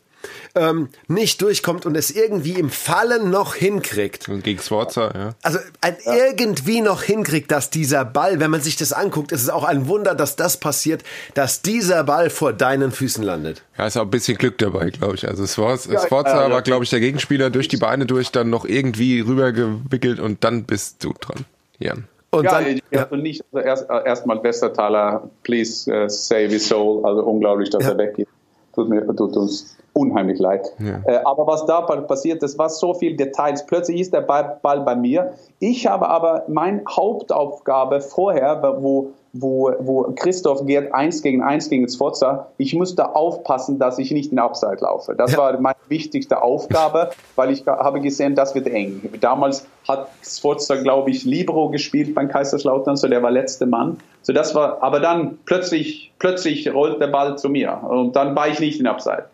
ähm, 0.55 0.89
nicht 1.07 1.41
durchkommt 1.41 1.85
und 1.85 1.95
es 1.95 2.11
irgendwie 2.11 2.53
im 2.53 2.69
Fallen 2.69 3.29
noch 3.29 3.55
hinkriegt. 3.55 4.29
Und 4.29 4.43
gegen 4.43 4.59
Sforza, 4.59 5.11
ja. 5.13 5.35
Also 5.41 5.59
ein 5.81 5.95
ja. 6.05 6.13
irgendwie 6.15 6.81
noch 6.81 7.03
hinkriegt, 7.03 7.51
dass 7.51 7.69
dieser 7.69 8.05
Ball, 8.05 8.39
wenn 8.39 8.51
man 8.51 8.61
sich 8.61 8.75
das 8.75 8.93
anguckt, 8.93 9.31
ist 9.31 9.43
es 9.43 9.49
auch 9.49 9.63
ein 9.63 9.87
Wunder, 9.87 10.15
dass 10.15 10.35
das 10.35 10.57
passiert, 10.57 11.03
dass 11.33 11.61
dieser 11.61 12.03
Ball 12.03 12.29
vor 12.29 12.53
deinen 12.53 12.91
Füßen 12.91 13.23
landet. 13.23 13.63
Ja, 13.77 13.87
ist 13.87 13.97
auch 13.97 14.03
ein 14.03 14.09
bisschen 14.09 14.37
Glück 14.37 14.57
dabei, 14.57 14.89
glaube 14.89 15.15
ich. 15.15 15.27
Also 15.27 15.45
Sforza, 15.47 15.91
ja, 15.91 16.07
Sforza 16.07 16.49
war, 16.49 16.61
glaube 16.61 16.83
ich, 16.83 16.89
der 16.89 16.99
Gegenspieler 16.99 17.49
durch 17.49 17.67
die 17.67 17.77
Beine 17.77 18.05
durch, 18.05 18.31
dann 18.31 18.49
noch 18.49 18.65
irgendwie 18.65 19.21
rübergewickelt 19.21 20.19
und 20.19 20.43
dann 20.43 20.63
bist 20.65 21.03
du 21.03 21.13
dran, 21.19 21.45
Jan. 21.79 22.07
Und 22.31 22.45
ja, 22.45 22.51
dann, 22.51 22.67
ich 22.67 22.83
ja. 22.91 23.07
nicht, 23.11 23.43
also 23.51 23.65
erst, 23.65 23.89
erstmal 23.89 24.41
Westertaler, 24.41 25.29
please 25.43 25.91
uh, 25.91 26.07
save 26.07 26.47
his 26.47 26.67
soul, 26.67 27.05
also 27.05 27.23
unglaublich, 27.23 27.69
dass 27.69 27.83
ja. 27.83 27.89
er 27.89 27.97
weggeht. 27.97 28.27
Tut, 28.73 28.89
mir, 28.89 29.05
tut 29.15 29.35
uns 29.35 29.77
unheimlich 29.93 30.39
leid. 30.39 30.71
Ja. 30.79 31.01
Äh, 31.05 31.23
aber 31.23 31.47
was 31.47 31.65
da 31.65 31.81
passiert, 31.81 32.41
das 32.41 32.57
war 32.57 32.69
so 32.69 32.93
viel 32.93 33.15
Details. 33.15 33.65
Plötzlich 33.65 33.99
ist 33.99 34.13
der 34.13 34.21
Ball, 34.21 34.59
Ball 34.61 34.81
bei 34.81 34.95
mir. 34.95 35.33
Ich 35.59 35.87
habe 35.87 36.07
aber 36.07 36.43
meine 36.47 36.83
Hauptaufgabe 36.89 38.01
vorher, 38.01 38.61
wo, 38.81 39.11
wo, 39.33 39.71
wo 39.79 40.13
Christoph 40.15 40.65
geht 40.65 40.93
eins 40.93 41.21
gegen 41.21 41.41
eins 41.41 41.69
gegen 41.69 41.87
Sforza, 41.87 42.47
ich 42.57 42.73
musste 42.73 43.15
aufpassen, 43.15 43.79
dass 43.79 43.97
ich 43.97 44.11
nicht 44.11 44.31
in 44.31 44.39
Upside 44.39 44.77
laufe. 44.81 45.15
Das 45.15 45.33
ja. 45.33 45.37
war 45.37 45.59
meine 45.59 45.77
wichtigste 45.87 46.41
Aufgabe, 46.41 47.11
weil 47.35 47.51
ich 47.51 47.65
habe 47.65 48.01
gesehen, 48.01 48.35
das 48.35 48.53
wird 48.55 48.67
eng. 48.67 49.09
Damals 49.21 49.65
hat 49.87 50.09
Sforza, 50.21 50.81
glaube 50.81 51.11
ich, 51.11 51.23
Libero 51.23 51.69
gespielt 51.69 52.13
beim 52.13 52.27
Kaiserslautern, 52.27 52.97
so 52.97 53.07
der 53.07 53.23
war 53.23 53.31
letzte 53.31 53.65
Mann. 53.65 53.97
So 54.21 54.33
das 54.33 54.53
war, 54.53 54.83
aber 54.83 54.99
dann 54.99 55.39
plötzlich, 55.45 56.11
plötzlich 56.19 56.71
rollt 56.73 57.01
der 57.01 57.07
Ball 57.07 57.37
zu 57.37 57.49
mir 57.49 57.81
und 57.83 58.15
dann 58.15 58.35
war 58.35 58.49
ich 58.49 58.59
nicht 58.59 58.79
in 58.79 58.87
Upside. 58.87 59.25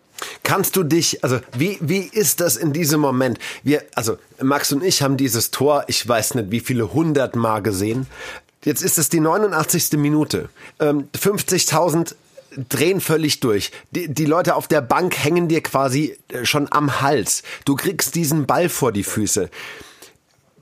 Kannst 0.44 0.76
du 0.76 0.84
dich, 0.84 1.24
also 1.24 1.40
wie, 1.56 1.78
wie 1.82 2.10
ist 2.12 2.40
das 2.40 2.56
in 2.56 2.74
diesem 2.74 3.02
Moment? 3.02 3.38
Wir, 3.64 3.84
also 3.96 4.18
Max 4.42 4.72
und 4.72 4.84
ich 4.84 5.02
haben 5.02 5.18
dieses 5.18 5.52
Tor, 5.52 5.84
ich 5.88 6.08
weiß 6.08 6.36
nicht 6.36 6.52
wie 6.52 6.60
viele 6.60 6.94
hundert 6.94 7.36
Mal 7.36 7.62
gesehen. 7.62 8.08
Jetzt 8.68 8.84
ist 8.84 8.98
es 8.98 9.08
die 9.08 9.22
89. 9.22 9.94
Minute. 9.94 10.50
Ähm, 10.82 11.08
50.000 11.16 12.16
drehen 12.68 13.00
völlig 13.00 13.40
durch. 13.40 13.72
Die, 13.92 14.14
die 14.14 14.26
Leute 14.26 14.58
auf 14.58 14.68
der 14.68 14.82
Bank 14.82 15.18
hängen 15.18 15.48
dir 15.48 15.64
quasi 15.64 16.18
äh, 16.28 16.44
schon 16.44 16.68
am 16.70 17.00
Hals. 17.00 17.44
Du 17.64 17.78
kriegst 17.78 18.16
diesen 18.16 18.46
Ball 18.46 18.68
vor 18.68 18.92
die 18.92 19.04
Füße. 19.04 19.50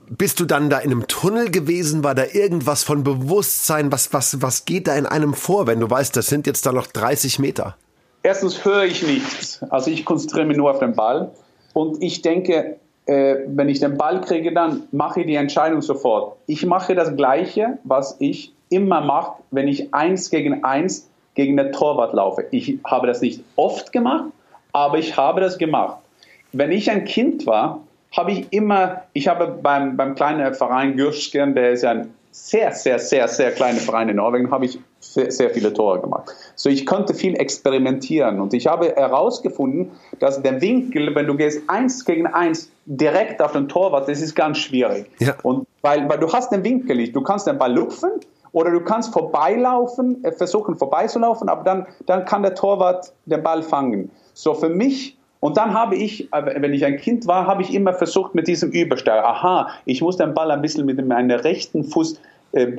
Bist 0.08 0.38
du 0.38 0.44
dann 0.44 0.70
da 0.70 0.78
in 0.78 0.92
einem 0.92 1.08
Tunnel 1.08 1.50
gewesen? 1.50 2.04
War 2.04 2.14
da 2.14 2.26
irgendwas 2.26 2.84
von 2.84 3.02
Bewusstsein? 3.02 3.90
Was, 3.90 4.12
was, 4.12 4.40
was 4.40 4.66
geht 4.66 4.86
da 4.86 4.94
in 4.94 5.06
einem 5.06 5.34
vor, 5.34 5.66
wenn 5.66 5.80
du 5.80 5.90
weißt, 5.90 6.16
das 6.16 6.28
sind 6.28 6.46
jetzt 6.46 6.64
da 6.64 6.70
noch 6.70 6.86
30 6.86 7.40
Meter? 7.40 7.76
Erstens 8.22 8.64
höre 8.64 8.84
ich 8.84 9.02
nichts. 9.02 9.64
Also 9.68 9.90
ich 9.90 10.04
konzentriere 10.04 10.46
mich 10.46 10.56
nur 10.56 10.70
auf 10.70 10.78
den 10.78 10.94
Ball. 10.94 11.32
Und 11.72 12.00
ich 12.00 12.22
denke, 12.22 12.78
äh, 13.06 13.36
wenn 13.46 13.68
ich 13.68 13.80
den 13.80 13.96
Ball 13.96 14.20
kriege, 14.20 14.52
dann 14.52 14.82
mache 14.92 15.20
ich 15.20 15.26
die 15.26 15.36
Entscheidung 15.36 15.80
sofort. 15.80 16.36
Ich 16.46 16.66
mache 16.66 16.94
das 16.94 17.16
Gleiche, 17.16 17.78
was 17.84 18.16
ich 18.18 18.52
immer 18.68 19.00
mache, 19.00 19.42
wenn 19.50 19.68
ich 19.68 19.94
eins 19.94 20.30
gegen 20.30 20.64
eins 20.64 21.08
gegen 21.34 21.56
den 21.56 21.72
Torwart 21.72 22.14
laufe. 22.14 22.46
Ich 22.50 22.78
habe 22.84 23.06
das 23.06 23.20
nicht 23.20 23.42
oft 23.56 23.92
gemacht, 23.92 24.32
aber 24.72 24.98
ich 24.98 25.16
habe 25.16 25.40
das 25.40 25.58
gemacht. 25.58 25.98
Wenn 26.52 26.72
ich 26.72 26.90
ein 26.90 27.04
Kind 27.04 27.46
war, 27.46 27.80
habe 28.16 28.32
ich 28.32 28.52
immer, 28.52 29.02
ich 29.12 29.28
habe 29.28 29.46
beim, 29.62 29.96
beim 29.96 30.14
kleinen 30.14 30.54
Verein 30.54 30.96
Gürschken, 30.96 31.54
der 31.54 31.72
ist 31.72 31.84
ein 31.84 32.14
sehr, 32.30 32.72
sehr, 32.72 32.98
sehr, 32.98 33.28
sehr 33.28 33.52
kleiner 33.52 33.78
Verein 33.78 34.08
in 34.08 34.16
Norwegen, 34.16 34.50
habe 34.50 34.64
ich 34.64 34.78
sehr, 35.16 35.30
sehr 35.30 35.50
viele 35.50 35.72
Tore 35.72 36.00
gemacht. 36.00 36.30
So, 36.54 36.68
ich 36.68 36.84
konnte 36.84 37.14
viel 37.14 37.34
experimentieren 37.34 38.40
und 38.40 38.52
ich 38.54 38.66
habe 38.66 38.94
herausgefunden, 38.94 39.90
dass 40.18 40.42
der 40.42 40.60
Winkel, 40.60 41.14
wenn 41.14 41.26
du 41.26 41.36
gehst 41.36 41.62
eins 41.68 42.04
gegen 42.04 42.26
eins 42.26 42.70
direkt 42.84 43.40
auf 43.40 43.52
den 43.52 43.68
Torwart, 43.68 44.08
das 44.08 44.20
ist 44.20 44.34
ganz 44.34 44.58
schwierig. 44.58 45.06
Ja. 45.18 45.34
Und 45.42 45.66
weil, 45.82 46.08
weil 46.08 46.18
du 46.18 46.30
hast 46.32 46.52
den 46.52 46.62
Winkel 46.62 46.96
nicht, 46.96 47.16
du 47.16 47.22
kannst 47.22 47.46
den 47.46 47.58
Ball 47.58 47.72
lupfen 47.72 48.10
oder 48.52 48.70
du 48.70 48.80
kannst 48.80 49.12
vorbeilaufen, 49.12 50.22
äh, 50.22 50.32
versuchen 50.32 50.76
vorbeizulaufen, 50.76 51.48
aber 51.48 51.64
dann, 51.64 51.86
dann 52.04 52.24
kann 52.26 52.42
der 52.42 52.54
Torwart 52.54 53.12
den 53.24 53.42
Ball 53.42 53.62
fangen. 53.62 54.10
So 54.34 54.52
für 54.54 54.68
mich 54.68 55.16
und 55.40 55.56
dann 55.56 55.74
habe 55.74 55.96
ich, 55.96 56.32
äh, 56.32 56.60
wenn 56.60 56.72
ich 56.74 56.84
ein 56.84 56.96
Kind 56.96 57.26
war, 57.26 57.46
habe 57.46 57.62
ich 57.62 57.72
immer 57.72 57.94
versucht 57.94 58.34
mit 58.34 58.48
diesem 58.48 58.70
Übersteuer, 58.70 59.24
aha, 59.24 59.68
ich 59.84 60.02
muss 60.02 60.16
den 60.16 60.34
Ball 60.34 60.50
ein 60.50 60.60
bisschen 60.60 60.86
mit 60.86 61.04
meinem 61.06 61.30
rechten 61.38 61.84
Fuß 61.84 62.20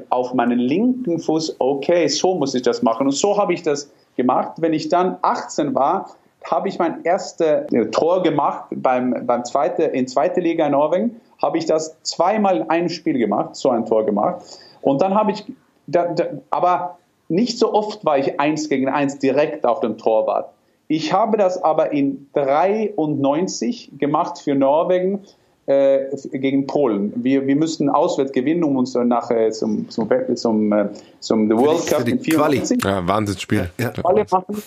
auf 0.09 0.33
meinen 0.33 0.59
linken 0.59 1.19
Fuß, 1.19 1.57
okay, 1.59 2.07
so 2.07 2.35
muss 2.35 2.55
ich 2.55 2.63
das 2.63 2.81
machen. 2.81 3.07
Und 3.07 3.13
so 3.13 3.37
habe 3.37 3.53
ich 3.53 3.61
das 3.61 3.91
gemacht. 4.15 4.53
Wenn 4.59 4.73
ich 4.73 4.89
dann 4.89 5.17
18 5.21 5.75
war, 5.75 6.09
habe 6.43 6.67
ich 6.69 6.79
mein 6.79 7.03
erstes 7.03 7.71
äh, 7.71 7.85
Tor 7.91 8.23
gemacht 8.23 8.65
beim, 8.71 9.25
beim 9.25 9.45
zweite, 9.45 9.83
in 9.83 10.07
zweite 10.07 10.39
Liga 10.39 10.65
in 10.65 10.71
Norwegen, 10.71 11.21
habe 11.41 11.57
ich 11.57 11.65
das 11.65 12.01
zweimal 12.03 12.57
in 12.57 12.69
einem 12.69 12.89
Spiel 12.89 13.17
gemacht, 13.17 13.55
so 13.55 13.69
ein 13.69 13.85
Tor 13.85 14.05
gemacht. 14.05 14.43
Und 14.81 15.01
dann 15.01 15.13
habe 15.13 15.31
ich, 15.31 15.45
da, 15.87 16.13
da, 16.13 16.25
aber 16.49 16.97
nicht 17.27 17.59
so 17.59 17.73
oft 17.73 18.05
war 18.05 18.17
ich 18.17 18.39
eins 18.39 18.69
gegen 18.69 18.87
eins 18.89 19.19
direkt 19.19 19.65
auf 19.65 19.81
dem 19.81 19.97
Torwart. 19.97 20.49
Ich 20.87 21.11
habe 21.11 21.37
das 21.37 21.61
aber 21.61 21.91
in 21.91 22.29
93 22.33 23.91
gemacht 23.97 24.39
für 24.39 24.55
Norwegen 24.55 25.23
äh, 25.67 26.05
gegen 26.31 26.65
Polen. 26.65 27.11
Wir, 27.17 27.45
wir 27.45 27.55
müssten 27.55 27.89
auswärts 27.89 28.31
gewinnen, 28.31 28.63
um 28.63 28.77
uns 28.77 28.95
nachher 28.95 29.51
zum, 29.51 29.89
zum, 29.89 30.09
zum, 30.35 30.71
äh, 30.71 30.89
zum 31.19 31.49
The 31.49 31.57
World 31.57 31.85
Cup 31.87 32.07
in 32.07 32.19
94. 32.19 32.79
Ja, 32.83 33.05
Wahnsinnsspiel. 33.05 33.69
Ja. 33.77 33.91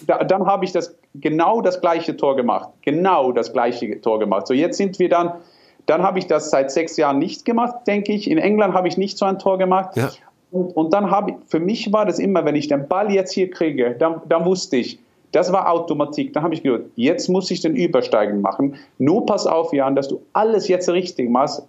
Da, 0.07 0.25
dann 0.25 0.47
habe 0.47 0.65
ich 0.67 0.73
das 0.73 0.95
genau 1.15 1.63
das 1.63 1.81
gleiche 1.81 2.17
Tor 2.17 2.37
gemacht. 2.37 2.69
Genau 2.83 3.33
das 3.33 3.53
gleiche 3.53 3.99
Tor 4.03 4.19
gemacht. 4.19 4.47
So 4.47 4.53
jetzt 4.53 4.77
sind 4.77 4.99
wir 4.99 5.09
dann, 5.09 5.33
dann 5.87 6.03
habe 6.03 6.19
ich 6.19 6.27
das 6.27 6.51
seit 6.51 6.71
sechs 6.71 6.99
Jahren 6.99 7.19
nicht 7.19 7.47
gemacht, 7.47 7.87
denke 7.87 8.13
ich. 8.13 8.31
In 8.31 8.37
England 8.37 8.75
habe 8.75 8.87
ich 8.87 8.99
nicht 8.99 9.17
so 9.17 9.25
ein 9.25 9.39
Tor 9.39 9.57
gemacht. 9.57 9.97
Ja. 9.97 10.11
Und, 10.51 10.77
und 10.77 10.93
dann 10.93 11.11
habe 11.11 11.31
ich, 11.31 11.37
für 11.47 11.61
mich 11.61 11.93
war 11.95 12.05
das 12.05 12.19
immer, 12.19 12.45
wenn 12.45 12.57
ich 12.57 12.69
den 12.69 12.89
Ball 12.89 13.11
jetzt 13.11 13.33
hier 13.33 13.51
kriege, 13.51 13.97
dann, 13.99 14.21
dann 14.29 14.45
wusste 14.45 14.77
ich, 14.77 14.99
das 15.33 15.53
war 15.53 15.71
Automatik. 15.71 16.33
Da 16.33 16.43
habe 16.43 16.55
ich 16.55 16.63
gedacht, 16.63 16.91
jetzt 16.97 17.29
muss 17.29 17.51
ich 17.51 17.61
den 17.61 17.77
Übersteigen 17.77 18.41
machen. 18.41 18.77
Nur 18.99 19.27
pass 19.27 19.47
auf, 19.47 19.73
Jan, 19.73 19.95
dass 19.95 20.09
du 20.09 20.21
alles 20.33 20.69
jetzt 20.69 20.89
richtig 20.89 21.31
machst. 21.31 21.63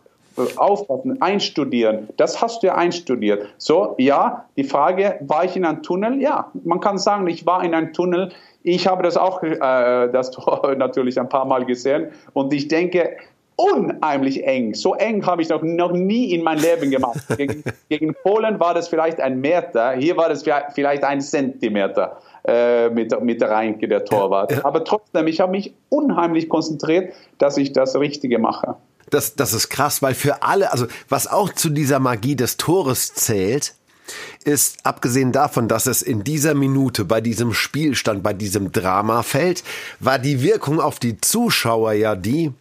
Aufpassen, 0.56 1.22
einstudieren. 1.22 2.08
Das 2.16 2.42
hast 2.42 2.64
du 2.64 2.68
ja 2.68 2.76
einstudiert. 2.76 3.48
So, 3.58 3.96
ja, 3.98 4.46
die 4.56 4.64
Frage, 4.64 5.18
war 5.20 5.44
ich 5.44 5.58
in 5.58 5.66
einem 5.66 5.84
Tunnel? 5.84 6.22
Ja, 6.22 6.50
man 6.64 6.80
kann 6.80 6.98
sagen, 6.98 7.28
ich 7.28 7.46
war 7.46 7.64
in 7.66 7.74
einem 7.74 7.92
Tunnel. 7.92 8.32
Ich 8.64 8.88
habe 8.88 9.04
das 9.04 9.18
auch, 9.18 9.44
äh, 9.44 9.58
das 9.60 10.32
Tor 10.32 10.74
natürlich 10.78 11.20
ein 11.20 11.28
paar 11.28 11.46
Mal 11.46 11.66
gesehen. 11.66 12.08
Und 12.32 12.54
ich 12.54 12.70
denke, 12.70 13.18
unheimlich 13.58 14.46
eng. 14.46 14.74
So 14.74 14.96
eng 14.96 15.26
habe 15.26 15.42
ich 15.42 15.50
noch, 15.50 15.62
noch 15.64 15.92
nie 15.92 16.34
in 16.34 16.44
meinem 16.44 16.62
Leben 16.62 16.92
gemacht. 16.92 17.20
Gegen, 17.38 17.64
gegen 17.90 18.16
Polen 18.24 18.60
war 18.60 18.74
das 18.74 18.88
vielleicht 18.88 19.20
ein 19.20 19.42
Meter, 19.42 19.92
hier 19.92 20.16
war 20.16 20.30
das 20.30 20.44
vielleicht 20.74 21.04
ein 21.04 21.20
Zentimeter 21.22 22.18
äh, 22.44 22.90
mit, 22.90 23.20
mit 23.22 23.42
der 23.42 23.52
Reinke, 23.52 23.88
der 23.88 24.06
Torwart. 24.06 24.52
Ja. 24.52 24.66
Aber 24.66 24.84
trotzdem, 24.84 25.28
ich 25.28 25.40
habe 25.40 25.52
mich 25.52 25.74
unheimlich 25.90 26.50
konzentriert, 26.50 27.14
dass 27.38 27.58
ich 27.58 27.74
das 27.74 27.96
Richtige 27.96 28.40
mache. 28.40 28.76
Das, 29.10 29.36
das 29.36 29.54
ist 29.54 29.70
krass, 29.70 30.02
weil 30.02 30.14
für 30.14 30.42
alle, 30.42 30.72
also 30.72 30.88
was 31.10 31.28
auch 31.28 31.54
zu 31.54 31.70
dieser 31.70 32.00
Magie 32.00 32.36
des 32.36 32.58
Tores 32.58 33.14
zählt, 33.14 33.76
ist, 34.44 34.86
abgesehen 34.86 35.32
davon, 35.32 35.68
dass 35.68 35.86
es 35.86 36.02
in 36.02 36.24
dieser 36.24 36.54
Minute 36.54 37.06
bei 37.06 37.22
diesem 37.22 37.54
Spielstand, 37.54 38.24
bei 38.24 38.34
diesem 38.34 38.72
Drama 38.72 39.24
fällt, 39.24 39.64
war 40.00 40.20
die 40.20 40.42
Wirkung 40.42 40.80
auf 40.82 41.00
die 41.00 41.20
Zuschauer 41.20 41.94
ja 41.94 42.16
die, 42.16 42.52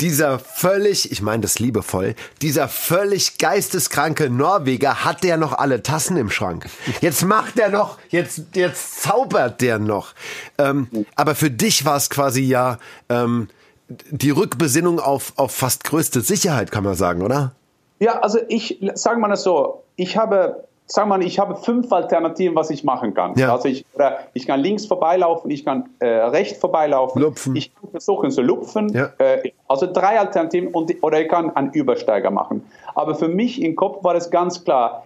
dieser 0.00 0.38
völlig, 0.38 1.10
ich 1.10 1.22
meine 1.22 1.42
das 1.42 1.58
liebevoll, 1.58 2.14
dieser 2.42 2.68
völlig 2.68 3.38
geisteskranke 3.38 4.30
Norweger 4.30 5.04
hat 5.04 5.24
der 5.24 5.36
noch 5.36 5.52
alle 5.52 5.82
Tassen 5.82 6.16
im 6.16 6.30
Schrank. 6.30 6.66
Jetzt 7.00 7.24
macht 7.24 7.58
er 7.58 7.70
noch, 7.70 7.98
jetzt, 8.10 8.42
jetzt 8.54 9.02
zaubert 9.02 9.60
der 9.60 9.78
noch. 9.78 10.14
Ähm, 10.58 10.88
aber 11.16 11.34
für 11.34 11.50
dich 11.50 11.84
war 11.84 11.96
es 11.96 12.10
quasi 12.10 12.42
ja 12.42 12.78
ähm, 13.08 13.48
die 13.88 14.30
Rückbesinnung 14.30 15.00
auf, 15.00 15.32
auf 15.36 15.54
fast 15.54 15.84
größte 15.84 16.20
Sicherheit, 16.20 16.70
kann 16.70 16.84
man 16.84 16.94
sagen, 16.94 17.22
oder? 17.22 17.52
Ja, 18.00 18.20
also 18.20 18.38
ich, 18.48 18.78
sagen 18.94 19.20
wir 19.20 19.28
das 19.28 19.42
so, 19.42 19.82
ich 19.96 20.16
habe 20.16 20.67
wir 20.96 21.18
mal, 21.18 21.22
ich 21.22 21.38
habe 21.38 21.56
fünf 21.56 21.92
Alternativen, 21.92 22.56
was 22.56 22.70
ich 22.70 22.82
machen 22.82 23.14
kann. 23.14 23.34
Ja. 23.36 23.52
Also 23.52 23.68
ich, 23.68 23.84
ich 24.32 24.46
kann 24.46 24.60
links 24.60 24.86
vorbeilaufen, 24.86 25.50
ich 25.50 25.64
kann 25.64 25.90
äh, 25.98 26.06
rechts 26.06 26.58
vorbeilaufen, 26.58 27.20
lupfen. 27.20 27.56
ich 27.56 27.74
kann 27.74 27.90
versuchen 27.90 28.30
zu 28.30 28.42
lupfen. 28.42 28.88
Ja. 28.94 29.10
Äh, 29.18 29.52
also 29.68 29.86
drei 29.86 30.18
Alternativen 30.18 30.68
und, 30.68 30.92
oder 31.02 31.20
ich 31.20 31.28
kann 31.28 31.54
einen 31.54 31.72
Übersteiger 31.72 32.30
machen. 32.30 32.64
Aber 32.94 33.14
für 33.14 33.28
mich 33.28 33.60
im 33.62 33.76
Kopf 33.76 34.02
war 34.02 34.14
es 34.14 34.30
ganz 34.30 34.64
klar, 34.64 35.04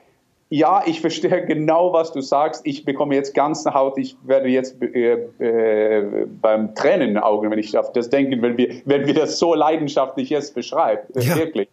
ja, 0.54 0.82
ich 0.84 1.00
verstehe 1.00 1.46
genau, 1.46 1.94
was 1.94 2.12
du 2.12 2.20
sagst. 2.20 2.66
Ich 2.66 2.84
bekomme 2.84 3.14
jetzt 3.14 3.34
ganz 3.34 3.66
eine 3.66 3.74
Haut. 3.74 3.96
Ich 3.96 4.16
werde 4.22 4.48
jetzt 4.48 4.80
äh, 4.82 5.14
äh, 5.38 6.26
beim 6.26 6.74
Tränen 6.74 7.08
in 7.08 7.14
den 7.14 7.22
Augen, 7.22 7.50
wenn 7.50 7.58
ich 7.58 7.72
das 7.72 8.10
denke, 8.10 8.40
wenn 8.42 8.58
wir, 8.58 8.82
wenn 8.84 9.06
wir 9.06 9.14
das 9.14 9.38
so 9.38 9.54
leidenschaftlich 9.54 10.28
jetzt 10.28 10.54
beschreiben. 10.54 11.02
Ja. 11.14 11.36
Wirklich. 11.36 11.68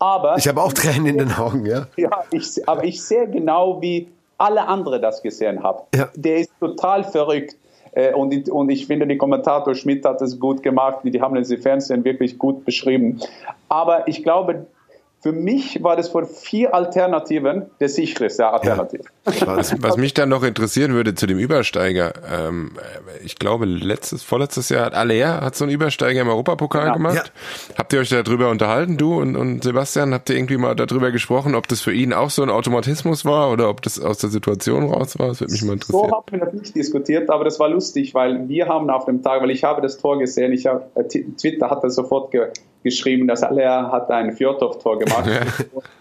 Aber 0.00 0.36
ich 0.38 0.48
habe 0.48 0.62
auch 0.62 0.72
Tränen 0.72 1.06
in 1.06 1.18
den 1.18 1.32
Augen, 1.32 1.66
ja. 1.66 1.86
Ja, 1.96 2.24
ich, 2.32 2.66
aber 2.68 2.84
ich 2.84 3.02
sehe 3.04 3.28
genau, 3.28 3.80
wie 3.80 4.08
alle 4.38 4.66
anderen 4.66 5.02
das 5.02 5.22
gesehen 5.22 5.62
haben. 5.62 5.80
Ja. 5.94 6.08
Der 6.14 6.38
ist 6.38 6.50
total 6.58 7.04
verrückt. 7.04 7.54
Äh, 7.92 8.14
und, 8.14 8.48
und 8.48 8.70
ich 8.70 8.86
finde, 8.86 9.06
die 9.06 9.18
Kommentator 9.18 9.74
Schmidt 9.74 10.04
hat 10.04 10.22
es 10.22 10.40
gut 10.40 10.62
gemacht. 10.62 11.00
Die 11.04 11.20
haben 11.20 11.34
das 11.34 11.50
im 11.50 11.60
Fernsehen 11.60 12.04
wirklich 12.04 12.38
gut 12.38 12.64
beschrieben. 12.64 13.20
Aber 13.68 14.08
ich 14.08 14.22
glaube, 14.22 14.66
für 15.20 15.32
mich 15.32 15.82
war 15.82 15.96
das 15.96 16.08
von 16.08 16.24
vier 16.24 16.74
Alternativen 16.74 17.66
der 17.78 17.90
sicherste 17.90 18.48
Alternative. 18.48 19.02
Ja. 19.04 19.10
Was, 19.46 19.82
was, 19.82 19.96
mich 19.96 20.14
dann 20.14 20.28
noch 20.28 20.42
interessieren 20.42 20.92
würde 20.92 21.14
zu 21.14 21.26
dem 21.26 21.38
Übersteiger, 21.38 22.12
ähm, 22.30 22.72
ich 23.24 23.36
glaube 23.36 23.64
letztes, 23.64 24.22
vorletztes 24.22 24.68
Jahr 24.68 24.86
hat 24.86 24.94
Aller 24.94 25.40
hat 25.40 25.56
so 25.56 25.64
einen 25.64 25.72
Übersteiger 25.72 26.20
im 26.20 26.28
Europapokal 26.28 26.88
ja. 26.88 26.92
gemacht. 26.92 27.32
Ja. 27.68 27.74
Habt 27.78 27.92
ihr 27.92 28.00
euch 28.00 28.10
darüber 28.10 28.50
unterhalten, 28.50 28.96
du 28.96 29.20
und, 29.20 29.36
und 29.36 29.62
Sebastian? 29.64 30.14
Habt 30.14 30.30
ihr 30.30 30.36
irgendwie 30.36 30.56
mal 30.56 30.74
darüber 30.74 31.10
gesprochen, 31.10 31.54
ob 31.54 31.68
das 31.68 31.80
für 31.80 31.92
ihn 31.92 32.12
auch 32.12 32.30
so 32.30 32.42
ein 32.42 32.50
Automatismus 32.50 33.24
war 33.24 33.50
oder 33.50 33.68
ob 33.68 33.82
das 33.82 34.00
aus 34.00 34.18
der 34.18 34.30
Situation 34.30 34.92
raus 34.92 35.18
war? 35.18 35.28
Das 35.28 35.40
würde 35.40 35.52
mich 35.52 35.62
mal 35.62 35.74
interessieren. 35.74 36.08
So 36.08 36.16
haben 36.16 36.26
wir 36.30 36.38
das 36.40 36.54
nicht 36.54 36.74
diskutiert, 36.74 37.30
aber 37.30 37.44
das 37.44 37.58
war 37.60 37.68
lustig, 37.68 38.14
weil 38.14 38.48
wir 38.48 38.66
haben 38.66 38.90
auf 38.90 39.04
dem 39.04 39.22
Tag, 39.22 39.42
weil 39.42 39.50
ich 39.50 39.64
habe 39.64 39.82
das 39.82 39.98
Tor 39.98 40.18
gesehen, 40.18 40.52
ich 40.52 40.66
habe, 40.66 40.84
äh, 40.94 41.04
Twitter 41.04 41.70
hat 41.70 41.84
das 41.84 41.94
sofort 41.94 42.30
ge 42.30 42.48
geschrieben, 42.82 43.28
dass 43.28 43.42
Aller 43.42 43.92
hat 43.92 44.10
ein 44.10 44.32
Fjordhoff-Tor 44.32 45.00
gemacht. 45.00 45.28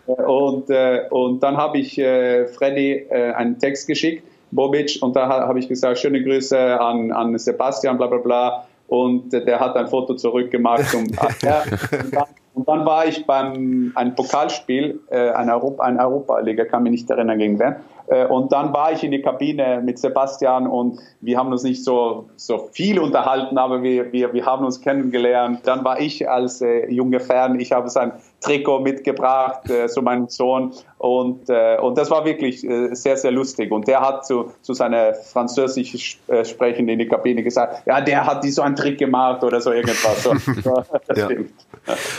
und, 0.05 0.69
äh, 0.69 1.01
und 1.09 1.43
dann 1.43 1.57
habe 1.57 1.77
ich 1.77 1.97
äh, 1.97 2.47
Freddy 2.47 2.91
äh, 2.93 3.18
einen 3.35 3.59
Text 3.59 3.87
geschickt, 3.87 4.23
Bobic, 4.51 4.99
und 5.01 5.15
da 5.15 5.27
habe 5.27 5.59
ich 5.59 5.67
gesagt, 5.67 5.99
schöne 5.99 6.23
Grüße 6.23 6.79
an, 6.79 7.11
an 7.11 7.37
Sebastian, 7.37 7.97
bla 7.97 8.07
bla 8.07 8.17
bla. 8.17 8.65
Und 8.87 9.31
der 9.31 9.59
hat 9.59 9.75
ein 9.75 9.87
Foto 9.87 10.15
zurückgemacht. 10.15 10.95
und, 10.95 11.15
dann, 11.43 12.25
und 12.55 12.67
dann 12.67 12.85
war 12.85 13.05
ich 13.05 13.25
beim 13.27 13.91
ein 13.93 14.15
Pokalspiel, 14.15 14.99
äh, 15.11 15.29
ein, 15.29 15.49
Europa, 15.49 15.83
ein 15.83 15.99
Europa-Liga, 15.99 16.65
kann 16.65 16.83
mich 16.83 16.91
nicht 16.91 17.09
erinnern 17.09 17.37
gegen 17.37 17.59
wen. 17.59 17.75
Äh, 18.07 18.25
und 18.25 18.51
dann 18.51 18.73
war 18.73 18.91
ich 18.91 19.03
in 19.03 19.11
die 19.11 19.21
Kabine 19.21 19.81
mit 19.83 19.99
Sebastian 19.99 20.65
und 20.65 20.99
wir 21.21 21.37
haben 21.37 21.51
uns 21.51 21.63
nicht 21.63 21.83
so, 21.83 22.29
so 22.35 22.69
viel 22.71 22.99
unterhalten, 22.99 23.59
aber 23.59 23.83
wir, 23.83 24.11
wir, 24.11 24.33
wir 24.33 24.45
haben 24.45 24.65
uns 24.65 24.81
kennengelernt. 24.81 25.61
Dann 25.65 25.83
war 25.83 26.01
ich 26.01 26.27
als 26.27 26.61
äh, 26.61 26.91
junger 26.91 27.19
Fan, 27.19 27.59
ich 27.59 27.71
habe 27.71 27.89
sein 27.89 28.13
Trikot 28.41 28.79
mitgebracht, 28.79 29.69
äh, 29.69 29.87
so 29.87 30.01
meinem 30.01 30.29
Sohn. 30.29 30.73
Und, 30.97 31.49
äh, 31.49 31.77
und 31.77 31.97
das 31.97 32.09
war 32.09 32.25
wirklich 32.25 32.63
äh, 32.63 32.93
sehr, 32.93 33.17
sehr 33.17 33.31
lustig. 33.31 33.71
Und 33.71 33.87
der 33.87 34.01
hat 34.01 34.25
zu, 34.25 34.51
zu 34.61 34.73
seiner 34.73 35.13
französisch 35.13 36.19
äh, 36.27 36.45
Sprechenden 36.45 36.89
in 36.89 36.99
die 36.99 37.07
Kabine 37.07 37.43
gesagt, 37.43 37.85
ja, 37.85 38.01
der 38.01 38.25
hat 38.25 38.43
die 38.43 38.51
so 38.51 38.61
einen 38.61 38.75
Trick 38.75 38.97
gemacht 38.97 39.43
oder 39.43 39.61
so 39.61 39.71
irgendwas. 39.71 40.23
So, 40.23 40.33
ja. 41.15 41.29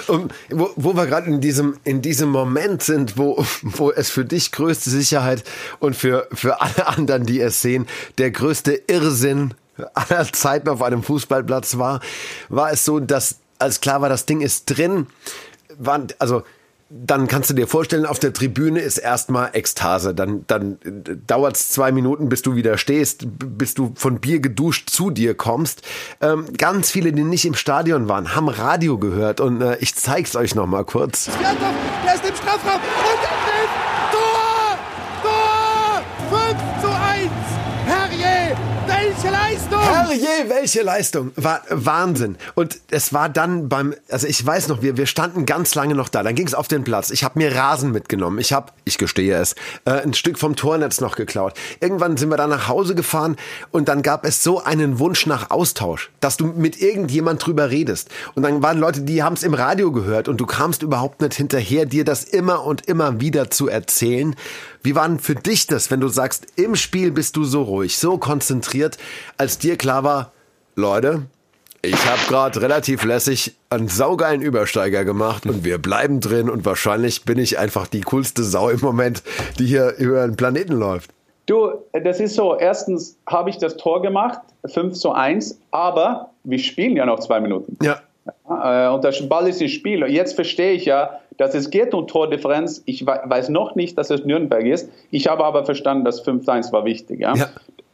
Und 0.08 0.32
wo, 0.50 0.70
wo 0.76 0.94
wir 0.94 1.06
gerade 1.06 1.28
in 1.28 1.40
diesem, 1.40 1.78
in 1.84 2.02
diesem 2.02 2.30
Moment 2.30 2.82
sind, 2.82 3.16
wo, 3.18 3.44
wo 3.62 3.90
es 3.90 4.10
für 4.10 4.24
dich 4.24 4.52
größte 4.52 4.90
Sicherheit 4.90 5.44
und 5.78 5.96
für, 5.96 6.26
für 6.32 6.60
alle 6.60 6.86
anderen, 6.86 7.24
die 7.24 7.40
es 7.40 7.62
sehen, 7.62 7.86
der 8.18 8.30
größte 8.30 8.82
Irrsinn 8.86 9.54
aller 9.94 10.30
Zeiten 10.32 10.68
auf 10.68 10.82
einem 10.82 11.02
Fußballplatz 11.02 11.78
war, 11.78 12.00
war 12.48 12.72
es 12.72 12.84
so, 12.84 13.00
dass 13.00 13.40
als 13.58 13.80
klar 13.80 14.00
war, 14.00 14.08
das 14.08 14.26
Ding 14.26 14.40
ist 14.40 14.66
drin, 14.66 15.06
waren, 15.80 16.06
also 16.18 16.42
dann 16.92 17.28
kannst 17.28 17.48
du 17.48 17.54
dir 17.54 17.68
vorstellen, 17.68 18.04
auf 18.04 18.18
der 18.18 18.32
Tribüne 18.32 18.80
ist 18.80 18.98
erstmal 18.98 19.50
Ekstase. 19.52 20.12
Dann, 20.12 20.44
dann 20.48 20.78
dauert 21.24 21.54
es 21.54 21.68
zwei 21.68 21.92
Minuten, 21.92 22.28
bis 22.28 22.42
du 22.42 22.56
wieder 22.56 22.78
stehst, 22.78 23.26
bis 23.28 23.74
du 23.74 23.92
von 23.94 24.18
Bier 24.18 24.40
geduscht 24.40 24.90
zu 24.90 25.10
dir 25.10 25.36
kommst. 25.36 25.82
Ähm, 26.20 26.46
ganz 26.58 26.90
viele, 26.90 27.12
die 27.12 27.22
nicht 27.22 27.44
im 27.44 27.54
Stadion 27.54 28.08
waren, 28.08 28.34
haben 28.34 28.48
Radio 28.48 28.98
gehört 28.98 29.40
und 29.40 29.62
äh, 29.62 29.76
ich 29.78 29.94
zeig's 29.94 30.34
euch 30.34 30.56
noch 30.56 30.66
mal 30.66 30.84
kurz. 30.84 31.26
Der 32.04 32.14
ist 32.14 32.28
im 32.28 32.34
Strafraum 32.34 32.80
und 32.80 33.29
Leistung! 40.10 40.28
Herrje, 40.28 40.50
welche 40.50 40.82
Leistung! 40.82 41.32
War 41.36 41.62
Wahnsinn. 41.70 42.36
Und 42.54 42.78
es 42.90 43.12
war 43.12 43.28
dann 43.28 43.68
beim, 43.68 43.94
also 44.10 44.26
ich 44.26 44.44
weiß 44.44 44.68
noch, 44.68 44.82
wir, 44.82 44.96
wir 44.96 45.06
standen 45.06 45.46
ganz 45.46 45.74
lange 45.74 45.94
noch 45.94 46.08
da. 46.08 46.22
Dann 46.22 46.34
ging 46.34 46.46
es 46.46 46.54
auf 46.54 46.68
den 46.68 46.84
Platz. 46.84 47.10
Ich 47.10 47.24
habe 47.24 47.38
mir 47.38 47.54
Rasen 47.54 47.92
mitgenommen. 47.92 48.38
Ich 48.38 48.52
habe, 48.52 48.72
ich 48.84 48.98
gestehe 48.98 49.36
es, 49.36 49.54
äh, 49.84 49.92
ein 50.02 50.14
Stück 50.14 50.38
vom 50.38 50.56
Tornetz 50.56 51.00
noch 51.00 51.16
geklaut. 51.16 51.54
Irgendwann 51.80 52.16
sind 52.16 52.30
wir 52.30 52.36
da 52.36 52.46
nach 52.46 52.68
Hause 52.68 52.94
gefahren 52.94 53.36
und 53.70 53.88
dann 53.88 54.02
gab 54.02 54.24
es 54.24 54.42
so 54.42 54.62
einen 54.62 54.98
Wunsch 54.98 55.26
nach 55.26 55.50
Austausch, 55.50 56.10
dass 56.20 56.36
du 56.36 56.46
mit 56.46 56.80
irgendjemand 56.80 57.44
drüber 57.44 57.70
redest. 57.70 58.08
Und 58.34 58.42
dann 58.42 58.62
waren 58.62 58.78
Leute, 58.78 59.02
die 59.02 59.22
haben 59.22 59.34
es 59.34 59.42
im 59.42 59.54
Radio 59.54 59.92
gehört 59.92 60.28
und 60.28 60.38
du 60.38 60.46
kamst 60.46 60.82
überhaupt 60.82 61.20
nicht 61.20 61.34
hinterher, 61.34 61.86
dir 61.86 62.04
das 62.04 62.24
immer 62.24 62.64
und 62.64 62.86
immer 62.88 63.20
wieder 63.20 63.50
zu 63.50 63.68
erzählen. 63.68 64.34
Wie 64.82 64.94
war 64.94 65.06
denn 65.06 65.18
für 65.18 65.34
dich 65.34 65.66
das, 65.66 65.90
wenn 65.90 66.00
du 66.00 66.08
sagst, 66.08 66.46
im 66.56 66.74
Spiel 66.74 67.10
bist 67.10 67.36
du 67.36 67.44
so 67.44 67.62
ruhig, 67.62 67.98
so 67.98 68.18
konzentriert, 68.18 68.96
als 69.36 69.58
dir 69.58 69.76
klar 69.76 70.04
war, 70.04 70.32
Leute, 70.74 71.22
ich 71.82 72.06
habe 72.06 72.20
gerade 72.28 72.60
relativ 72.60 73.04
lässig 73.04 73.54
einen 73.70 73.88
saugeilen 73.88 74.42
Übersteiger 74.42 75.04
gemacht 75.04 75.46
und 75.46 75.64
wir 75.64 75.78
bleiben 75.78 76.20
drin 76.20 76.50
und 76.50 76.64
wahrscheinlich 76.64 77.24
bin 77.24 77.38
ich 77.38 77.58
einfach 77.58 77.86
die 77.86 78.02
coolste 78.02 78.42
Sau 78.42 78.68
im 78.68 78.80
Moment, 78.80 79.22
die 79.58 79.66
hier 79.66 79.96
über 79.96 80.26
den 80.26 80.36
Planeten 80.36 80.74
läuft. 80.74 81.10
Du, 81.46 81.72
das 81.92 82.20
ist 82.20 82.34
so, 82.34 82.56
erstens 82.56 83.16
habe 83.26 83.50
ich 83.50 83.58
das 83.58 83.76
Tor 83.76 84.02
gemacht, 84.02 84.40
5 84.66 84.94
zu 84.94 85.12
1, 85.12 85.58
aber 85.70 86.30
wir 86.44 86.58
spielen 86.58 86.96
ja 86.96 87.06
noch 87.06 87.20
zwei 87.20 87.40
Minuten. 87.40 87.76
Ja. 87.82 88.00
Äh, 88.48 88.92
und 88.92 89.02
der 89.02 89.12
Ball 89.28 89.48
ist 89.48 89.60
im 89.60 89.68
Spiel. 89.68 90.04
Und 90.04 90.10
jetzt 90.10 90.34
verstehe 90.34 90.72
ich 90.72 90.84
ja, 90.84 91.18
dass 91.40 91.54
es 91.54 91.70
geht 91.70 91.94
um 91.94 92.06
Tordifferenz. 92.06 92.82
Ich 92.84 93.06
weiß 93.06 93.48
noch 93.48 93.74
nicht, 93.74 93.96
dass 93.96 94.10
es 94.10 94.26
Nürnberg 94.26 94.66
ist. 94.66 94.90
Ich 95.10 95.26
habe 95.26 95.42
aber 95.44 95.64
verstanden, 95.64 96.04
dass 96.04 96.22
5-1 96.22 96.70
war 96.70 96.84
wichtig. 96.84 97.20
Ja? 97.20 97.34
ja. 97.34 97.48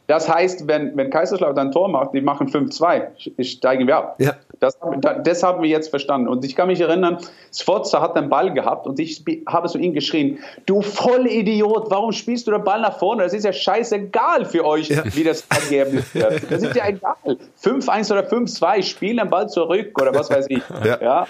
Das 0.07 0.27
heißt, 0.27 0.67
wenn, 0.67 0.95
wenn 0.97 1.09
Kaiserslautern 1.09 1.67
ein 1.67 1.71
Tor 1.71 1.87
macht, 1.87 2.13
die 2.13 2.19
machen 2.19 2.49
5-2, 2.49 3.43
steigen 3.43 3.87
wir 3.87 3.97
ab. 3.97 4.15
Ja. 4.19 4.35
Das, 4.59 4.77
das 5.23 5.43
haben 5.43 5.61
wir 5.61 5.69
jetzt 5.69 5.89
verstanden. 5.89 6.27
Und 6.27 6.43
ich 6.43 6.57
kann 6.57 6.67
mich 6.67 6.81
erinnern, 6.81 7.19
Sforza 7.53 8.01
hat 8.01 8.17
den 8.17 8.27
Ball 8.27 8.53
gehabt 8.53 8.85
und 8.85 8.99
ich 8.99 9.23
habe 9.47 9.69
zu 9.69 9.77
ihm 9.77 9.93
geschrien, 9.93 10.39
du 10.65 10.81
Vollidiot, 10.81 11.89
warum 11.89 12.11
spielst 12.11 12.47
du 12.47 12.51
den 12.51 12.63
Ball 12.65 12.81
nach 12.81 12.97
vorne? 12.97 13.23
Das 13.23 13.33
ist 13.33 13.43
ja 13.43 13.53
scheißegal 13.53 14.43
für 14.45 14.65
euch, 14.65 14.89
ja. 14.89 15.03
wie 15.13 15.23
das 15.23 15.45
Ergebnis 15.49 16.05
wird. 16.13 16.51
Das 16.51 16.63
ist 16.63 16.75
ja 16.75 16.87
egal. 16.87 17.15
5-1 17.63 18.11
oder 18.11 18.27
5-2, 18.27 18.83
spielen 18.83 19.17
den 19.17 19.29
Ball 19.29 19.47
zurück 19.47 19.99
oder 20.01 20.13
was 20.13 20.29
weiß 20.29 20.47
ich. 20.49 20.63
Ja. 20.83 21.01
ja. 21.01 21.27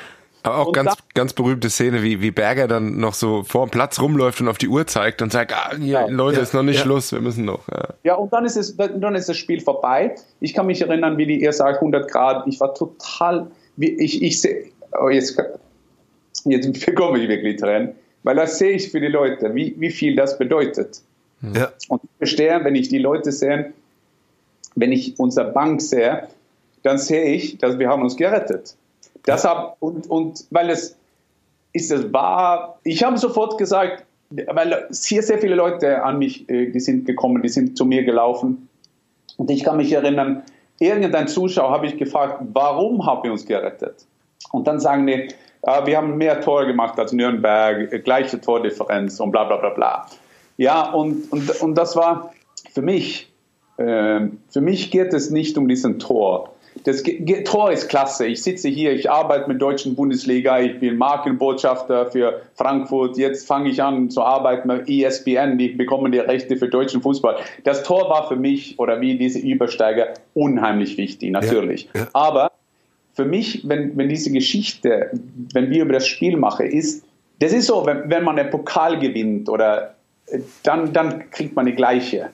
Aber 0.48 0.58
auch 0.58 0.68
und 0.68 0.74
ganz, 0.74 0.96
ganz 1.14 1.34
berühmte 1.34 1.70
Szene, 1.70 2.04
wie, 2.04 2.22
wie 2.22 2.32
Berger 2.32 2.68
dann 2.68 3.00
noch 3.00 3.14
so 3.14 3.44
vor 3.44 3.68
dem 3.68 3.72
Platz 3.72 4.00
rumläuft 4.00 4.42
und 4.42 4.48
auf 4.48 4.58
die 4.58 4.68
Uhr 4.68 4.88
zeigt 4.88 5.22
und 5.22 5.32
sagt, 5.32 5.54
ah, 5.54 5.76
hier, 5.78 5.86
ja, 5.86 6.08
Leute, 6.08 6.38
ja, 6.38 6.44
ist 6.44 6.54
noch 6.54 6.64
nicht 6.64 6.78
ja. 6.78 6.84
Schluss, 6.84 7.12
wir 7.12 7.22
müssen 7.22 7.46
noch. 7.46 7.68
Ja. 7.70 7.88
ja, 8.04 8.16
und 8.16 8.34
dann 8.34 8.46
ist, 8.46 8.56
es, 8.56 8.76
dann 8.76 9.16
ist 9.16 9.30
das 9.30 9.38
Spiel 9.38 9.62
vorbei. 9.62 10.16
Ich 10.40 10.54
kann 10.54 10.66
mich 10.66 10.82
erinnern, 10.82 11.18
wie 11.18 11.26
die, 11.26 11.42
ihr 11.42 11.54
sagt, 11.54 11.76
100 11.76 12.10
Grad, 12.10 12.48
ich 12.48 12.60
war 12.60 12.74
total, 12.74 13.48
wie, 13.76 13.90
ich, 13.90 14.22
ich 14.22 14.42
sehe, 14.42 14.66
oh, 15.00 15.10
jetzt 15.10 15.38
jetzt 16.46 16.86
bekomme 16.86 17.20
ich 17.20 17.28
wirklich 17.28 17.58
Tränen, 17.58 17.96
weil 18.24 18.36
das 18.36 18.58
sehe 18.58 18.72
ich 18.72 18.90
für 18.90 19.00
die 19.00 19.08
Leute, 19.08 19.54
wie, 19.56 19.76
wie 19.78 19.90
viel 19.90 20.16
das 20.16 20.38
bedeutet. 20.38 21.02
Ja. 21.42 21.72
Und 21.90 22.04
ich 22.04 22.10
verstehe, 22.18 22.64
wenn 22.64 22.76
ich 22.76 22.90
die 22.90 22.98
Leute 22.98 23.32
sehe, 23.32 23.74
wenn 24.76 24.92
ich 24.92 25.20
unsere 25.20 25.52
Bank 25.52 25.82
sehe, 25.82 26.28
dann 26.84 26.98
sehe 26.98 27.26
ich, 27.26 27.58
dass 27.58 27.80
wir 27.80 27.90
haben 27.90 28.04
uns 28.04 28.16
gerettet. 28.16 28.76
Deshalb, 29.28 29.76
und, 29.80 30.10
und 30.10 30.46
weil 30.52 30.70
es 30.70 30.98
ist 31.74 31.92
es 31.92 32.12
wahr, 32.14 32.80
ich 32.84 33.04
habe 33.04 33.18
sofort 33.18 33.58
gesagt, 33.58 34.06
weil 34.30 34.88
hier 34.92 35.22
sehr 35.22 35.38
viele 35.38 35.56
Leute 35.56 36.04
an 36.04 36.18
mich, 36.18 36.50
äh, 36.50 36.72
die 36.72 36.80
sind 36.80 37.06
gekommen, 37.06 37.42
die 37.42 37.50
sind 37.50 37.78
zu 37.78 37.86
mir 37.86 38.04
gelaufen. 38.04 38.70
Und 39.38 39.52
ich 39.52 39.64
kann 39.64 39.78
mich 39.78 39.92
erinnern, 39.92 40.44
irgendein 40.80 41.28
Zuschauer 41.28 41.72
habe 41.72 41.88
ich 41.88 41.98
gefragt, 41.98 42.42
warum 42.54 43.06
haben 43.06 43.24
wir 43.24 43.32
uns 43.32 43.46
gerettet? 43.46 44.06
Und 44.52 44.68
dann 44.68 44.80
sagen 44.80 45.06
die, 45.08 45.30
äh, 45.62 45.86
wir 45.86 45.98
haben 45.98 46.18
mehr 46.18 46.42
Tore 46.42 46.68
gemacht 46.68 47.00
als 47.00 47.14
Nürnberg, 47.14 47.92
äh, 47.92 48.00
gleiche 48.00 48.42
Tordifferenz 48.42 49.20
und 49.20 49.32
bla 49.32 49.44
bla 49.44 49.58
bla 49.58 49.70
bla. 49.70 50.08
Ja, 50.58 50.92
und, 50.92 51.32
und, 51.32 51.62
und 51.62 51.76
das 51.76 51.96
war 51.96 52.34
für 52.74 52.82
mich, 52.82 53.32
äh, 53.78 54.28
für 54.50 54.62
mich 54.62 54.92
geht 54.92 55.14
es 55.14 55.30
nicht 55.30 55.58
um 55.58 55.68
diesen 55.68 56.00
Tor. 56.00 56.54
Das 56.84 57.04
Tor 57.46 57.72
ist 57.72 57.88
klasse. 57.90 58.28
Ich 58.28 58.44
sitze 58.44 58.70
hier, 58.70 58.92
ich 58.92 59.10
arbeite 59.10 59.50
mit 59.50 59.62
deutschen 59.62 59.96
Bundesliga, 59.96 60.60
ich 60.60 60.80
bin 60.80 60.98
Markenbotschafter 60.98 62.08
für 62.08 62.42
Frankfurt. 62.56 63.18
Jetzt 63.18 63.48
fange 63.48 63.70
ich 63.70 63.82
an 63.82 64.10
zu 64.10 64.22
arbeiten 64.22 64.68
mit 64.68 64.90
ESPN, 64.90 65.58
die 65.58 65.70
bekommen 65.70 66.12
die 66.12 66.20
Rechte 66.20 66.58
für 66.58 66.68
deutschen 66.68 67.02
Fußball. 67.02 67.38
Das 67.64 67.84
Tor 67.84 68.10
war 68.10 68.28
für 68.28 68.36
mich 68.36 68.78
oder 68.80 69.02
wie 69.02 69.18
diese 69.18 69.40
Übersteiger 69.40 70.14
unheimlich 70.34 70.98
wichtig, 70.98 71.32
natürlich. 71.32 71.90
Ja, 71.94 72.02
ja. 72.02 72.08
Aber 72.14 72.52
für 73.14 73.26
mich, 73.26 73.68
wenn, 73.68 73.98
wenn 73.98 74.10
diese 74.10 74.32
Geschichte, 74.32 75.12
wenn 75.54 75.70
wir 75.70 75.84
über 75.84 75.94
das 75.94 76.08
Spiel 76.08 76.38
machen, 76.38 76.68
ist, 76.68 77.04
das 77.40 77.54
ist 77.54 77.68
so, 77.68 77.86
wenn, 77.86 78.10
wenn 78.10 78.24
man 78.24 78.38
einen 78.38 78.50
Pokal 78.50 79.00
gewinnt 79.00 79.50
oder 79.50 79.96
dann, 80.64 80.94
dann 80.94 81.30
kriegt 81.32 81.56
man 81.56 81.66
die 81.66 81.74
gleiche 81.74 82.18
äh, 82.18 82.30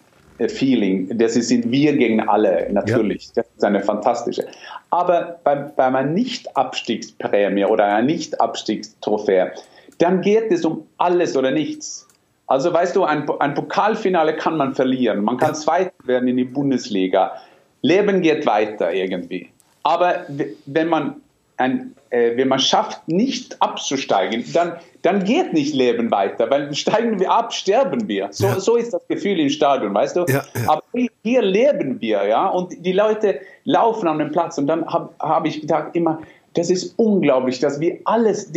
Feeling. 0.47 1.17
Das 1.17 1.33
sind 1.33 1.71
wir 1.71 1.95
gegen 1.95 2.27
alle, 2.27 2.67
natürlich. 2.71 3.27
Ja. 3.27 3.31
Das 3.35 3.45
ist 3.55 3.63
eine 3.63 3.81
fantastische. 3.81 4.45
Aber 4.89 5.39
bei, 5.43 5.55
bei 5.55 5.85
einer 5.85 6.03
Nicht-Abstiegsprämie 6.03 7.65
oder 7.65 7.85
einer 7.85 8.01
Nicht-Abstiegstrophäe, 8.01 9.51
dann 9.99 10.21
geht 10.21 10.51
es 10.51 10.65
um 10.65 10.85
alles 10.97 11.37
oder 11.37 11.51
nichts. 11.51 12.07
Also 12.47 12.73
weißt 12.73 12.95
du, 12.95 13.03
ein, 13.03 13.29
ein 13.39 13.53
Pokalfinale 13.53 14.35
kann 14.35 14.57
man 14.57 14.75
verlieren. 14.75 15.23
Man 15.23 15.37
kann 15.37 15.55
Zweiter 15.55 15.93
werden 16.05 16.27
in 16.27 16.37
die 16.37 16.43
Bundesliga. 16.43 17.37
Leben 17.81 18.21
geht 18.21 18.45
weiter 18.45 18.93
irgendwie. 18.93 19.49
Aber 19.83 20.25
wenn 20.65 20.87
man, 20.87 21.21
ein, 21.57 21.95
äh, 22.09 22.35
wenn 22.35 22.47
man 22.47 22.59
schafft, 22.59 23.07
nicht 23.07 23.61
abzusteigen, 23.61 24.43
dann, 24.53 24.77
dann 25.01 25.23
geht 25.23 25.53
nicht 25.53 25.73
Leben 25.73 26.11
weiter, 26.11 26.49
weil 26.49 26.73
steigen 26.73 27.19
wir 27.19 27.31
ab, 27.31 27.53
sterben 27.53 28.07
wir. 28.07 28.29
So, 28.31 28.47
ja. 28.47 28.59
so 28.59 28.75
ist 28.75 28.93
das 28.93 29.07
Gefühl 29.07 29.39
im 29.39 29.49
Stadion, 29.49 29.93
weißt 29.93 30.15
du? 30.15 30.25
Ja, 30.27 30.43
ja. 30.55 30.69
Aber 30.69 30.83
hier 31.23 31.41
leben 31.41 32.01
wir, 32.01 32.25
ja, 32.25 32.47
und 32.47 32.73
die 32.85 32.93
Leute 32.93 33.39
laufen 33.65 34.07
an 34.07 34.19
den 34.19 34.31
Platz 34.31 34.57
und 34.57 34.67
dann 34.67 34.85
habe 34.85 35.09
hab 35.19 35.45
ich 35.45 35.61
gedacht 35.61 35.89
immer, 35.93 36.19
das 36.55 36.69
ist 36.69 36.93
unglaublich, 36.97 37.59
dass 37.59 37.79
wir 37.79 37.99
alles 38.05 38.51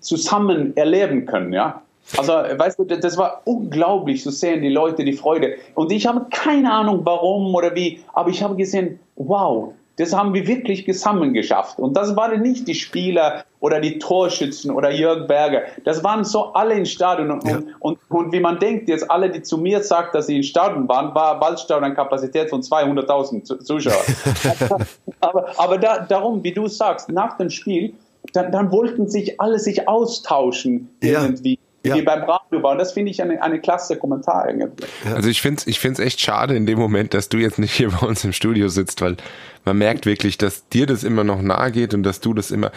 zusammen 0.00 0.76
erleben 0.76 1.26
können, 1.26 1.52
ja. 1.52 1.82
Also, 2.18 2.32
weißt 2.32 2.78
du, 2.78 2.84
das 2.84 3.16
war 3.16 3.42
unglaublich 3.44 4.22
zu 4.22 4.30
sehen, 4.30 4.60
die 4.60 4.68
Leute, 4.68 5.04
die 5.04 5.12
Freude. 5.12 5.54
Und 5.74 5.92
ich 5.92 6.06
habe 6.06 6.26
keine 6.30 6.70
Ahnung, 6.70 7.00
warum 7.04 7.54
oder 7.54 7.74
wie, 7.74 8.00
aber 8.12 8.28
ich 8.28 8.42
habe 8.42 8.56
gesehen, 8.56 8.98
wow, 9.16 9.72
das 9.96 10.14
haben 10.14 10.32
wir 10.32 10.46
wirklich 10.46 10.86
zusammen 10.86 11.34
geschafft. 11.34 11.78
Und 11.78 11.96
das 11.96 12.16
waren 12.16 12.40
nicht 12.40 12.66
die 12.66 12.74
Spieler 12.74 13.44
oder 13.60 13.80
die 13.80 13.98
Torschützen 13.98 14.70
oder 14.70 14.90
Jörg 14.90 15.26
Berger. 15.28 15.62
Das 15.84 16.02
waren 16.02 16.24
so 16.24 16.52
alle 16.54 16.74
im 16.74 16.86
Stadion. 16.86 17.30
Und, 17.30 17.44
ja. 17.44 17.60
und, 17.78 17.98
und, 18.08 18.32
wie 18.32 18.40
man 18.40 18.58
denkt, 18.58 18.88
jetzt 18.88 19.10
alle, 19.10 19.30
die 19.30 19.42
zu 19.42 19.58
mir 19.58 19.82
sagt, 19.82 20.14
dass 20.14 20.26
sie 20.26 20.36
im 20.36 20.42
Stadion 20.42 20.88
waren, 20.88 21.14
war 21.14 21.40
Waldstadion 21.40 21.84
eine 21.84 21.94
Kapazität 21.94 22.48
von 22.48 22.62
200.000 22.62 23.60
Zuschauern. 23.62 23.96
aber 25.20 25.52
aber 25.58 25.78
da, 25.78 25.98
darum, 26.00 26.42
wie 26.42 26.52
du 26.52 26.68
sagst, 26.68 27.10
nach 27.10 27.36
dem 27.36 27.50
Spiel, 27.50 27.94
dann, 28.32 28.50
dann 28.50 28.72
wollten 28.72 29.08
sich 29.08 29.40
alle 29.40 29.58
sich 29.58 29.88
austauschen 29.88 30.88
irgendwie. 31.00 31.54
Ja 31.54 31.71
ja. 31.84 31.94
wie 31.94 32.02
beim 32.02 32.22
Radio 32.22 32.62
war. 32.62 32.72
Und 32.72 32.78
das 32.78 32.92
finde 32.92 33.10
ich 33.10 33.22
eine, 33.22 33.42
eine 33.42 33.60
klasse 33.60 33.96
Kommentar 33.96 34.48
irgendwie. 34.48 34.84
Also 35.04 35.28
ich 35.28 35.40
finde 35.40 35.60
es 35.60 35.66
ich 35.66 35.80
find's 35.80 35.98
echt 35.98 36.20
schade 36.20 36.54
in 36.54 36.66
dem 36.66 36.78
Moment, 36.78 37.14
dass 37.14 37.28
du 37.28 37.38
jetzt 37.38 37.58
nicht 37.58 37.72
hier 37.72 37.90
bei 38.00 38.06
uns 38.06 38.24
im 38.24 38.32
Studio 38.32 38.68
sitzt, 38.68 39.00
weil 39.00 39.16
man 39.64 39.78
merkt 39.78 40.06
wirklich, 40.06 40.38
dass 40.38 40.68
dir 40.68 40.86
das 40.86 41.04
immer 41.04 41.22
noch 41.22 41.40
nahe 41.40 41.70
geht 41.70 41.94
und 41.94 42.02
dass 42.02 42.20
du 42.20 42.34
das 42.34 42.50
immer. 42.50 42.72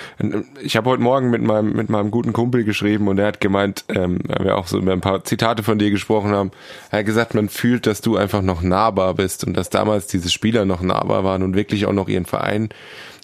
Ich 0.62 0.76
habe 0.76 0.90
heute 0.90 1.02
Morgen 1.02 1.32
mit 1.32 1.42
meinem 1.42 1.74
mit 1.74 1.90
meinem 1.90 2.12
guten 2.12 2.32
Kumpel 2.32 2.64
geschrieben 2.64 3.08
und 3.08 3.18
er 3.18 3.28
hat 3.28 3.42
gemeint, 3.42 3.86
ähm, 3.90 4.20
wir 4.40 4.56
auch 4.56 4.68
so 4.68 4.78
über 4.78 4.94
ein 4.94 5.02
paar 5.02 5.24
Zitate 5.24 5.64
von 5.64 5.80
dir 5.80 5.90
gesprochen 5.90 6.32
haben. 6.32 6.52
Er 6.92 7.00
hat 7.00 7.06
gesagt, 7.06 7.34
man 7.34 7.50
fühlt, 7.50 7.88
dass 7.88 8.02
du 8.02 8.18
einfach 8.18 8.42
noch 8.42 8.62
nahbar 8.62 9.16
bist 9.16 9.44
und 9.46 9.58
dass 9.58 9.70
damals 9.70 10.08
diese 10.08 10.30
Spieler 10.30 10.66
noch 10.66 10.82
nahbar 10.82 11.24
waren 11.24 11.42
und 11.42 11.56
wirklich 11.56 11.88
auch 11.88 11.94
noch 11.94 12.08
ihren 12.08 12.26
Verein 12.26 12.70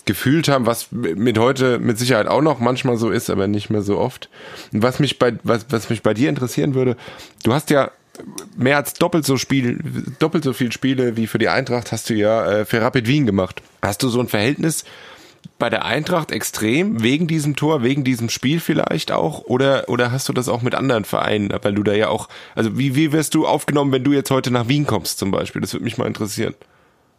gefühlt 0.05 0.47
haben, 0.47 0.65
was 0.65 0.91
mit 0.91 1.37
heute 1.37 1.79
mit 1.79 1.97
Sicherheit 1.97 2.27
auch 2.27 2.41
noch 2.41 2.59
manchmal 2.59 2.97
so 2.97 3.09
ist, 3.09 3.29
aber 3.29 3.47
nicht 3.47 3.69
mehr 3.69 3.81
so 3.81 3.97
oft. 3.97 4.29
Und 4.73 4.83
was 4.83 4.99
mich 4.99 5.19
bei 5.19 5.33
was, 5.43 5.67
was 5.69 5.89
mich 5.89 6.01
bei 6.01 6.13
dir 6.13 6.29
interessieren 6.29 6.73
würde, 6.73 6.97
du 7.43 7.53
hast 7.53 7.69
ja 7.69 7.91
mehr 8.55 8.77
als 8.77 8.93
doppelt 8.93 9.25
so 9.25 9.37
Spiel, 9.37 9.79
doppelt 10.19 10.43
so 10.43 10.53
viel 10.53 10.71
Spiele 10.71 11.17
wie 11.17 11.27
für 11.27 11.37
die 11.37 11.49
Eintracht 11.49 11.91
hast 11.91 12.09
du 12.09 12.13
ja 12.13 12.45
äh, 12.45 12.65
für 12.65 12.81
Rapid 12.81 13.07
Wien 13.07 13.25
gemacht. 13.25 13.61
Hast 13.81 14.03
du 14.03 14.09
so 14.09 14.19
ein 14.19 14.27
Verhältnis 14.27 14.83
bei 15.57 15.69
der 15.69 15.85
Eintracht 15.85 16.31
extrem 16.31 17.01
wegen 17.01 17.27
diesem 17.27 17.55
Tor, 17.55 17.83
wegen 17.83 18.03
diesem 18.03 18.29
Spiel 18.29 18.59
vielleicht 18.59 19.11
auch 19.11 19.45
oder 19.45 19.89
oder 19.89 20.11
hast 20.11 20.29
du 20.29 20.33
das 20.33 20.49
auch 20.49 20.61
mit 20.61 20.75
anderen 20.75 21.05
Vereinen, 21.05 21.51
weil 21.61 21.73
du 21.73 21.83
da 21.83 21.93
ja 21.93 22.09
auch 22.09 22.29
also 22.55 22.77
wie 22.77 22.95
wie 22.95 23.11
wirst 23.11 23.33
du 23.33 23.47
aufgenommen, 23.47 23.91
wenn 23.91 24.03
du 24.03 24.13
jetzt 24.13 24.31
heute 24.31 24.51
nach 24.51 24.67
Wien 24.67 24.85
kommst 24.85 25.19
zum 25.19 25.31
Beispiel? 25.31 25.61
Das 25.61 25.73
würde 25.73 25.83
mich 25.83 25.97
mal 25.97 26.07
interessieren. 26.07 26.53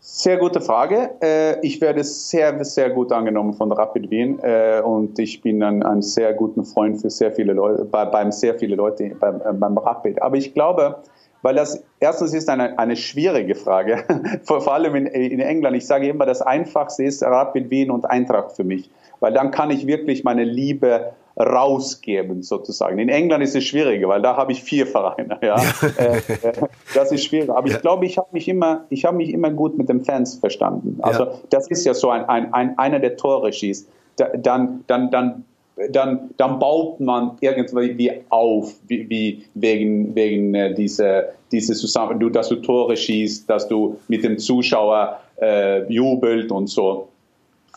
Sehr 0.05 0.37
gute 0.37 0.61
Frage. 0.61 1.11
Äh, 1.23 1.65
ich 1.65 1.81
werde 1.81 2.03
sehr, 2.03 2.65
sehr 2.65 2.91
gut 2.91 3.13
angenommen 3.13 3.55
von 3.55 3.71
Rapid 3.71 4.11
Wien 4.11 4.41
äh, 4.43 4.83
und 4.85 5.17
ich 5.21 5.41
bin 5.43 5.63
ein, 5.63 5.85
ein 5.85 6.03
sehr 6.03 6.35
guter 6.35 6.65
Freund 6.65 7.01
für 7.01 7.09
sehr 7.09 7.31
viele 7.31 7.53
Leute, 7.53 7.85
bei, 7.85 8.05
beim 8.07 8.33
sehr 8.33 8.59
viele 8.59 8.75
Leute 8.75 9.15
beim, 9.21 9.37
äh, 9.37 9.53
beim 9.53 9.79
Rapid. 9.79 10.21
Aber 10.21 10.37
ich 10.37 10.55
glaube, 10.55 10.97
weil 11.43 11.55
das 11.55 11.85
erstens 12.01 12.35
ist 12.35 12.49
eine, 12.49 12.77
eine 12.81 12.97
schwierige 12.97 13.55
Frage, 13.55 14.03
vor, 14.43 14.61
vor 14.61 14.75
allem 14.75 14.97
in, 14.97 15.07
in 15.07 15.39
England. 15.39 15.77
Ich 15.77 15.87
sage 15.87 16.09
immer, 16.09 16.27
das 16.27 16.43
Einfachste 16.43 17.05
ist 17.05 17.23
Rapid 17.23 17.71
Wien 17.71 17.93
und 17.93 18.05
Eintracht 18.05 18.57
für 18.57 18.65
mich, 18.65 18.91
weil 19.21 19.33
dann 19.33 19.53
kann 19.53 19.71
ich 19.71 19.87
wirklich 19.87 20.25
meine 20.25 20.43
Liebe 20.43 21.13
rausgeben 21.37 22.43
sozusagen. 22.43 22.99
In 22.99 23.09
England 23.09 23.43
ist 23.43 23.57
es 23.57 23.65
schwieriger, 23.65 24.09
weil 24.09 24.23
da 24.23 24.37
habe 24.37 24.53
ich 24.53 24.63
vier 24.63 24.87
Vereine. 24.87 25.39
Ja, 25.43 25.57
äh, 25.99 26.17
äh, 26.17 26.53
das 26.95 27.13
ist 27.13 27.25
schwieriger. 27.25 27.57
Aber 27.57 27.69
ja. 27.69 27.77
ich 27.77 27.83
glaube, 27.83 28.07
ich 28.07 28.19
habe 28.19 28.29
mich 28.33 28.49
immer, 28.49 28.85
ich 28.91 29.05
habe 29.05 29.17
mich 29.17 29.31
immer 29.31 29.51
gut 29.51 29.77
mit 29.79 29.89
den 29.89 30.05
Fans 30.05 30.37
verstanden. 30.37 30.99
Also 31.03 31.25
ja. 31.25 31.35
das 31.51 31.69
ist 31.69 31.85
ja 31.85 31.95
so 31.95 32.11
ein, 32.11 32.25
ein, 32.29 32.53
ein 32.53 32.79
einer 32.79 32.99
der 32.99 33.17
Tore 33.17 33.53
schießt. 33.53 33.89
Da, 34.17 34.29
dann, 34.37 34.85
dann, 34.87 35.11
dann 35.11 35.45
dann, 35.91 36.31
dann 36.37 36.59
baut 36.59 37.01
man 37.01 37.39
irgendwie 37.41 38.13
auf, 38.29 38.75
wie, 38.87 39.09
wie 39.09 39.45
wegen, 39.55 40.15
wegen 40.15 40.55
äh, 40.55 40.75
dieser 40.75 41.31
diese 41.53 41.75
Zusammen, 41.75 42.19
du, 42.19 42.31
dass 42.31 42.49
du 42.49 42.57
Tore 42.57 42.97
schießt, 42.97 43.49
dass 43.49 43.69
du 43.69 43.99
mit 44.09 44.25
dem 44.25 44.39
Zuschauer 44.39 45.19
äh, 45.41 45.85
jubelt 45.93 46.51
und 46.51 46.69
so. 46.69 47.09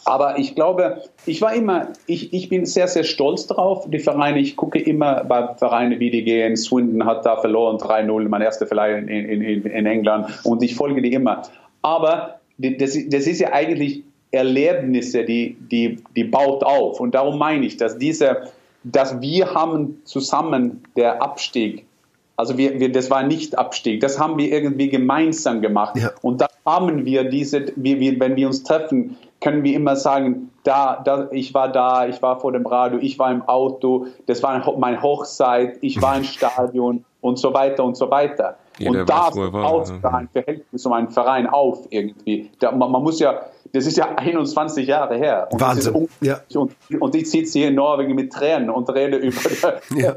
Aber 0.06 0.38
ich 0.38 0.54
glaube, 0.54 1.02
ich 1.26 1.42
war 1.42 1.54
immer, 1.56 1.90
ich, 2.06 2.32
ich 2.32 2.48
bin 2.48 2.66
sehr, 2.66 2.88
sehr 2.88 3.04
stolz 3.04 3.48
drauf. 3.48 3.90
Die 3.90 4.00
Vereine, 4.00 4.40
ich 4.40 4.56
gucke 4.56 4.80
immer 4.80 5.24
bei 5.24 5.56
Vereinen, 5.56 6.00
wie 6.00 6.12
die 6.12 6.24
gehen. 6.24 6.56
Swindon 6.56 7.06
hat 7.06 7.26
da 7.26 7.38
verloren, 7.38 7.78
3-0, 7.78 8.30
mein 8.30 8.42
erster 8.42 8.68
Verein 8.68 9.08
in, 9.08 9.42
in, 9.42 9.64
in 9.64 9.86
England. 9.86 10.28
Und 10.44 10.62
ich 10.62 10.76
folge 10.76 11.02
die 11.02 11.12
immer. 11.12 11.42
Aber 11.82 12.40
das, 12.60 12.98
das 13.08 13.28
ist 13.28 13.40
ja 13.40 13.52
eigentlich 13.52 14.04
Erlebnisse, 14.30 15.24
die, 15.24 15.58
die, 15.72 15.98
die 16.16 16.24
baut 16.24 16.64
auf. 16.64 17.00
Und 17.00 17.16
darum 17.16 17.40
meine 17.40 17.66
ich, 17.66 17.78
dass 17.78 17.98
diese, 17.98 18.52
dass 18.84 19.20
wir 19.22 19.56
haben 19.56 20.02
zusammen 20.04 20.84
der 20.96 21.22
Abstieg 21.22 21.86
also 22.38 22.58
wir, 22.58 22.80
wir, 22.80 22.92
das 22.92 23.10
war 23.10 23.24
nicht 23.24 23.58
Abstieg, 23.58 24.02
das 24.02 24.20
haben 24.20 24.38
wir 24.38 24.52
irgendwie 24.52 24.90
gemeinsam 24.90 25.62
gemacht. 25.62 25.98
Ja. 25.98 26.12
Und 26.22 26.42
da 26.42 26.48
haben 26.66 27.06
wir 27.06 27.30
diese, 27.30 27.68
wir, 27.76 28.00
wir, 28.00 28.20
wenn 28.20 28.36
wir 28.36 28.48
uns 28.48 28.64
treffen, 28.64 29.18
können 29.42 29.64
wir 29.64 29.74
immer 29.76 29.96
sagen, 29.96 30.52
da, 30.64 31.02
da, 31.04 31.28
ich 31.32 31.54
war 31.54 31.72
da, 31.72 32.08
ich 32.08 32.22
war 32.22 32.40
vor 32.40 32.52
dem 32.52 32.66
Radio, 32.66 33.00
ich 33.00 33.20
war 33.20 33.32
im 33.32 33.44
Auto, 33.44 34.08
das 34.26 34.42
war 34.44 34.78
mein 34.78 35.02
Hochzeit, 35.02 35.78
ich 35.82 36.02
war 36.02 36.18
im 36.18 36.24
Stadion 36.26 37.06
und 37.22 37.38
so 37.40 37.54
weiter 37.54 37.84
und 37.84 37.96
so 37.96 38.10
weiter. 38.10 38.58
Jeder 38.78 39.02
und 39.02 39.10
da 39.10 39.30
baut 39.30 39.92
da 40.02 40.10
ein 40.10 40.28
Verhältnis 40.30 40.86
um 40.86 40.94
einen 40.94 41.10
Verein 41.10 41.48
auf 41.48 41.88
irgendwie. 41.90 42.50
Da, 42.60 42.72
man, 42.72 42.92
man, 42.92 43.04
muss 43.04 43.20
ja, 43.20 43.42
das 43.72 43.86
ist 43.86 43.98
ja 43.98 44.10
21 44.18 44.88
Jahre 44.88 45.16
her. 45.18 45.48
Und 45.52 45.62
Wahnsinn. 45.62 46.10
Ja. 46.22 46.42
Und, 46.54 46.74
und 47.00 47.16
ich 47.16 47.30
sitze 47.30 47.60
hier 47.60 47.70
in 47.70 47.76
Norwegen 47.76 48.16
mit 48.16 48.34
Tränen 48.34 48.70
und 48.70 48.90
rede 48.90 49.18
über. 49.18 49.40
ja. 49.96 50.14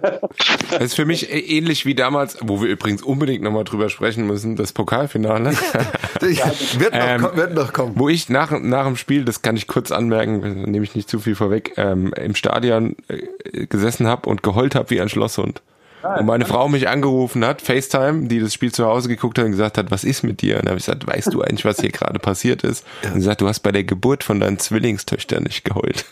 Das 0.70 0.82
ist 0.82 0.94
für 0.94 1.06
mich 1.06 1.32
ähnlich 1.32 1.86
wie 1.86 1.94
damals, 1.94 2.38
wo 2.42 2.61
wir 2.61 2.68
übrigens 2.68 3.02
unbedingt 3.02 3.42
nochmal 3.42 3.64
drüber 3.64 3.88
sprechen 3.88 4.26
müssen, 4.26 4.56
das 4.56 4.72
Pokalfinale. 4.72 5.50
wird, 6.20 6.92
noch, 6.92 7.00
ähm, 7.00 7.28
wird 7.34 7.54
noch 7.54 7.72
kommen. 7.72 7.92
Wo 7.96 8.09
ich 8.09 8.28
nach, 8.28 8.50
nach 8.61 8.86
dem 8.86 8.96
Spiel, 8.96 9.24
das 9.24 9.42
kann 9.42 9.56
ich 9.56 9.68
kurz 9.68 9.92
anmerken, 9.92 10.62
nehme 10.70 10.84
ich 10.84 10.96
nicht 10.96 11.09
zu 11.09 11.20
viel 11.20 11.36
vorweg, 11.36 11.74
ähm, 11.76 12.12
im 12.16 12.34
Stadion 12.34 12.96
äh, 13.06 13.66
gesessen 13.66 14.09
habe 14.09 14.28
und 14.28 14.42
geheult 14.42 14.74
habe 14.74 14.90
wie 14.90 15.00
ein 15.00 15.09
Schlosshund 15.09 15.62
und 16.03 16.26
meine 16.26 16.44
Frau 16.44 16.68
mich 16.68 16.88
angerufen 16.88 17.44
hat, 17.44 17.61
FaceTime, 17.61 18.28
die 18.28 18.40
das 18.40 18.55
Spiel 18.55 18.72
zu 18.72 18.86
Hause 18.86 19.09
geguckt 19.09 19.38
hat 19.38 19.44
und 19.44 19.53
gesagt 19.53 19.78
hat, 19.78 19.90
was 19.90 20.05
ist 20.05 20.22
mit 20.22 20.42
dir? 20.42 20.57
Und 20.57 20.64
dann 20.64 20.70
habe 20.70 20.78
ich 20.78 20.86
gesagt, 20.86 21.07
weißt 21.07 21.32
du 21.32 21.42
eigentlich, 21.42 21.64
was 21.64 21.80
hier 21.80 21.90
gerade 21.90 22.18
passiert 22.18 22.62
ist? 22.62 22.84
Ja. 23.03 23.12
Und 23.12 23.20
sie 23.20 23.26
sagt, 23.26 23.40
du 23.40 23.46
hast 23.46 23.61
bei 23.61 23.70
der 23.70 23.84
Geburt 23.84 24.24
von 24.24 24.40
deinen 24.40 24.59
Zwillingstöchtern 24.59 25.44
nicht 25.44 25.64
geheult. 25.64 26.05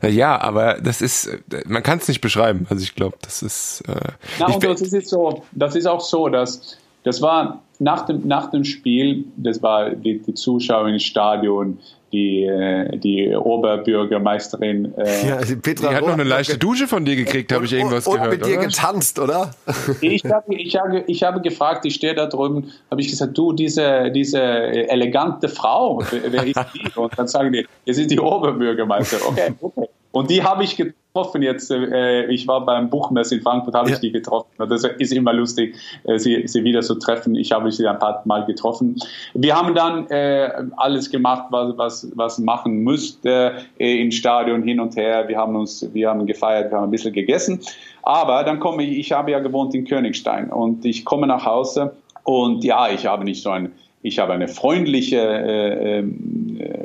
Ja, 0.00 0.08
ja 0.08 0.40
aber 0.40 0.74
das 0.74 1.00
ist, 1.00 1.28
man 1.66 1.82
kann 1.82 1.98
es 1.98 2.06
nicht 2.06 2.20
beschreiben. 2.20 2.66
Also 2.70 2.82
ich 2.82 2.94
glaube, 2.94 3.16
das 3.22 3.42
ist. 3.42 3.82
Äh, 3.88 4.12
Na, 4.38 4.46
und 4.46 4.62
das 4.62 4.80
ist 4.80 4.92
jetzt 4.92 5.08
so, 5.08 5.44
das 5.52 5.74
ist 5.74 5.86
auch 5.86 6.00
so, 6.00 6.28
dass 6.28 6.76
das 7.04 7.22
war 7.22 7.62
nach 7.78 8.04
dem, 8.06 8.26
nach 8.26 8.50
dem 8.50 8.64
Spiel, 8.64 9.24
das 9.36 9.62
war 9.62 9.90
die, 9.90 10.18
die 10.18 10.34
Zuschauer 10.34 10.88
im 10.88 10.98
Stadion, 10.98 11.78
die, 12.12 12.44
äh, 12.44 12.98
die 12.98 13.34
Oberbürgermeisterin. 13.34 14.92
Äh, 14.98 15.28
ja, 15.28 15.42
die 15.42 15.56
Petra 15.56 15.88
die 15.88 15.94
hat 15.94 16.02
noch 16.02 16.12
eine 16.12 16.24
leichte 16.24 16.58
Dusche 16.58 16.86
von 16.86 17.04
dir 17.04 17.16
gekriegt, 17.16 17.52
habe 17.52 17.64
ich 17.64 17.72
irgendwas 17.72 18.06
und, 18.06 18.14
und 18.14 18.18
gehört. 18.18 18.34
Und 18.34 18.40
mit 18.40 18.48
dir 18.48 18.58
oder? 18.58 18.66
getanzt, 18.66 19.18
oder? 19.18 19.50
Ich 20.00 20.24
habe, 20.24 20.54
ich, 20.54 20.76
habe, 20.76 21.04
ich 21.06 21.22
habe 21.22 21.40
gefragt, 21.40 21.84
ich 21.86 21.94
stehe 21.94 22.14
da 22.14 22.26
drüben, 22.26 22.70
habe 22.90 23.00
ich 23.00 23.08
gesagt, 23.08 23.36
du, 23.36 23.52
diese, 23.52 24.10
diese 24.10 24.40
elegante 24.40 25.48
Frau, 25.48 26.02
wer 26.10 26.46
ist 26.46 26.60
die? 26.74 26.98
Und 26.98 27.18
dann 27.18 27.28
sagen 27.28 27.52
die, 27.52 27.66
das 27.86 27.98
ist 27.98 28.10
die 28.10 28.18
Oberbürgermeisterin. 28.18 29.26
Okay, 29.28 29.54
okay. 29.60 29.88
Und 30.12 30.30
die 30.30 30.42
habe 30.42 30.64
ich 30.64 30.76
getroffen 30.76 31.42
jetzt. 31.42 31.70
Äh, 31.70 32.26
ich 32.26 32.46
war 32.46 32.64
beim 32.64 32.90
Buchmesse 32.90 33.36
in 33.36 33.42
Frankfurt, 33.42 33.74
habe 33.74 33.88
ja. 33.88 33.94
ich 33.94 34.00
die 34.00 34.12
getroffen. 34.12 34.48
Das 34.58 34.84
ist 34.84 35.12
immer 35.12 35.32
lustig, 35.32 35.76
äh, 36.04 36.18
sie, 36.18 36.46
sie 36.46 36.64
wieder 36.64 36.82
zu 36.82 36.96
treffen. 36.96 37.34
Ich 37.34 37.52
habe 37.52 37.70
sie 37.70 37.86
ein 37.86 37.98
paar 37.98 38.22
Mal 38.24 38.44
getroffen. 38.44 38.96
Wir 39.34 39.56
haben 39.56 39.74
dann 39.74 40.06
äh, 40.08 40.50
alles 40.76 41.10
gemacht, 41.10 41.46
was, 41.50 41.76
was, 41.78 42.12
was 42.14 42.38
machen 42.38 42.78
müsste, 42.78 43.54
äh, 43.78 44.00
im 44.00 44.10
Stadion 44.10 44.62
hin 44.62 44.80
und 44.80 44.96
her. 44.96 45.28
Wir 45.28 45.38
haben 45.38 45.56
uns, 45.56 45.88
wir 45.92 46.10
haben 46.10 46.26
gefeiert, 46.26 46.70
wir 46.70 46.78
haben 46.78 46.84
ein 46.84 46.90
bisschen 46.90 47.12
gegessen. 47.12 47.60
Aber 48.02 48.42
dann 48.44 48.58
komme 48.60 48.82
ich, 48.82 48.98
ich 48.98 49.12
habe 49.12 49.30
ja 49.30 49.38
gewohnt 49.38 49.74
in 49.74 49.84
Königstein 49.84 50.50
und 50.50 50.84
ich 50.84 51.04
komme 51.04 51.26
nach 51.26 51.44
Hause 51.44 51.94
und 52.24 52.64
ja, 52.64 52.88
ich 52.90 53.06
habe 53.06 53.24
nicht 53.24 53.42
so 53.42 53.50
ein 53.50 53.72
ich 54.02 54.18
habe 54.18 54.32
eine 54.32 54.48
freundliche 54.48 55.18
äh, 55.18 55.98
äh, 55.98 56.04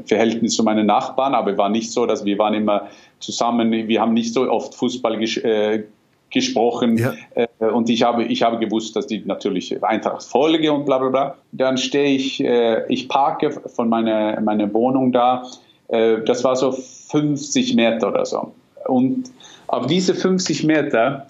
Verhältnis 0.06 0.56
zu 0.56 0.64
meinen 0.64 0.86
Nachbarn, 0.86 1.34
aber 1.34 1.54
es 1.54 1.58
war 1.58 1.70
nicht 1.70 1.92
so, 1.92 2.06
dass 2.06 2.26
wir 2.26 2.38
waren 2.38 2.54
immer 2.54 2.90
zusammen, 3.26 3.72
wir 3.72 4.02
haben 4.02 4.14
nicht 4.14 4.34
so 4.34 4.50
oft 4.50 4.76
Fußball 4.76 5.18
ges 5.18 5.38
äh, 5.38 5.84
gesprochen 6.32 6.98
ja. 6.98 7.14
äh, 7.36 7.66
und 7.66 7.90
ich 7.90 8.04
habe, 8.04 8.24
ich 8.24 8.44
habe 8.44 8.60
gewusst, 8.60 8.96
dass 8.96 9.08
die 9.08 9.24
natürlich 9.26 9.82
Eintracht 9.84 10.24
folge 10.24 10.72
und 10.72 10.86
bla 10.86 10.98
bla 10.98 11.10
bla. 11.10 11.36
Dann 11.52 11.78
stehe 11.78 12.16
ich, 12.16 12.44
äh, 12.44 12.86
ich 12.92 13.08
parke 13.08 13.52
von 13.52 13.90
meiner, 13.90 14.40
meiner 14.42 14.74
Wohnung 14.74 15.12
da, 15.12 15.46
äh, 15.88 16.18
das 16.26 16.44
war 16.44 16.56
so 16.56 16.72
50 16.72 17.76
Meter 17.76 18.10
oder 18.10 18.26
so. 18.26 18.52
Und 18.88 19.32
auf 19.68 19.88
diese 19.88 20.14
50 20.14 20.64
Meter 20.64 21.26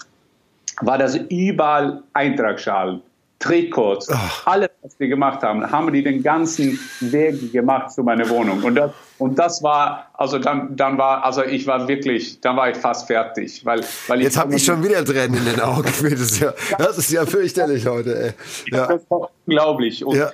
war 0.80 0.98
das 0.98 1.16
überall 1.16 2.02
Eintrachtschal 2.12 3.00
Trikots, 3.38 4.08
Ach. 4.10 4.46
alles, 4.46 4.70
was 4.82 4.98
wir 4.98 5.08
gemacht 5.08 5.42
haben, 5.42 5.70
haben 5.70 5.92
die 5.92 6.02
den 6.02 6.22
ganzen 6.22 6.78
Weg 7.00 7.52
gemacht 7.52 7.92
zu 7.92 8.02
meiner 8.02 8.28
Wohnung. 8.30 8.62
Und 8.62 8.76
das, 8.76 8.90
und 9.18 9.38
das 9.38 9.62
war, 9.62 10.10
also 10.14 10.38
dann, 10.38 10.76
dann 10.76 10.98
war, 10.98 11.24
also 11.24 11.42
ich 11.42 11.66
war 11.66 11.88
wirklich, 11.88 12.40
dann 12.40 12.56
war 12.56 12.70
ich 12.70 12.76
fast 12.76 13.06
fertig, 13.06 13.64
weil, 13.64 13.80
weil 14.08 14.22
Jetzt 14.22 14.36
habe 14.36 14.54
ich 14.54 14.64
schon 14.64 14.84
wieder 14.84 15.04
Tränen 15.04 15.38
in 15.38 15.44
den 15.44 15.60
Augen. 15.60 15.84
Das 15.84 16.02
ist 16.02 16.40
ja, 16.40 16.52
das 16.78 16.98
ist 16.98 17.10
ja 17.10 17.24
fürchterlich 17.24 17.86
heute, 17.86 18.18
ey. 18.18 18.32
Ja. 18.76 18.86
Das 18.86 19.02
war 19.08 19.30
unglaublich. 19.46 20.04
Und, 20.04 20.16
ja. 20.16 20.30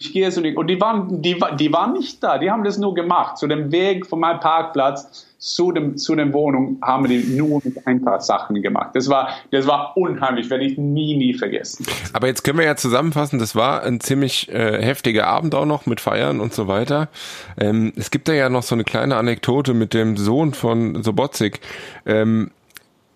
Ich 0.00 0.12
gehe 0.12 0.30
so, 0.30 0.40
und 0.40 0.66
die 0.68 0.80
waren, 0.80 1.22
die, 1.22 1.40
die 1.58 1.72
waren 1.72 1.92
nicht 1.92 2.22
da, 2.22 2.38
die 2.38 2.50
haben 2.50 2.62
das 2.62 2.78
nur 2.78 2.94
gemacht. 2.94 3.36
Zu 3.36 3.48
dem 3.48 3.72
Weg 3.72 4.06
von 4.06 4.20
meinem 4.20 4.38
Parkplatz 4.38 5.26
zu 5.38 5.72
dem, 5.72 5.96
zu 5.96 6.14
den 6.14 6.32
Wohnungen 6.32 6.78
haben 6.82 7.08
die 7.08 7.18
nur 7.18 7.62
ein 7.84 8.02
paar 8.02 8.20
Sachen 8.20 8.60
gemacht. 8.62 8.90
Das 8.94 9.08
war, 9.08 9.30
das 9.50 9.66
war 9.66 9.96
unheimlich, 9.96 10.50
werde 10.50 10.64
ich 10.64 10.78
nie, 10.78 11.16
nie 11.16 11.34
vergessen. 11.34 11.86
Aber 12.12 12.28
jetzt 12.28 12.44
können 12.44 12.58
wir 12.58 12.64
ja 12.64 12.76
zusammenfassen, 12.76 13.38
das 13.38 13.56
war 13.56 13.82
ein 13.82 14.00
ziemlich 14.00 14.48
äh, 14.50 14.82
heftiger 14.82 15.26
Abend 15.26 15.54
auch 15.54 15.66
noch 15.66 15.86
mit 15.86 16.00
Feiern 16.00 16.40
und 16.40 16.54
so 16.54 16.68
weiter. 16.68 17.08
Ähm, 17.58 17.92
es 17.96 18.10
gibt 18.10 18.28
da 18.28 18.32
ja 18.32 18.48
noch 18.48 18.62
so 18.62 18.74
eine 18.74 18.84
kleine 18.84 19.16
Anekdote 19.16 19.74
mit 19.74 19.94
dem 19.94 20.16
Sohn 20.16 20.54
von 20.54 21.02
Sobotzik. 21.02 21.60
Ähm, 22.06 22.50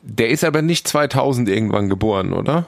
der 0.02 0.30
ist 0.30 0.42
aber 0.42 0.62
nicht 0.62 0.88
2000 0.88 1.48
irgendwann 1.48 1.88
geboren, 1.88 2.32
oder? 2.32 2.66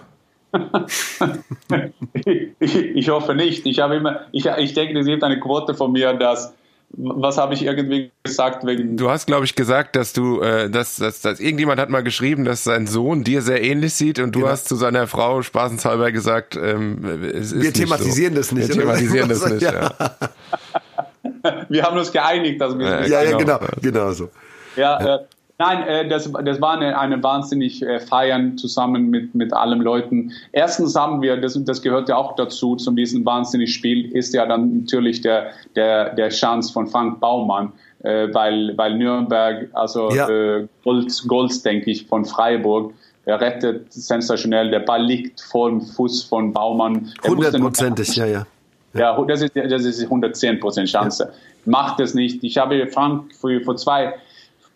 Ich, 2.60 2.74
ich, 2.74 3.08
hoffe 3.08 3.34
nicht. 3.34 3.66
Ich 3.66 3.80
habe 3.80 3.96
immer, 3.96 4.20
ich, 4.32 4.46
ich 4.46 4.74
denke, 4.74 4.98
es 4.98 5.06
gibt 5.06 5.22
eine 5.24 5.40
Quote 5.40 5.74
von 5.74 5.92
mir, 5.92 6.14
dass 6.14 6.54
was 6.96 7.38
habe 7.38 7.54
ich 7.54 7.64
irgendwie 7.64 8.10
gesagt 8.22 8.64
wegen. 8.66 8.96
Du 8.96 9.10
hast, 9.10 9.26
glaube 9.26 9.44
ich, 9.44 9.54
gesagt, 9.56 9.96
dass 9.96 10.12
du, 10.12 10.40
äh, 10.40 10.70
dass, 10.70 10.96
dass, 10.96 11.20
dass 11.20 11.40
irgendjemand 11.40 11.80
hat 11.80 11.90
mal 11.90 12.02
geschrieben, 12.02 12.44
dass 12.44 12.64
sein 12.64 12.86
Sohn 12.86 13.24
dir 13.24 13.42
sehr 13.42 13.62
ähnlich 13.62 13.94
sieht 13.94 14.18
und 14.18 14.34
du 14.34 14.40
genau. 14.40 14.52
hast 14.52 14.68
zu 14.68 14.76
seiner 14.76 15.06
Frau 15.06 15.42
spaßenshalber 15.42 16.12
gesagt, 16.12 16.56
ähm, 16.56 17.04
es 17.22 17.52
ist 17.52 17.62
Wir 17.62 17.72
thematisieren 17.72 18.34
so. 18.34 18.40
das 18.40 18.52
nicht. 18.52 18.68
Wir 18.68 18.76
thematisieren 18.76 19.28
das 19.28 19.46
nicht, 19.50 19.62
ja. 19.62 19.90
ja. 19.98 21.64
Wir 21.68 21.82
haben 21.82 21.98
uns 21.98 22.12
geeinigt, 22.12 22.60
dass 22.60 22.78
wir 22.78 23.06
ja, 23.06 23.22
ja, 23.22 23.36
genau, 23.36 23.58
genau 23.80 24.12
so. 24.12 24.30
Ja, 24.76 25.00
ja. 25.00 25.16
Äh, 25.16 25.18
Nein, 25.58 25.86
äh, 25.86 26.08
das, 26.08 26.30
das 26.44 26.60
war 26.60 26.72
eine, 26.72 26.98
eine 26.98 27.22
wahnsinnig 27.22 27.82
äh, 27.82 28.00
Feiern 28.00 28.58
zusammen 28.58 29.10
mit, 29.10 29.34
mit 29.34 29.52
allen 29.52 29.80
Leuten. 29.80 30.32
Erstens 30.50 30.96
haben 30.96 31.22
wir, 31.22 31.36
das, 31.36 31.58
das 31.64 31.80
gehört 31.80 32.08
ja 32.08 32.16
auch 32.16 32.34
dazu, 32.34 32.74
zu 32.74 32.90
diesem 32.90 33.24
wahnsinnig 33.24 33.72
Spiel, 33.72 34.10
ist 34.12 34.34
ja 34.34 34.46
dann 34.46 34.80
natürlich 34.80 35.20
der, 35.20 35.50
der, 35.76 36.14
der 36.14 36.30
Chance 36.30 36.72
von 36.72 36.88
Frank 36.88 37.20
Baumann, 37.20 37.72
äh, 38.02 38.28
weil, 38.34 38.76
weil 38.76 38.96
Nürnberg, 38.96 39.68
also 39.74 40.10
ja. 40.10 40.28
äh, 40.28 40.66
Gold, 40.82 41.24
Gold, 41.28 41.64
denke 41.64 41.90
ich, 41.90 42.06
von 42.06 42.24
Freiburg, 42.24 42.92
er 43.24 43.40
rettet 43.40 43.92
sensationell, 43.92 44.70
der 44.70 44.80
Ball 44.80 45.02
liegt 45.02 45.40
vor 45.40 45.70
dem 45.70 45.80
Fuß 45.80 46.24
von 46.24 46.52
Baumann. 46.52 47.12
Hundertprozentig, 47.26 48.16
ja, 48.16 48.26
ja. 48.26 48.46
Ja, 48.92 49.20
das 49.24 49.42
ist, 49.42 49.56
das 49.56 49.84
ist 49.84 50.02
110 50.04 50.60
Prozent 50.60 50.88
Chance. 50.88 51.24
Ja. 51.24 51.34
Macht 51.64 52.00
es 52.00 52.14
nicht. 52.14 52.44
Ich 52.44 52.58
habe 52.58 52.86
Frank 52.86 53.34
vor 53.34 53.76
zwei, 53.76 54.14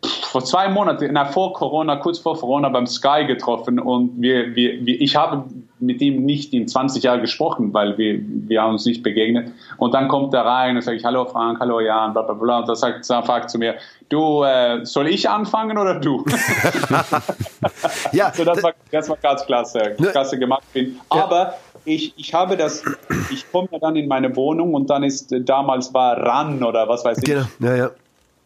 vor 0.02 0.44
zwei 0.44 0.68
Monaten, 0.68 1.08
na, 1.12 1.24
vor 1.24 1.52
Corona, 1.54 1.96
kurz 1.96 2.18
vor 2.18 2.38
Corona 2.38 2.68
beim 2.68 2.86
Sky 2.86 3.24
getroffen 3.26 3.78
und 3.78 4.20
wir, 4.20 4.54
wir, 4.54 4.84
wir, 4.84 5.00
ich 5.00 5.16
habe 5.16 5.44
mit 5.80 6.00
ihm 6.00 6.24
nicht 6.24 6.52
in 6.52 6.68
20 6.68 7.02
Jahren 7.02 7.20
gesprochen, 7.20 7.72
weil 7.72 7.96
wir, 7.98 8.20
wir 8.22 8.62
haben 8.62 8.72
uns 8.72 8.84
nicht 8.84 9.02
begegnet. 9.02 9.52
Und 9.76 9.94
dann 9.94 10.08
kommt 10.08 10.34
er 10.34 10.44
rein 10.44 10.76
und 10.76 10.82
sage 10.82 10.96
ich, 10.96 11.04
hallo 11.04 11.24
Frank, 11.24 11.60
hallo 11.60 11.80
Jan, 11.80 12.12
bla 12.12 12.22
bla 12.22 12.34
bla. 12.34 12.58
Und 12.60 12.68
dann 12.68 12.76
sagt, 12.76 13.08
dann 13.08 13.24
fragt 13.24 13.50
zu 13.50 13.58
mir, 13.58 13.76
du, 14.08 14.42
äh, 14.42 14.84
soll 14.84 15.08
ich 15.08 15.28
anfangen 15.28 15.78
oder 15.78 15.98
du? 15.98 16.24
ja. 18.12 18.32
So, 18.32 18.44
das, 18.44 18.62
war, 18.62 18.72
das 18.90 19.08
war 19.08 19.16
ganz 19.16 19.46
klasse, 19.46 19.96
ne. 19.98 20.08
klasse 20.08 20.38
gemacht. 20.38 20.62
Aber 21.08 21.36
ja. 21.36 21.54
ich, 21.84 22.14
ich 22.16 22.34
habe 22.34 22.56
das, 22.56 22.84
ich 23.30 23.50
komme 23.50 23.68
ja 23.70 23.78
dann 23.78 23.96
in 23.96 24.08
meine 24.08 24.34
Wohnung 24.36 24.74
und 24.74 24.90
dann 24.90 25.04
ist, 25.04 25.32
damals 25.40 25.94
war 25.94 26.16
RAN 26.16 26.62
oder 26.62 26.88
was 26.88 27.04
weiß 27.04 27.18
ich. 27.18 27.24
Genau, 27.24 27.46
ja, 27.60 27.76
ja 27.76 27.90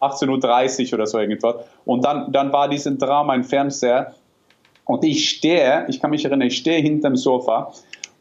18.30 0.03 0.89
Uhr 0.89 0.95
oder 0.95 1.07
so 1.07 1.19
irgendwas. 1.19 1.57
Und 1.85 2.05
dann, 2.05 2.33
dann 2.33 2.53
war 2.53 2.69
diesen 2.69 2.99
Drama 2.99 3.35
im 3.35 3.45
Fernseher. 3.45 4.15
Und 4.85 5.05
ich 5.05 5.31
stehe, 5.31 5.87
ich 5.89 6.01
kann 6.01 6.11
mich 6.11 6.25
erinnern, 6.25 6.49
ich 6.49 6.57
stehe 6.57 6.81
hinterm 6.83 7.17
Sofa 7.17 7.73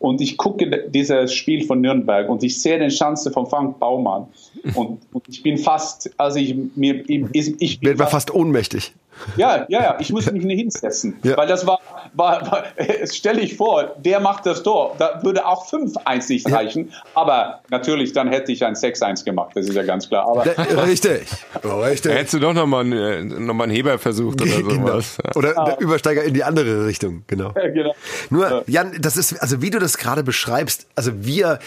und 0.02 0.20
ich 0.20 0.38
gucke 0.38 0.90
dieses 0.90 1.34
Spiel 1.34 1.66
von 1.66 1.82
Nürnberg 1.82 2.28
und 2.28 2.44
ich 2.44 2.60
sehe 2.62 2.80
den 2.80 2.90
Chance 2.90 3.32
von 3.32 3.46
Frank 3.46 3.80
Baumann. 3.80 4.28
Und, 4.76 5.00
und 5.12 5.24
ich 5.28 5.44
bin 5.44 5.58
fast, 5.58 6.12
also 6.18 6.40
ich, 6.40 6.56
mir, 6.76 7.04
ich, 7.08 7.56
ich 7.60 7.80
bin 7.80 7.98
fast, 7.98 8.12
fast 8.12 8.34
ohnmächtig. 8.34 8.94
Ja, 9.38 9.66
ja, 9.70 9.84
ja, 9.84 9.98
ich 10.00 10.12
muss 10.12 10.32
mich 10.32 10.44
nicht 10.44 10.60
hinsetzen, 10.60 11.20
ja. 11.24 11.38
weil 11.38 11.48
das 11.48 11.66
war, 11.66 11.80
war, 12.14 12.42
war 12.50 12.64
stell 13.06 13.38
dich 13.38 13.58
vor, 13.58 13.96
der 13.98 14.20
macht 14.20 14.46
das 14.46 14.64
Tor, 14.64 14.96
da 14.98 15.20
würde 15.24 15.46
auch 15.46 15.66
5-1 15.68 16.30
nicht 16.30 16.50
ja. 16.50 16.56
reichen, 16.56 16.92
aber 17.14 17.62
natürlich, 17.70 18.14
dann 18.14 18.28
hätte 18.28 18.52
ich 18.52 18.64
ein 18.66 18.76
6-1 18.76 19.26
gemacht, 19.26 19.52
das 19.56 19.68
ist 19.68 19.76
ja 19.76 19.84
ganz 19.84 20.08
klar. 20.08 20.28
Aber 20.28 20.46
richtig, 20.88 21.28
richtig. 21.64 22.12
Hättest 22.12 22.34
du 22.34 22.40
doch 22.40 22.54
nochmal 22.54 22.82
einen, 22.82 23.46
noch 23.46 23.60
einen 23.60 23.72
Heber 23.72 24.00
versucht 24.00 24.42
oder 24.42 24.52
genau. 24.62 24.70
sowas. 24.70 25.18
Oder 25.36 25.54
ja. 25.56 25.78
Übersteiger 25.80 26.24
in 26.24 26.34
die 26.34 26.44
andere 26.44 26.86
Richtung, 26.86 27.24
genau. 27.28 27.54
Ja, 27.56 27.68
genau. 27.68 27.94
Nur, 28.30 28.64
Jan, 28.68 28.98
das 29.00 29.18
ist, 29.18 29.42
also 29.42 29.62
wie 29.62 29.70
du 29.70 29.80
das 29.80 29.98
gerade 29.98 30.24
beschreibst, 30.24 30.88
also 30.96 31.12
wir, 31.16 31.60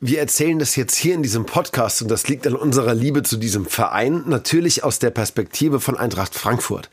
wir 0.00 0.18
erzählen 0.18 0.58
das 0.58 0.76
jetzt 0.76 0.96
hier 0.96 1.14
in 1.14 1.22
diesem 1.22 1.46
Podcast 1.46 2.02
und 2.02 2.10
das 2.10 2.28
liegt 2.28 2.46
an 2.46 2.54
unserer 2.54 2.94
Liebe 2.94 3.22
zu 3.22 3.36
diesem 3.36 3.64
Verein, 3.64 4.24
natürlich 4.26 4.84
aus 4.84 4.98
der 4.98 5.10
Perspektive 5.10 5.80
von 5.80 5.96
Eintracht 5.96 6.34
Frankfurt. 6.34 6.90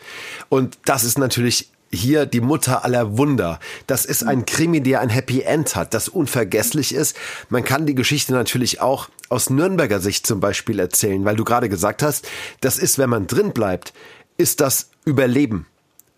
Und 0.49 0.77
das 0.85 1.03
ist 1.03 1.17
natürlich 1.17 1.69
hier 1.91 2.25
die 2.25 2.41
Mutter 2.41 2.83
aller 2.83 3.17
Wunder. 3.17 3.59
Das 3.87 4.05
ist 4.05 4.23
ein 4.23 4.45
Krimi, 4.45 4.81
der 4.81 5.01
ein 5.01 5.09
Happy 5.09 5.41
End 5.41 5.75
hat, 5.75 5.93
das 5.93 6.09
unvergesslich 6.09 6.93
ist. 6.93 7.15
Man 7.49 7.63
kann 7.63 7.85
die 7.85 7.95
Geschichte 7.95 8.33
natürlich 8.33 8.81
auch 8.81 9.09
aus 9.29 9.49
Nürnberger 9.49 9.99
Sicht 9.99 10.25
zum 10.25 10.39
Beispiel 10.39 10.79
erzählen, 10.79 11.23
weil 11.25 11.35
du 11.35 11.43
gerade 11.43 11.69
gesagt 11.69 12.01
hast, 12.01 12.27
das 12.61 12.77
ist, 12.77 12.97
wenn 12.97 13.09
man 13.09 13.27
drin 13.27 13.51
bleibt, 13.51 13.93
ist 14.37 14.61
das 14.61 14.89
Überleben 15.05 15.67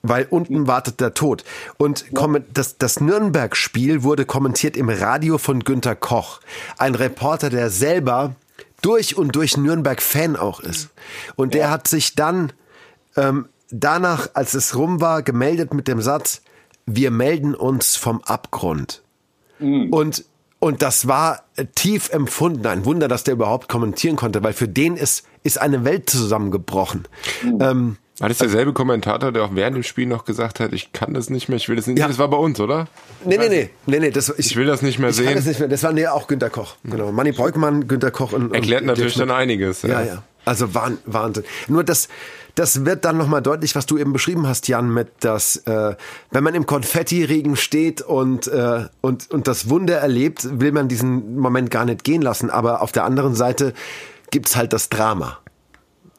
weil 0.10 0.28
unten 0.30 0.68
wartet 0.68 1.00
der 1.00 1.14
Tod. 1.14 1.44
Und 1.78 2.06
das, 2.54 2.78
das 2.78 3.00
Nürnberg-Spiel 3.00 4.04
wurde 4.04 4.26
kommentiert 4.26 4.78
im 4.78 4.90
Radio 4.90 5.38
von 5.38 5.62
Günter 5.62 5.96
Koch, 5.96 6.40
ein 6.78 6.96
Reporter, 6.96 7.50
der 7.50 7.70
selber 7.70 8.36
durch 8.82 9.18
und 9.18 9.36
durch 9.36 9.58
Nürnberg-Fan 9.58 10.36
auch 10.36 10.60
ist. 10.60 10.90
Und 11.36 11.54
der 11.54 11.66
ja. 11.66 11.70
hat 11.72 11.88
sich 11.88 12.16
dann 12.16 12.54
ähm, 13.16 13.48
danach, 13.72 14.30
als 14.34 14.54
es 14.54 14.76
rum 14.76 15.02
war, 15.02 15.24
gemeldet 15.24 15.74
mit 15.74 15.88
dem 15.88 16.02
Satz, 16.02 16.42
wir 16.86 17.12
melden 17.12 17.56
uns 17.56 17.96
vom 17.96 18.22
Abgrund. 18.24 19.02
Mhm. 19.60 19.92
Und, 19.92 20.26
und 20.60 20.82
das 20.82 21.08
war 21.08 21.44
tief 21.76 22.10
empfunden. 22.10 22.66
Ein 22.68 22.86
Wunder, 22.86 23.08
dass 23.08 23.24
der 23.24 23.34
überhaupt 23.34 23.70
kommentieren 23.70 24.16
konnte, 24.16 24.44
weil 24.44 24.54
für 24.54 24.68
den 24.68 24.98
ist, 24.98 25.26
ist 25.44 25.60
eine 25.60 25.84
Welt 25.84 26.10
zusammengebrochen. 26.10 27.08
Mhm. 27.44 27.58
Ähm, 27.62 27.98
war 28.20 28.30
das 28.30 28.38
derselbe 28.38 28.72
Kommentator, 28.72 29.32
der 29.32 29.44
auch 29.44 29.56
während 29.56 29.76
dem 29.76 29.84
Spiel 29.84 30.06
noch 30.06 30.24
gesagt 30.24 30.62
hat, 30.62 30.72
ich 30.72 30.94
kann 30.94 31.14
das 31.14 31.30
nicht 31.30 31.50
mehr, 31.50 31.58
ich 31.58 31.68
will 31.68 31.76
das 31.76 31.86
nicht 31.86 31.96
mehr. 31.96 32.04
Ja. 32.04 32.08
Das 32.08 32.18
war 32.18 32.30
bei 32.30 32.38
uns, 32.38 32.60
oder? 32.60 32.88
Nee, 33.26 33.38
nee, 33.38 33.50
nee. 33.50 33.70
nee, 33.88 34.00
nee 34.00 34.12
das, 34.12 34.30
ich, 34.38 34.52
ich 34.52 34.56
will 34.56 34.66
das 34.66 34.82
nicht 34.82 35.00
mehr 35.00 35.10
ich 35.10 35.18
sehen. 35.18 35.26
Kann 35.26 35.36
das, 35.36 35.46
nicht 35.46 35.60
mehr. 35.60 35.68
das 35.68 35.84
war 35.84 35.92
nee, 35.92 36.08
auch 36.08 36.28
Günter 36.28 36.50
Koch. 36.50 36.76
Genau. 36.86 37.12
Manni 37.12 37.34
Beugmann, 37.34 37.88
Günter 37.88 38.12
Koch 38.12 38.32
und. 38.32 38.54
Erklärt 38.54 38.82
und 38.82 38.88
natürlich 38.88 39.16
dann 39.16 39.32
einiges. 39.32 39.82
Ja, 39.82 40.02
ja. 40.02 40.06
ja. 40.06 40.24
Also 40.46 40.74
Wahnsinn. 40.74 41.44
Nur 41.68 41.84
das, 41.84 42.08
das 42.54 42.86
wird 42.86 43.04
dann 43.04 43.18
nochmal 43.18 43.42
deutlich, 43.42 43.76
was 43.76 43.88
du 43.88 43.98
eben 43.98 44.14
beschrieben 44.14 44.48
hast, 44.48 44.68
Jan, 44.68 44.94
mit 44.94 45.10
dass, 45.22 45.58
äh, 45.66 45.96
wenn 46.32 46.44
man 46.44 46.54
im 46.54 46.68
Konfetti-Regen 46.68 47.56
steht 47.56 48.02
und, 48.02 48.48
äh, 48.48 48.86
und, 49.02 49.32
und 49.32 49.48
das 49.48 49.70
Wunder 49.70 49.98
erlebt, 49.98 50.48
will 50.60 50.72
man 50.72 50.88
diesen 50.88 51.38
Moment 51.38 51.72
gar 51.72 51.86
nicht 51.86 52.04
gehen 52.04 52.22
lassen. 52.22 52.52
Aber 52.52 52.82
auf 52.82 52.92
der 52.92 53.06
anderen 53.06 53.34
Seite 53.36 53.74
gibt's 54.30 54.56
halt 54.56 54.72
das 54.72 54.90
Drama. 54.90 55.40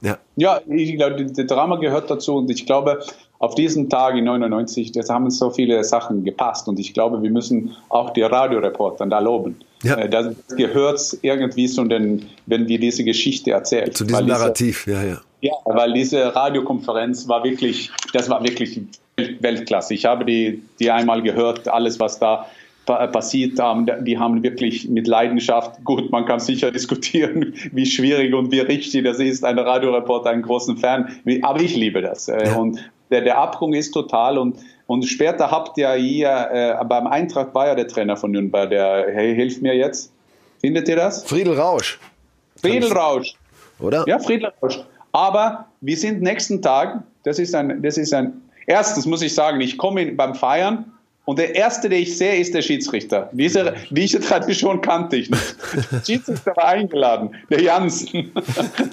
Ja, 0.01 0.19
ja 0.37 0.61
ich 0.69 0.97
glaube, 0.97 1.25
das 1.25 1.47
Drama 1.47 1.77
gehört 1.77 2.11
dazu 2.11 2.37
und 2.37 2.51
ich 2.51 2.67
glaube, 2.67 3.01
auf 3.39 3.55
diesen 3.55 3.91
Tag 3.91 4.17
in 4.17 4.25
99, 4.25 4.93
das 4.93 5.11
haben 5.11 5.31
so 5.31 5.51
viele 5.51 5.85
Sachen 5.85 6.25
gepasst 6.25 6.69
und 6.69 6.79
ich 6.79 6.95
glaube, 6.95 7.23
wir 7.23 7.31
müssen 7.31 7.77
auch 7.89 8.11
die 8.11 8.23
Radioreporter 8.23 9.07
da 9.07 9.19
loben. 9.19 9.57
Ja. 9.83 9.97
Äh, 9.97 10.09
das 10.09 10.35
gehört 10.57 11.19
irgendwie 11.23 11.67
zu 11.67 11.85
den, 11.85 12.27
wenn 12.47 12.67
wir 12.69 12.79
diese 12.81 13.05
Geschichte 13.05 13.51
erzählen. 13.51 13.93
Zu 13.93 14.05
diesem 14.05 14.27
diese, 14.27 14.39
Narrativ, 14.39 14.87
ja, 14.87 15.03
ja. 15.03 15.21
Ja, 15.43 15.53
weil 15.67 15.93
diese 15.93 16.35
Radiokonferenz 16.35 17.29
war 17.29 17.45
wirklich, 17.45 17.91
das 18.13 18.31
war 18.31 18.43
wirklich 18.43 18.81
Weltklasse. 19.41 19.95
Ich 19.95 20.07
habe 20.07 20.25
die, 20.25 20.63
die 20.81 20.91
einmal 20.91 21.23
gehört, 21.23 21.69
alles, 21.69 22.01
was 22.01 22.19
da 22.19 22.47
passiert 22.87 23.59
haben, 23.59 23.87
die 24.05 24.19
haben 24.19 24.43
wirklich 24.43 24.89
mit 24.89 25.07
Leidenschaft, 25.07 25.83
gut, 25.85 26.11
man 26.11 26.25
kann 26.25 26.41
sicher 26.41 26.71
diskutieren, 26.73 27.55
wie 27.73 27.85
schwierig 27.85 28.33
und 28.33 28.53
wie 28.53 28.61
richtig 28.61 29.05
das 29.05 29.19
ist, 29.19 29.45
ein 29.45 29.59
Radioreporter, 29.59 30.31
einen 30.31 30.43
großen 30.43 30.77
Fan, 30.79 31.21
aber 31.43 31.61
ich 31.61 31.77
liebe 31.77 32.01
das. 32.01 32.29
Äh. 32.29 32.55
Und 32.57 32.79
der, 33.11 33.23
der 33.23 33.39
Abgrund 33.39 33.75
ist 33.75 33.93
total 33.93 34.39
und, 34.39 34.59
und 34.87 35.05
später 35.05 35.51
habt 35.51 35.77
ihr 35.79 35.93
hier, 35.95 36.49
äh, 36.53 36.85
beim 36.85 37.07
Eintracht 37.07 37.55
war 37.55 37.67
ja 37.67 37.75
der 37.75 37.89
Trainer 37.89 38.17
von 38.17 38.31
Nürnberg, 38.31 38.71
der, 38.71 39.07
hey, 39.13 39.35
hilft 39.35 39.63
mir 39.63 39.77
jetzt. 39.77 40.13
Findet 40.61 40.89
ihr 40.89 40.97
das? 40.97 41.25
Friedel 41.25 41.55
Rausch. 41.55 41.99
Friedel 42.57 42.93
Rausch. 42.93 43.35
Oder? 43.79 44.05
Ja, 44.07 44.19
Friedel 44.19 44.53
Rausch. 44.63 44.81
Aber 45.13 45.67
wir 45.81 45.97
sind 45.97 46.23
nächsten 46.23 46.63
Tag, 46.63 47.03
das 47.25 47.39
ist 47.39 47.55
ein, 47.55 47.83
das 47.83 47.99
ist 47.99 48.13
ein, 48.13 48.43
erstens 48.67 49.07
muss 49.07 49.23
ich 49.23 49.35
sagen, 49.35 49.61
ich 49.61 49.79
komme 49.79 50.13
beim 50.13 50.35
Feiern 50.35 50.93
und 51.27 51.39
der 51.41 51.55
erste, 51.57 51.89
den 51.89 52.03
ich 52.03 52.17
sehe, 52.17 52.37
ist 52.37 52.55
der 52.55 52.63
Schiedsrichter. 52.63 53.29
Diese, 53.33 53.75
diese 53.91 54.21
Tradition 54.21 54.81
kannte 54.81 55.17
ich 55.17 55.29
nicht. 55.29 55.57
Der 55.91 56.05
Schiedsrichter 56.05 56.57
war 56.57 56.67
eingeladen, 56.69 57.31
der 57.51 57.63
Jansen. 57.63 58.31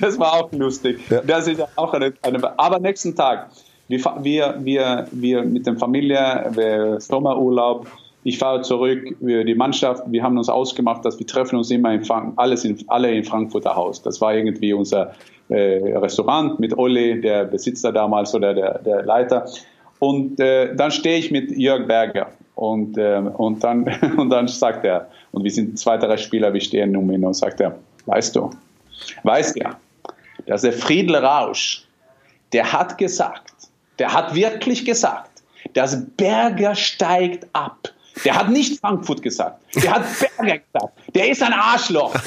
das 0.00 0.18
war 0.18 0.32
auch 0.32 0.50
lustig. 0.52 0.98
Das 1.26 1.46
ist 1.46 1.60
auch 1.76 1.92
eine, 1.92 2.14
eine, 2.22 2.58
aber 2.58 2.78
nächsten 2.78 3.14
Tag, 3.14 3.50
wir, 3.88 4.00
wir, 4.22 4.56
wir, 4.60 5.06
wir 5.12 5.42
mit 5.42 5.66
der 5.66 5.76
Familie, 5.76 6.96
Sommerurlaub, 6.98 7.86
ich 8.24 8.38
fahre 8.38 8.62
zurück, 8.62 9.14
wir, 9.20 9.44
die 9.44 9.54
Mannschaft, 9.54 10.04
wir 10.06 10.22
haben 10.22 10.38
uns 10.38 10.48
ausgemacht, 10.48 11.04
dass 11.04 11.18
wir 11.18 11.26
treffen 11.26 11.56
uns 11.56 11.70
immer 11.70 11.92
in 11.92 12.02
Frank 12.02 12.32
alles 12.36 12.64
in, 12.64 12.82
alle 12.86 13.12
im 13.12 13.24
Frankfurter 13.24 13.76
Haus. 13.76 14.00
Das 14.00 14.22
war 14.22 14.34
irgendwie 14.34 14.72
unser 14.72 15.12
äh, 15.50 15.96
Restaurant 15.98 16.58
mit 16.60 16.78
Olli, 16.78 17.20
der 17.20 17.44
Besitzer 17.44 17.92
damals 17.92 18.34
oder 18.34 18.54
der, 18.54 18.78
der 18.78 19.02
Leiter. 19.02 19.44
Und 20.02 20.40
äh, 20.40 20.74
dann 20.74 20.90
stehe 20.90 21.16
ich 21.16 21.30
mit 21.30 21.52
Jörg 21.52 21.86
Berger 21.86 22.32
und, 22.56 22.98
äh, 22.98 23.18
und, 23.18 23.62
dann, 23.62 23.84
und 24.16 24.30
dann 24.30 24.48
sagt 24.48 24.84
er, 24.84 25.08
und 25.30 25.44
wir 25.44 25.50
sind 25.52 25.78
zwei, 25.78 25.96
drei 25.96 26.16
Spieler, 26.16 26.52
wir 26.52 26.60
stehen 26.60 26.96
um 26.96 27.08
ihn 27.12 27.24
und 27.24 27.34
sagt 27.34 27.60
er, 27.60 27.78
weißt 28.06 28.34
du, 28.34 28.50
weißt 29.22 29.54
ja, 29.58 29.76
dass 30.44 30.62
der 30.62 30.72
Friedel 30.72 31.14
Rausch, 31.14 31.86
der 32.52 32.72
hat 32.72 32.98
gesagt, 32.98 33.52
der 34.00 34.12
hat 34.12 34.34
wirklich 34.34 34.84
gesagt, 34.84 35.30
dass 35.74 36.04
Berger 36.16 36.74
steigt 36.74 37.46
ab. 37.52 37.88
Der 38.24 38.34
hat 38.34 38.50
nicht 38.50 38.80
Frankfurt 38.80 39.22
gesagt. 39.22 39.62
Der 39.84 39.92
hat 39.92 40.02
Berger 40.18 40.58
gesagt. 40.58 40.98
Der 41.14 41.30
ist 41.30 41.44
ein 41.44 41.52
Arschloch. 41.52 42.12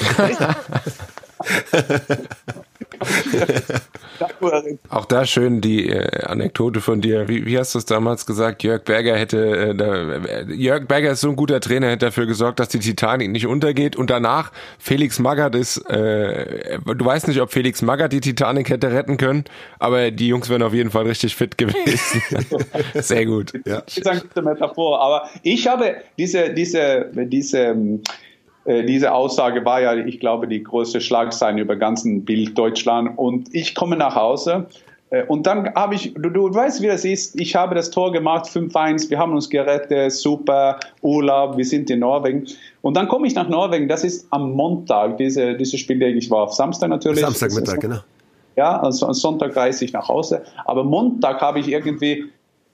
Auch 4.88 5.04
da 5.04 5.26
schön 5.26 5.60
die 5.60 5.88
äh, 5.88 6.24
Anekdote 6.24 6.80
von 6.80 7.00
dir. 7.00 7.28
Wie, 7.28 7.46
wie 7.46 7.58
hast 7.58 7.74
du 7.74 7.78
es 7.78 7.84
damals 7.84 8.26
gesagt? 8.26 8.62
Jörg 8.62 8.84
Berger 8.84 9.16
hätte, 9.16 9.56
äh, 9.56 9.74
da, 9.74 10.14
äh, 10.14 10.52
Jörg 10.52 10.86
Berger 10.86 11.12
ist 11.12 11.20
so 11.20 11.28
ein 11.28 11.36
guter 11.36 11.60
Trainer, 11.60 11.88
hätte 11.88 12.06
dafür 12.06 12.26
gesorgt, 12.26 12.60
dass 12.60 12.68
die 12.68 12.78
Titanic 12.78 13.30
nicht 13.30 13.46
untergeht. 13.46 13.96
Und 13.96 14.10
danach 14.10 14.52
Felix 14.78 15.18
Magath 15.18 15.54
ist, 15.54 15.78
äh, 15.90 16.78
du 16.78 17.04
weißt 17.04 17.28
nicht, 17.28 17.40
ob 17.40 17.52
Felix 17.52 17.82
Magath 17.82 18.12
die 18.12 18.20
Titanic 18.20 18.70
hätte 18.70 18.92
retten 18.92 19.16
können, 19.16 19.44
aber 19.78 20.10
die 20.10 20.28
Jungs 20.28 20.48
wären 20.48 20.62
auf 20.62 20.74
jeden 20.74 20.90
Fall 20.90 21.04
richtig 21.06 21.36
fit 21.36 21.58
gewesen. 21.58 22.22
Sehr 22.94 23.26
gut. 23.26 23.52
Ja. 23.66 23.82
Das 23.82 23.98
ist 23.98 24.06
eine 24.06 24.20
gute 24.20 24.42
Metaphor. 24.42 25.00
Aber 25.00 25.28
ich 25.42 25.66
habe 25.66 25.96
diese, 26.18 26.52
diese, 26.54 27.10
diese 27.14 27.58
ähm, 27.58 28.02
äh, 28.04 28.35
diese 28.66 29.12
Aussage 29.12 29.64
war 29.64 29.80
ja, 29.80 29.94
ich 29.94 30.20
glaube, 30.20 30.48
die 30.48 30.62
größte 30.62 31.00
Schlagzeile 31.00 31.60
über 31.60 31.76
ganzen 31.76 32.24
Bild 32.24 32.56
Deutschland. 32.58 33.16
Und 33.16 33.54
ich 33.54 33.74
komme 33.74 33.96
nach 33.96 34.14
Hause 34.14 34.66
äh, 35.10 35.24
und 35.24 35.46
dann 35.46 35.72
habe 35.74 35.94
ich, 35.94 36.14
du, 36.14 36.30
du 36.30 36.52
weißt, 36.52 36.82
wie 36.82 36.86
das 36.86 37.04
ist, 37.04 37.38
ich 37.40 37.54
habe 37.54 37.74
das 37.74 37.90
Tor 37.90 38.12
gemacht, 38.12 38.46
5-1, 38.46 39.10
wir 39.10 39.18
haben 39.18 39.32
uns 39.32 39.48
gerettet, 39.48 40.12
super, 40.12 40.78
Urlaub, 41.02 41.56
wir 41.56 41.64
sind 41.64 41.90
in 41.90 42.00
Norwegen. 42.00 42.46
Und 42.82 42.96
dann 42.96 43.08
komme 43.08 43.26
ich 43.26 43.34
nach 43.34 43.48
Norwegen, 43.48 43.88
das 43.88 44.04
ist 44.04 44.26
am 44.30 44.52
Montag, 44.52 45.16
diese, 45.18 45.54
dieses 45.54 45.78
Spiel, 45.80 46.02
ich 46.02 46.30
war 46.30 46.44
auf 46.44 46.54
Samstag 46.54 46.88
natürlich. 46.88 47.20
Samstagmittag, 47.20 47.80
genau. 47.80 47.98
Ja, 48.56 48.80
also 48.80 49.12
Sonntag 49.12 49.54
reise 49.54 49.84
ich 49.84 49.92
nach 49.92 50.08
Hause. 50.08 50.42
Aber 50.64 50.82
Montag 50.82 51.42
habe 51.42 51.60
ich 51.60 51.68
irgendwie 51.68 52.24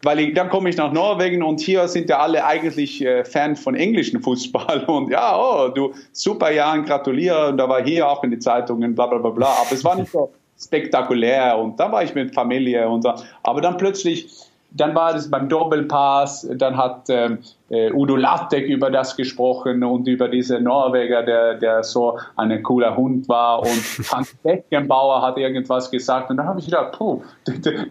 weil 0.04 0.18
ich, 0.18 0.34
dann 0.34 0.48
komme 0.48 0.68
ich 0.68 0.76
nach 0.76 0.92
Norwegen 0.92 1.42
und 1.42 1.60
hier 1.60 1.86
sind 1.86 2.08
ja 2.10 2.18
alle 2.18 2.44
eigentlich 2.44 3.04
äh, 3.04 3.24
Fan 3.24 3.54
von 3.54 3.74
englischen 3.74 4.20
Fußball. 4.20 4.84
Und 4.86 5.10
ja, 5.10 5.38
oh, 5.38 5.68
du, 5.68 5.92
super 6.12 6.50
Jan, 6.50 6.84
gratuliere. 6.84 7.48
Und 7.48 7.56
da 7.56 7.68
war 7.68 7.84
hier 7.84 8.08
auch 8.08 8.24
in 8.24 8.32
die 8.32 8.38
Zeitungen, 8.38 8.94
bla 8.94 9.06
bla 9.06 9.18
bla 9.18 9.30
bla, 9.30 9.46
aber 9.46 9.72
es 9.72 9.84
war 9.84 9.94
nicht 9.94 10.10
so 10.10 10.32
spektakulär. 10.60 11.56
Und 11.56 11.78
da 11.78 11.90
war 11.92 12.02
ich 12.02 12.14
mit 12.14 12.34
Familie 12.34 12.88
und 12.88 13.02
so, 13.02 13.14
aber 13.44 13.60
dann 13.60 13.76
plötzlich 13.76 14.26
dann 14.74 14.94
war 14.94 15.14
es 15.14 15.30
beim 15.30 15.48
Doppelpass, 15.48 16.48
dann 16.54 16.76
hat 16.76 17.06
ähm, 17.08 17.38
äh, 17.68 17.92
Udo 17.92 18.16
Lattek 18.16 18.66
über 18.66 18.90
das 18.90 19.16
gesprochen 19.16 19.84
und 19.84 20.08
über 20.08 20.28
diese 20.28 20.60
Norweger, 20.60 21.22
der, 21.22 21.54
der 21.54 21.82
so 21.82 22.18
ein 22.36 22.62
cooler 22.62 22.96
Hund 22.96 23.28
war 23.28 23.60
und 23.60 23.68
Frank 23.70 24.28
Beckenbauer 24.42 25.22
hat 25.22 25.36
irgendwas 25.36 25.90
gesagt 25.90 26.30
und 26.30 26.38
dann 26.38 26.46
habe 26.46 26.60
ich 26.60 26.66
gedacht, 26.66 26.92
puh, 26.92 27.22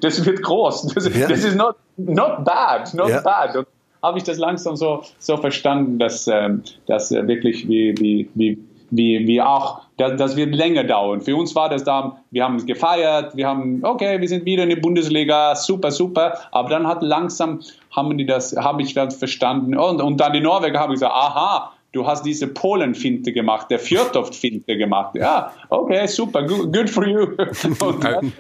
das 0.02 0.26
wird 0.26 0.42
groß, 0.42 0.94
das, 0.94 1.16
ja. 1.16 1.28
das 1.28 1.44
ist 1.44 1.56
not, 1.56 1.76
not 1.98 2.44
bad, 2.44 2.94
not 2.94 3.10
ja. 3.10 3.22
bad. 3.22 3.56
Und 3.56 3.68
habe 4.02 4.18
ich 4.18 4.24
das 4.24 4.38
langsam 4.38 4.76
so, 4.76 5.04
so 5.20 5.38
verstanden, 5.38 6.00
dass, 6.00 6.28
ähm, 6.28 6.64
dass 6.88 7.12
äh, 7.12 7.28
wirklich 7.28 7.68
wie, 7.68 7.94
wie, 8.00 8.30
wie 8.34 8.58
wie, 8.92 9.26
wie 9.28 9.42
auch, 9.42 9.82
das, 9.98 10.18
das 10.18 10.36
wird 10.36 10.54
länger 10.54 10.84
dauern. 10.84 11.22
Für 11.22 11.36
uns 11.36 11.56
war 11.56 11.70
das 11.70 11.84
da, 11.84 12.18
wir 12.30 12.44
haben 12.44 12.64
gefeiert, 12.66 13.36
wir 13.36 13.48
haben, 13.48 13.84
okay, 13.84 14.20
wir 14.22 14.28
sind 14.28 14.46
wieder 14.46 14.64
in 14.64 14.70
der 14.70 14.76
Bundesliga, 14.78 15.56
super, 15.56 15.92
super, 15.92 16.38
aber 16.52 16.70
dann 16.70 16.88
hat 16.88 17.02
langsam, 17.02 17.62
haben 17.96 18.18
die 18.18 18.26
das, 18.26 18.56
habe 18.56 18.82
ich 18.82 18.94
das 18.94 19.16
verstanden 19.16 19.76
und, 19.76 20.02
und 20.02 20.18
dann 20.20 20.34
die 20.34 20.42
Norweger 20.42 20.80
haben 20.80 20.94
gesagt, 20.94 21.14
aha, 21.14 21.72
du 21.94 22.06
hast 22.06 22.26
diese 22.26 22.48
Polen-Finte 22.48 23.32
gemacht, 23.34 23.68
der 23.70 23.80
Fjordhoft-Finte 23.80 24.78
gemacht. 24.78 25.16
Ja, 25.16 25.52
okay, 25.70 26.08
super, 26.08 26.44
good, 26.44 26.74
good 26.74 26.90
for 26.90 27.08
you. 27.08 27.22
Und, 27.82 28.34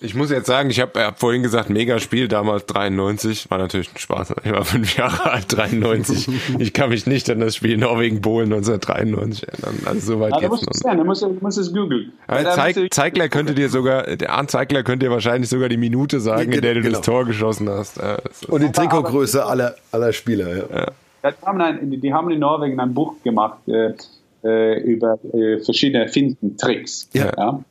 Ich 0.00 0.14
muss 0.14 0.30
jetzt 0.30 0.46
sagen, 0.46 0.70
ich 0.70 0.80
habe 0.80 0.98
hab 1.04 1.20
vorhin 1.20 1.42
gesagt, 1.42 1.68
mega 1.70 1.98
Spiel 1.98 2.26
damals 2.28 2.64
93, 2.66 3.50
war 3.50 3.58
natürlich 3.58 3.90
ein 3.94 3.98
Spaß. 3.98 4.34
Ich 4.44 4.50
war 4.52 4.64
fünf 4.64 4.96
Jahre 4.96 5.30
alt, 5.32 5.44
93. 5.56 6.28
Ich 6.58 6.72
kann 6.72 6.88
mich 6.90 7.06
nicht 7.06 7.28
an 7.30 7.40
das 7.40 7.56
Spiel 7.56 7.76
Norwegen-Polen 7.76 8.52
1993 8.52 9.48
erinnern. 9.48 9.78
Also 9.84 10.14
so 10.14 10.20
weit 10.20 10.32
Ja, 10.34 10.40
da 10.40 10.48
geht's 10.48 10.60
du 10.60 10.66
noch. 10.66 10.72
sehen, 10.74 10.98
da 10.98 11.04
musst 11.04 11.22
du, 11.22 11.28
du 11.28 11.38
musst 11.40 11.58
es 11.58 11.72
googeln. 11.72 12.12
Ja, 12.28 12.50
Zeig, 12.52 12.74
du- 12.76 12.88
Zeigler 12.88 13.28
könnte 13.28 13.54
dir 13.54 13.68
sogar, 13.68 14.16
der 14.16 14.32
Arndt 14.32 14.50
Zeigler 14.50 14.82
könnte 14.82 15.06
dir 15.06 15.12
wahrscheinlich 15.12 15.50
sogar 15.50 15.68
die 15.68 15.76
Minute 15.76 16.20
sagen, 16.20 16.50
in 16.52 16.60
der 16.62 16.74
du 16.74 16.80
Genau. 16.82 16.96
das 16.98 17.04
Tor 17.06 17.24
geschossen 17.26 17.68
hast. 17.68 17.98
Ja, 17.98 18.18
Und 18.48 18.62
die 18.62 18.72
Trikotgröße 18.72 19.44
aller, 19.44 19.74
aller 19.92 20.12
Spieler. 20.12 20.56
Ja. 20.56 20.86
Ja, 21.24 21.30
die, 21.30 21.46
haben 21.46 21.60
ein, 21.60 22.00
die 22.00 22.12
haben 22.12 22.30
in 22.30 22.40
Norwegen 22.40 22.80
ein 22.80 22.94
Buch 22.94 23.14
gemacht 23.22 23.58
äh, 23.68 23.92
äh, 24.44 24.80
über 24.80 25.18
äh, 25.32 25.58
verschiedene 25.60 26.08
Fintentricks. 26.08 27.08
Ja. 27.12 27.62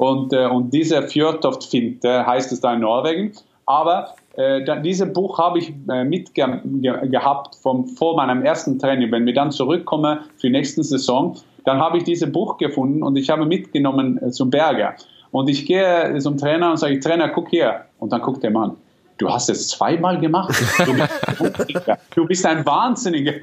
Und, 0.00 0.32
äh, 0.32 0.46
und 0.46 0.72
diese 0.72 1.02
Fjørtoft-Finte 1.02 2.24
heißt 2.24 2.52
es 2.52 2.62
da 2.62 2.72
in 2.72 2.80
Norwegen. 2.80 3.32
Aber 3.66 4.14
äh, 4.34 4.64
da, 4.64 4.76
dieses 4.76 5.12
Buch 5.12 5.38
habe 5.38 5.58
ich 5.58 5.74
äh, 5.90 6.04
mitgehabt 6.04 6.62
ge 6.64 7.06
gehabt 7.08 7.54
vom, 7.56 7.86
vor 7.86 8.16
meinem 8.16 8.42
ersten 8.42 8.78
Training. 8.78 9.12
Wenn 9.12 9.26
wir 9.26 9.34
dann 9.34 9.50
zurückkommen 9.50 10.20
für 10.38 10.46
die 10.46 10.52
nächste 10.52 10.82
Saison, 10.82 11.36
dann 11.66 11.78
habe 11.80 11.98
ich 11.98 12.04
dieses 12.04 12.32
Buch 12.32 12.56
gefunden 12.56 13.02
und 13.02 13.14
ich 13.16 13.28
habe 13.28 13.44
mitgenommen 13.44 14.18
äh, 14.22 14.30
zum 14.30 14.48
Berger. 14.48 14.94
Und 15.32 15.50
ich 15.50 15.66
gehe 15.66 16.16
zum 16.18 16.38
Trainer 16.38 16.70
und 16.70 16.78
sage, 16.78 16.98
Trainer, 16.98 17.28
guck 17.28 17.50
hier. 17.50 17.84
Und 17.98 18.10
dann 18.10 18.22
guckt 18.22 18.42
der 18.42 18.52
Mann. 18.52 18.78
Du 19.18 19.28
hast 19.28 19.50
es 19.50 19.68
zweimal 19.68 20.18
gemacht. 20.18 20.58
Du 20.78 20.94
bist, 20.94 21.82
du 22.14 22.24
bist 22.24 22.46
ein 22.46 22.64
Wahnsinniger. 22.64 23.34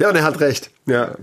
ja, 0.00 0.08
und 0.08 0.16
er 0.16 0.24
hat 0.24 0.40
recht. 0.40 0.72
Ja. 0.86 1.12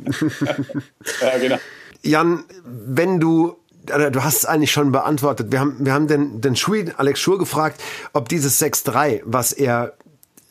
Ja, 1.22 1.38
genau. 1.42 1.58
Jan, 2.04 2.46
wenn 2.64 3.20
du, 3.20 3.50
äh, 3.50 3.67
du 3.88 4.24
hast 4.24 4.38
es 4.38 4.46
eigentlich 4.46 4.72
schon 4.72 4.92
beantwortet. 4.92 5.52
Wir 5.52 5.60
haben, 5.60 5.78
wir 5.80 5.94
haben 5.94 6.08
den, 6.08 6.42
den 6.42 6.56
Schui, 6.56 6.92
Alex 6.98 7.20
Schur 7.20 7.38
gefragt, 7.38 7.82
ob 8.14 8.30
dieses 8.30 8.62
6-3, 8.62 9.22
was 9.26 9.54
er 9.54 9.94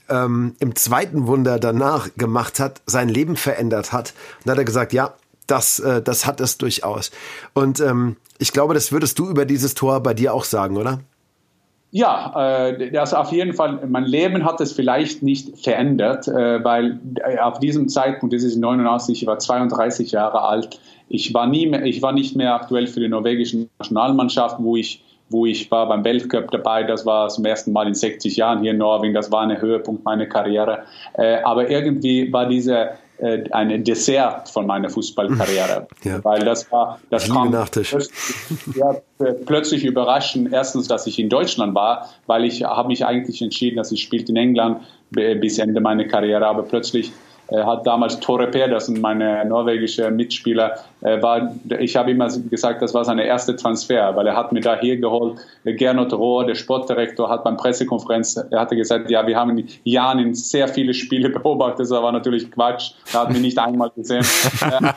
ähm, 0.09 0.55
im 0.61 0.75
zweiten 0.75 1.27
Wunder 1.27 1.59
danach 1.59 2.09
gemacht 2.17 2.61
hat, 2.61 2.83
sein 2.87 3.09
Leben 3.09 3.37
verändert 3.37 3.93
hat. 3.93 4.15
Und 4.39 4.47
da 4.47 4.53
hat 4.53 4.59
er 4.59 4.65
gesagt, 4.65 4.93
ja, 4.93 5.15
das, 5.47 5.79
äh, 5.79 6.03
das 6.03 6.27
hat 6.27 6.41
es 6.41 6.59
durchaus. 6.59 7.11
Und 7.55 7.81
ähm, 7.81 8.17
ich 8.39 8.53
glaube, 8.53 8.75
das 8.75 8.93
würdest 8.93 9.19
du 9.19 9.29
über 9.29 9.45
dieses 9.45 9.75
Tor 9.75 10.03
bei 10.03 10.15
dir 10.15 10.35
auch 10.35 10.45
sagen, 10.45 10.77
oder? 10.77 11.01
Ja, 11.93 12.67
äh, 12.69 12.91
das 12.91 13.15
auf 13.15 13.33
jeden 13.33 13.55
Fall. 13.55 13.87
Mein 13.89 14.05
Leben 14.05 14.45
hat 14.45 14.61
es 14.61 14.73
vielleicht 14.73 15.23
nicht 15.23 15.59
verändert, 15.59 16.29
äh, 16.29 16.63
weil 16.63 16.99
äh, 17.25 17.39
auf 17.39 17.59
diesem 17.61 17.89
Zeitpunkt, 17.89 18.35
das 18.35 18.43
ist 18.43 18.57
89, 18.57 19.23
ich 19.23 19.27
war 19.27 19.39
32 19.39 20.11
Jahre 20.11 20.43
alt. 20.43 20.81
Ich 21.09 21.33
war 21.35 21.47
nie 21.47 21.67
mehr, 21.67 21.85
ich 21.85 22.03
war 22.03 22.13
nicht 22.13 22.35
mehr 22.37 22.55
aktuell 22.55 22.87
für 22.87 23.01
die 23.01 23.09
norwegische 23.09 23.69
Nationalmannschaft, 23.79 24.57
wo 24.61 24.77
ich 24.77 25.03
wo 25.29 25.45
ich 25.45 25.69
war 25.73 25.89
beim 25.89 26.05
Weltcup 26.05 26.53
dabei. 26.53 26.85
Das 26.85 27.05
war 27.05 27.29
zum 27.29 27.45
ersten 27.47 27.73
Mal 27.73 27.89
in 27.89 27.95
60 27.95 28.37
Jahren 28.37 28.61
hier 28.61 28.71
in 28.71 28.79
Norwegen. 28.79 29.13
Das 29.13 29.33
war 29.33 29.41
ein 29.43 29.61
Höhepunkt 29.61 30.05
meiner 30.05 30.27
Karriere. 30.27 30.85
Äh, 31.15 31.39
aber 31.43 31.69
irgendwie 31.69 32.33
war 32.33 32.47
diese 32.49 32.91
äh, 33.19 33.43
ein 33.51 33.83
Dessert 33.83 34.49
von 34.49 34.69
meiner 34.69 34.89
Fußballkarriere, 34.89 35.89
Ja. 36.05 36.23
weil 36.25 36.41
das 36.45 36.71
war 36.71 37.01
das 37.11 37.29
kam 37.29 37.51
plötzlich- 37.51 37.93
ja, 38.77 38.93
äh, 39.19 39.33
plötzlich 39.33 39.85
überraschen. 39.85 40.53
Erstens, 40.53 40.87
dass 40.87 41.09
ich 41.09 41.19
in 41.19 41.29
Deutschland 41.29 41.75
war, 41.75 42.09
weil 42.27 42.45
ich 42.45 42.63
habe 42.63 42.87
mich 42.87 43.05
eigentlich 43.05 43.43
entschieden, 43.43 43.79
dass 43.79 43.91
ich 43.91 44.03
spielte 44.05 44.31
in 44.31 44.37
England 44.37 44.83
bis 45.11 45.59
Ende 45.59 45.81
meiner 45.81 46.05
Karriere, 46.05 46.47
aber 46.47 46.63
plötzlich 46.63 47.11
hat 47.55 47.87
damals 47.87 48.19
Tore 48.21 48.49
Pedersen, 48.49 49.01
meine 49.01 49.45
norwegische 49.45 50.11
Mitspieler, 50.11 50.77
äh, 51.03 51.23
war, 51.23 51.55
ich 51.79 51.97
habe 51.97 52.11
immer 52.11 52.29
gesagt, 52.51 52.83
das 52.83 52.93
war 52.93 53.05
seine 53.05 53.25
erste 53.25 53.55
Transfer, 53.55 54.17
weil 54.17 54.27
er 54.27 54.37
hat 54.37 54.53
mir 54.53 54.61
da 54.61 54.79
hier 54.81 54.97
geholt. 54.97 55.39
Äh, 55.65 55.75
Gernot 55.75 56.13
Rohr, 56.13 56.45
der 56.45 56.57
Sportdirektor, 56.57 57.29
hat 57.29 57.45
beim 57.45 57.57
Pressekonferenz, 57.57 58.37
er 58.37 58.61
hatte 58.61 58.75
gesagt, 58.75 59.11
ja, 59.11 59.27
wir 59.27 59.37
haben 59.37 59.65
Jan 59.85 60.19
in 60.19 60.35
sehr 60.35 60.67
viele 60.67 60.93
Spiele 60.93 61.31
beobachtet, 61.39 61.81
das 61.81 61.91
war 61.91 62.13
natürlich 62.13 62.51
Quatsch, 62.51 62.93
er 63.13 63.21
hat 63.21 63.31
mich 63.31 63.41
nicht 63.41 63.59
einmal 63.59 63.91
gesehen. 63.91 64.25
Äh, 64.63 64.93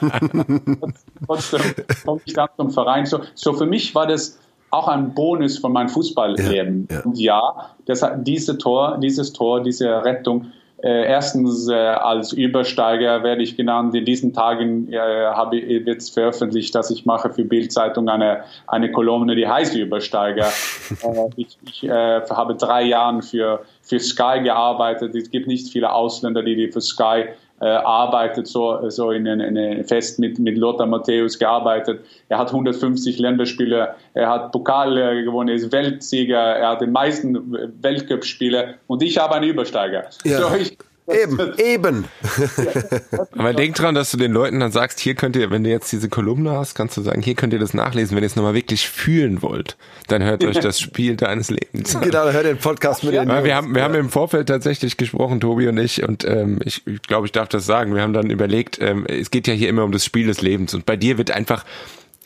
trotzdem 1.26 1.62
komme 2.06 2.22
ich 2.26 2.34
dann 2.34 2.50
zum 2.58 2.72
Verein. 2.72 3.06
So, 3.06 3.20
so 3.36 3.54
für 3.54 3.66
mich 3.66 3.94
war 3.94 4.08
das 4.08 4.40
auch 4.72 4.88
ein 4.88 5.14
Bonus 5.14 5.58
von 5.58 5.74
meinem 5.74 5.90
Fußballleben. 5.90 6.88
Ja, 6.90 6.96
ja. 6.96 7.12
Ja, 7.14 7.70
das, 7.86 8.06
diese 8.22 8.58
Tor, 8.58 8.98
dieses 9.02 9.34
Tor, 9.34 9.62
diese 9.64 9.88
Rettung, 10.04 10.46
äh, 10.46 10.48
erstens 10.88 11.68
äh, 11.70 11.74
als 11.74 12.32
Übersteiger 12.32 13.24
werde 13.24 13.42
ich 13.42 13.58
genannt. 13.58 13.94
In 13.96 14.06
diesen 14.06 14.34
Tagen 14.34 14.92
äh, 14.92 14.98
habe 14.98 15.58
ich 15.58 15.86
jetzt 15.86 16.14
veröffentlicht, 16.14 16.74
dass 16.74 16.90
ich 16.90 17.06
mache 17.06 17.30
für 17.32 17.44
Bildzeitung 17.44 18.08
eine 18.10 18.44
eine 18.68 18.92
Kolumne, 18.92 19.36
die 19.36 19.48
heißt 19.48 19.76
Übersteiger. 19.76 20.46
äh, 21.04 21.30
ich 21.36 21.58
ich 21.66 21.84
äh, 21.84 22.22
habe 22.30 22.56
drei 22.56 22.84
Jahre 22.84 23.22
für 23.22 23.62
für 23.82 24.00
Sky 24.00 24.42
gearbeitet. 24.44 25.16
Es 25.16 25.30
gibt 25.32 25.48
nicht 25.48 25.70
viele 25.70 25.92
Ausländer, 25.92 26.44
die, 26.44 26.56
die 26.56 26.72
für 26.72 26.82
Sky 26.82 27.26
äh, 27.62 27.66
arbeitet, 27.66 28.48
so, 28.48 28.90
so 28.90 29.12
in 29.12 29.28
einem 29.28 29.84
Fest 29.86 30.20
mit, 30.20 30.40
mit 30.40 30.58
Lothar 30.58 30.88
Matthäus 30.88 31.40
gearbeitet. 31.40 32.02
Er 32.30 32.38
hat 32.38 32.50
150 32.50 33.20
Länderspiele, 33.20 33.96
er 34.14 34.30
hat 34.30 34.52
Pokal 34.52 34.98
äh, 34.98 35.24
gewonnen, 35.24 35.50
er 35.50 35.56
ist 35.56 35.72
Weltsieger, 35.72 36.38
er 36.38 36.70
hat 36.70 36.82
die 36.82 36.88
meisten 36.88 37.52
Weltcup-Spiele 37.82 38.76
und 38.88 39.04
ich 39.04 39.18
habe 39.18 39.36
einen 39.36 39.50
Übersteiger. 39.50 40.06
Ja. 40.24 40.40
So, 40.40 40.56
ich, 40.56 40.78
Eben, 41.10 41.54
eben. 41.58 42.06
Aber 43.38 43.54
denk 43.54 43.76
dran, 43.76 43.96
dass 43.96 44.12
du 44.12 44.18
den 44.18 44.32
Leuten 44.32 44.60
dann 44.60 44.72
sagst, 44.72 45.00
hier 45.00 45.16
könnt 45.16 45.36
ihr, 45.36 45.50
wenn 45.52 45.64
du 45.64 45.70
jetzt 45.70 45.92
diese 45.92 46.10
Kolumne 46.10 46.52
hast, 46.52 46.76
kannst 46.76 46.98
du 46.98 47.02
sagen, 47.02 47.22
hier 47.22 47.36
könnt 47.36 47.54
ihr 47.54 47.60
das 47.60 47.74
nachlesen, 47.74 48.16
wenn 48.16 48.24
ihr 48.24 48.28
es 48.28 48.36
nochmal 48.36 48.54
wirklich 48.54 48.88
fühlen 48.88 49.42
wollt, 49.42 49.78
dann 50.08 50.24
hört 50.24 50.44
euch 50.44 50.60
das 50.60 50.80
Spiel 50.80 51.16
deines 51.16 51.50
Lebens 51.50 51.96
an. 51.96 52.02
Genau, 52.04 52.30
hör 52.32 52.44
den 52.44 52.58
Podcast 52.58 53.04
mit 53.04 53.14
den 53.14 53.28
Ja, 53.28 53.44
wir 53.44 53.52
Jungs. 53.52 53.52
haben, 53.54 53.76
wir 53.76 53.84
haben 53.84 53.96
im 53.96 54.10
Vorfeld 54.10 54.48
tatsächlich 54.48 54.98
gesprochen, 54.98 55.40
Tobi 55.40 55.68
und 55.68 55.78
ich, 55.78 56.04
und 56.04 56.26
ähm, 56.26 56.60
ich, 56.64 56.86
ich 56.86 57.02
glaube, 57.04 57.26
ich 57.26 57.32
darf 57.32 57.50
das 57.50 57.66
sagen. 57.66 57.96
Wir 57.96 58.02
haben 58.02 58.14
dann 58.14 58.30
überlegt, 58.30 58.80
ähm, 58.82 59.06
es 59.08 59.32
geht 59.32 59.48
ja 59.48 59.54
hier 59.54 59.70
immer 59.70 59.84
um 59.84 59.92
das 59.92 60.06
Spiel 60.06 60.28
des 60.28 60.42
Lebens 60.42 60.74
und 60.74 60.86
bei 60.86 60.96
dir 60.96 61.18
wird 61.18 61.32
einfach 61.32 61.66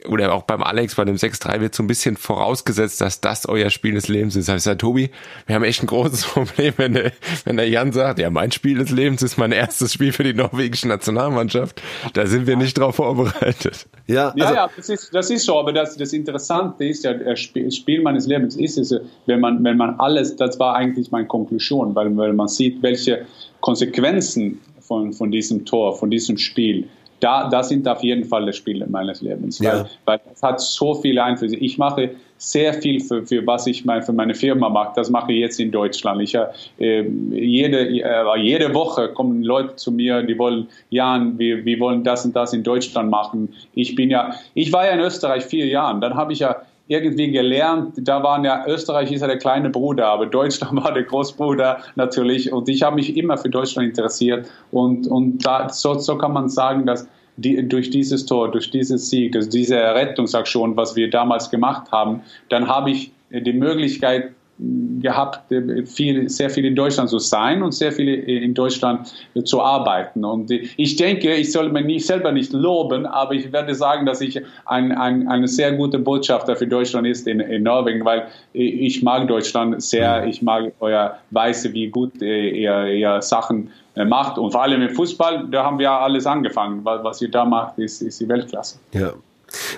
oder 0.07 0.33
auch 0.33 0.43
beim 0.43 0.63
Alex 0.63 0.95
bei 0.95 1.05
dem 1.05 1.15
6-3 1.15 1.61
wird 1.61 1.75
so 1.75 1.83
ein 1.83 1.87
bisschen 1.87 2.17
vorausgesetzt, 2.17 3.01
dass 3.01 3.21
das 3.21 3.47
euer 3.47 3.69
Spiel 3.69 3.93
des 3.93 4.07
Lebens 4.07 4.35
ist. 4.35 4.47
Das 4.47 4.55
heißt, 4.55 4.65
ja, 4.65 4.75
Tobi, 4.75 5.11
wir 5.45 5.55
haben 5.55 5.63
echt 5.63 5.83
ein 5.83 5.87
großes 5.87 6.25
Problem, 6.33 6.73
wenn 6.77 6.93
der, 6.93 7.11
wenn 7.45 7.57
der 7.57 7.69
Jan 7.69 7.91
sagt, 7.91 8.19
ja, 8.19 8.29
mein 8.29 8.51
Spiel 8.51 8.79
des 8.79 8.89
Lebens 8.89 9.21
ist 9.21 9.37
mein 9.37 9.51
erstes 9.51 9.93
Spiel 9.93 10.11
für 10.11 10.23
die 10.23 10.33
norwegische 10.33 10.87
Nationalmannschaft. 10.87 11.81
Da 12.13 12.25
sind 12.25 12.47
wir 12.47 12.55
nicht 12.55 12.77
drauf 12.77 12.95
vorbereitet. 12.95 13.87
Ja, 14.07 14.23
Ja, 14.35 14.45
also, 14.45 14.55
ja, 14.55 14.69
das 14.75 14.89
ist, 14.89 15.13
das 15.13 15.29
ist 15.29 15.45
so, 15.45 15.59
aber 15.59 15.73
das, 15.73 15.97
das 15.97 16.13
Interessante 16.13 16.85
ist 16.85 17.03
ja, 17.03 17.13
das 17.13 17.39
Spiel, 17.39 17.71
Spiel 17.71 18.01
meines 18.01 18.27
Lebens 18.27 18.55
ist 18.55 18.77
es, 18.77 18.95
wenn 19.25 19.39
man, 19.39 19.63
wenn 19.63 19.77
man 19.77 19.99
alles, 19.99 20.35
das 20.35 20.59
war 20.59 20.75
eigentlich 20.75 21.11
meine 21.11 21.27
Konklusion, 21.27 21.95
weil, 21.95 22.15
weil 22.15 22.33
man 22.33 22.47
sieht, 22.47 22.81
welche 22.81 23.25
Konsequenzen 23.59 24.59
von, 24.79 25.13
von 25.13 25.31
diesem 25.31 25.65
Tor, 25.65 25.97
von 25.97 26.09
diesem 26.09 26.37
Spiel, 26.37 26.87
da, 27.23 27.47
das 27.49 27.69
sind 27.69 27.87
auf 27.87 28.03
jeden 28.03 28.25
Fall 28.25 28.45
das 28.45 28.57
Spiel 28.57 28.85
meines 28.87 29.21
Lebens, 29.21 29.59
Ja. 29.59 29.73
weil, 29.73 29.85
weil 30.05 30.19
es 30.33 30.43
hat 30.43 30.59
so 30.59 30.95
viele 30.95 31.23
Einflüsse. 31.23 31.55
Ich 31.55 31.77
mache 31.77 32.11
sehr 32.37 32.73
viel 32.73 32.99
für, 32.99 33.25
für 33.25 33.45
was 33.47 33.67
ich 33.67 33.85
mein, 33.85 34.03
für 34.03 34.11
meine 34.11 34.35
Firma 34.35 34.67
mache. 34.67 34.91
Das 34.95 35.09
mache 35.09 35.31
ich 35.31 35.39
jetzt 35.39 35.59
in 35.59 35.71
Deutschland. 35.71 36.21
Ich, 36.21 36.35
äh, 36.35 37.05
jede, 37.31 37.87
äh, 37.87 38.37
jede 38.39 38.73
Woche 38.73 39.07
kommen 39.09 39.43
Leute 39.43 39.75
zu 39.77 39.91
mir, 39.91 40.23
die 40.23 40.37
wollen, 40.37 40.67
Jan, 40.89 41.39
wir, 41.39 41.63
wir 41.63 41.79
wollen 41.79 42.03
das 42.03 42.25
und 42.25 42.35
das 42.35 42.51
in 42.51 42.63
Deutschland 42.63 43.09
machen. 43.09 43.53
Ich 43.73 43.95
bin 43.95 44.09
ja, 44.09 44.33
ich 44.53 44.73
war 44.73 44.85
ja 44.85 44.91
in 44.91 44.99
Österreich 44.99 45.45
vier 45.45 45.67
Jahren. 45.67 46.01
Dann 46.01 46.15
habe 46.15 46.33
ich 46.33 46.39
ja 46.39 46.57
irgendwie 46.87 47.31
gelernt, 47.31 47.93
da 47.97 48.21
waren 48.23 48.43
ja, 48.43 48.65
Österreich 48.67 49.11
ist 49.11 49.21
ja 49.21 49.27
der 49.27 49.37
kleine 49.37 49.69
Bruder, 49.69 50.07
aber 50.07 50.25
Deutschland 50.25 50.75
war 50.83 50.93
der 50.93 51.03
Großbruder 51.03 51.79
natürlich. 51.95 52.51
Und 52.51 52.67
ich 52.69 52.83
habe 52.83 52.97
mich 52.97 53.15
immer 53.15 53.37
für 53.37 53.49
Deutschland 53.49 53.89
interessiert. 53.89 54.47
Und, 54.71 55.07
und 55.07 55.45
da, 55.45 55.69
so, 55.69 55.93
so 55.95 56.17
kann 56.17 56.33
man 56.33 56.49
sagen, 56.49 56.85
dass 56.85 57.07
die, 57.37 57.67
durch 57.67 57.89
dieses 57.89 58.25
Tor, 58.25 58.51
durch 58.51 58.69
dieses 58.69 59.09
Sieg, 59.09 59.31
durch 59.31 59.49
diese 59.49 59.77
Rettungsaktion, 59.77 60.75
was 60.75 60.95
wir 60.95 61.09
damals 61.09 61.49
gemacht 61.49 61.91
haben, 61.91 62.21
dann 62.49 62.67
habe 62.67 62.91
ich 62.91 63.11
die 63.31 63.53
Möglichkeit 63.53 64.31
gehabt, 64.59 65.41
viel, 65.85 66.29
sehr 66.29 66.49
viel 66.49 66.65
in 66.65 66.75
Deutschland 66.75 67.09
zu 67.09 67.19
sein 67.19 67.63
und 67.63 67.73
sehr 67.73 67.91
viel 67.91 68.07
in 68.07 68.53
Deutschland 68.53 69.13
zu 69.45 69.61
arbeiten. 69.61 70.23
Und 70.23 70.51
ich 70.51 70.95
denke, 70.95 71.33
ich 71.33 71.51
soll 71.51 71.69
mich 71.71 72.05
selber 72.05 72.31
nicht 72.31 72.53
loben, 72.53 73.05
aber 73.05 73.33
ich 73.33 73.51
werde 73.51 73.73
sagen, 73.73 74.05
dass 74.05 74.21
ich 74.21 74.39
ein, 74.65 74.91
ein, 74.91 75.27
eine 75.27 75.47
sehr 75.47 75.73
gute 75.73 75.99
Botschafter 75.99 76.55
für 76.55 76.67
Deutschland 76.67 77.07
ist 77.07 77.27
in, 77.27 77.39
in 77.39 77.63
Norwegen, 77.63 78.05
weil 78.05 78.27
ich 78.53 79.01
mag 79.01 79.27
Deutschland 79.27 79.81
sehr, 79.81 80.25
ich 80.27 80.41
mag 80.41 80.71
euer 80.79 81.17
Weise, 81.31 81.73
wie 81.73 81.87
gut 81.87 82.21
ihr, 82.21 82.85
ihr 82.85 83.21
Sachen 83.21 83.71
macht. 83.95 84.37
Und 84.37 84.51
vor 84.51 84.61
allem 84.61 84.81
im 84.81 84.89
Fußball, 84.89 85.47
da 85.49 85.63
haben 85.63 85.79
wir 85.79 85.91
alles 85.91 86.25
angefangen. 86.25 86.81
Was 86.83 87.21
ihr 87.21 87.29
da 87.31 87.43
macht, 87.43 87.77
ist, 87.79 88.01
ist 88.01 88.21
die 88.21 88.29
Weltklasse. 88.29 88.77
Ja, 88.93 89.13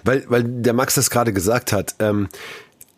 weil, 0.04 0.24
weil 0.28 0.44
der 0.44 0.74
Max 0.74 0.96
das 0.96 1.10
gerade 1.10 1.34
gesagt 1.34 1.74
hat. 1.74 1.96
Ähm, 2.00 2.30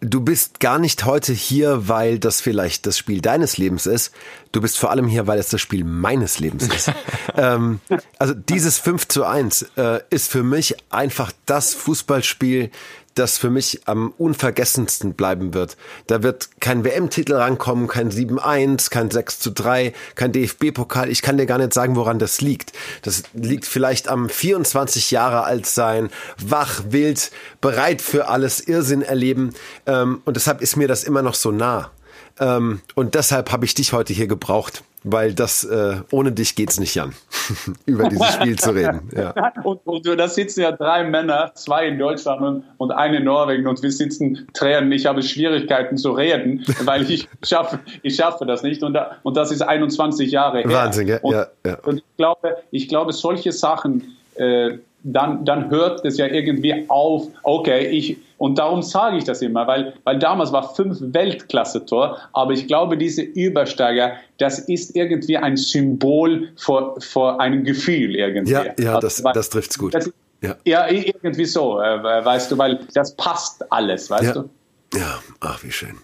du 0.02 0.22
bist 0.22 0.60
gar 0.60 0.80
nicht 0.80 1.06
heute 1.06 1.34
hier, 1.34 1.88
weil 1.88 2.20
das 2.20 2.42
vielleicht 2.42 2.86
das 2.86 2.98
Spiel 2.98 3.22
deines 3.22 3.58
Lebens 3.58 3.86
ist. 3.86 4.14
Du 4.52 4.62
bist 4.62 4.78
vor 4.78 4.92
allem 4.92 5.08
hier, 5.08 5.28
weil 5.28 5.40
es 5.40 5.50
das 5.50 5.62
Spiel 5.62 5.84
meines 5.84 6.40
Lebens 6.40 6.68
ist. 6.68 6.92
ähm, 7.36 7.80
also 8.20 8.34
dieses 8.34 8.78
5 8.78 9.08
zu 9.08 9.26
1 9.26 9.72
äh, 9.76 10.00
ist 10.10 10.32
für 10.32 10.44
mich 10.44 10.76
einfach 10.92 11.32
das 11.46 11.74
Fußballspiel, 11.74 12.72
das 13.18 13.38
für 13.38 13.50
mich 13.50 13.82
am 13.86 14.14
unvergessensten 14.18 15.14
bleiben 15.14 15.54
wird. 15.54 15.78
Da 16.08 16.24
wird 16.24 16.50
kein 16.60 16.84
WM-Titel 16.84 17.34
rankommen, 17.34 17.88
kein 17.88 18.12
7-1, 18.12 18.90
kein 18.90 19.10
6-3, 19.10 19.94
kein 20.16 20.32
DFB-Pokal. 20.32 21.10
Ich 21.10 21.22
kann 21.22 21.38
dir 21.38 21.46
gar 21.46 21.58
nicht 21.58 21.74
sagen, 21.74 21.96
woran 21.96 22.20
das 22.20 22.42
liegt. 22.42 22.74
Das 23.02 23.24
liegt 23.34 23.66
vielleicht 23.66 24.08
am 24.08 24.30
24 24.30 25.12
Jahre 25.12 25.44
alt 25.44 25.66
sein, 25.66 26.10
wach, 26.38 26.84
wild, 26.90 27.32
bereit 27.62 28.02
für 28.02 28.28
alles, 28.28 28.60
Irrsinn 28.60 29.02
erleben. 29.02 29.54
Ähm, 29.86 30.22
und 30.26 30.36
deshalb 30.36 30.62
ist 30.62 30.76
mir 30.76 30.88
das 30.88 31.04
immer 31.04 31.22
noch 31.22 31.36
so 31.36 31.52
nah. 31.52 31.92
Ähm, 32.40 32.82
und 32.96 33.16
deshalb 33.16 33.52
habe 33.52 33.66
ich 33.66 33.74
dich 33.74 33.94
heute 33.94 34.14
hier 34.14 34.28
gebraucht 34.28 34.84
weil 35.12 35.34
das 35.34 35.64
äh, 35.64 35.98
ohne 36.12 36.32
dich 36.32 36.56
geht's 36.56 36.80
nicht, 36.80 36.96
Jan, 36.96 37.14
über 37.86 38.10
dieses 38.10 38.34
Spiel 38.34 38.58
zu 38.58 38.72
reden. 38.72 39.10
Ja. 39.16 39.34
Und, 39.64 39.86
und 39.86 40.06
da 40.06 40.28
sitzen 40.28 40.62
ja 40.62 40.72
drei 40.72 41.04
Männer, 41.04 41.52
zwei 41.56 41.88
in 41.88 41.98
Deutschland 41.98 42.42
und, 42.42 42.64
und 42.78 42.92
eine 42.92 43.18
in 43.18 43.24
Norwegen 43.24 43.68
und 43.68 43.82
wir 43.82 43.92
sitzen 43.92 44.48
Tränen. 44.54 44.92
Ich 44.92 45.06
habe 45.06 45.22
Schwierigkeiten 45.22 45.98
zu 45.98 46.12
reden, 46.12 46.66
weil 46.84 47.10
ich 47.10 47.28
schaffe, 47.44 47.80
ich 48.04 48.16
schaffe 48.16 48.46
das 48.46 48.64
nicht 48.64 48.84
und, 48.84 48.94
da, 48.94 49.18
und 49.24 49.38
das 49.38 49.52
ist 49.52 49.62
21 49.62 50.32
Jahre 50.32 50.60
her. 50.60 50.72
Wahnsinn, 50.72 51.08
ja. 51.08 51.20
Und, 51.22 51.34
ja, 51.34 51.48
ja. 51.66 51.78
und 51.84 51.98
ich 51.98 52.18
glaube, 52.18 52.58
ich 52.72 52.88
glaube, 52.88 53.14
solche 53.14 53.52
Sachen 53.52 54.18
äh, 54.36 54.78
dann, 55.04 55.46
dann 55.46 55.70
hört 55.70 56.04
es 56.06 56.18
ja 56.18 56.28
irgendwie 56.28 56.86
auf, 56.90 57.28
okay, 57.44 57.88
ich, 57.88 58.18
und 58.38 58.60
darum 58.60 58.82
sage 58.84 59.18
ich 59.18 59.24
das 59.24 59.42
immer, 59.42 59.66
weil, 59.68 59.94
weil 60.04 60.20
damals 60.20 60.52
war 60.52 60.76
fünf 60.76 60.98
Weltklasse-Tor, 61.02 62.18
aber 62.34 62.52
ich 62.52 62.68
glaube, 62.68 62.98
diese 62.98 63.22
Übersteiger, 63.24 64.14
das 64.38 64.60
ist 64.60 64.96
irgendwie 64.96 65.38
ein 65.38 65.58
Symbol 65.58 66.50
vor, 66.56 67.00
vor 67.02 67.42
einem 67.42 67.64
Gefühl 67.64 68.16
irgendwie. 68.16 68.52
Ja, 68.52 68.66
ja 68.78 68.96
also, 68.96 69.00
das, 69.00 69.24
weil, 69.24 69.34
das 69.34 69.50
trifft's 69.50 69.78
gut. 69.78 69.96
Das, 69.96 70.12
ja. 70.42 70.56
ja, 70.66 70.88
irgendwie 70.88 71.46
so, 71.46 71.82
äh, 71.82 72.04
weißt 72.04 72.52
du, 72.52 72.58
weil 72.58 72.80
das 72.94 73.16
passt 73.16 73.72
alles, 73.72 74.10
weißt 74.10 74.24
ja. 74.24 74.34
du? 74.34 74.50
Ja, 74.94 75.20
ach, 75.40 75.64
wie 75.64 75.72
schön. 75.72 75.98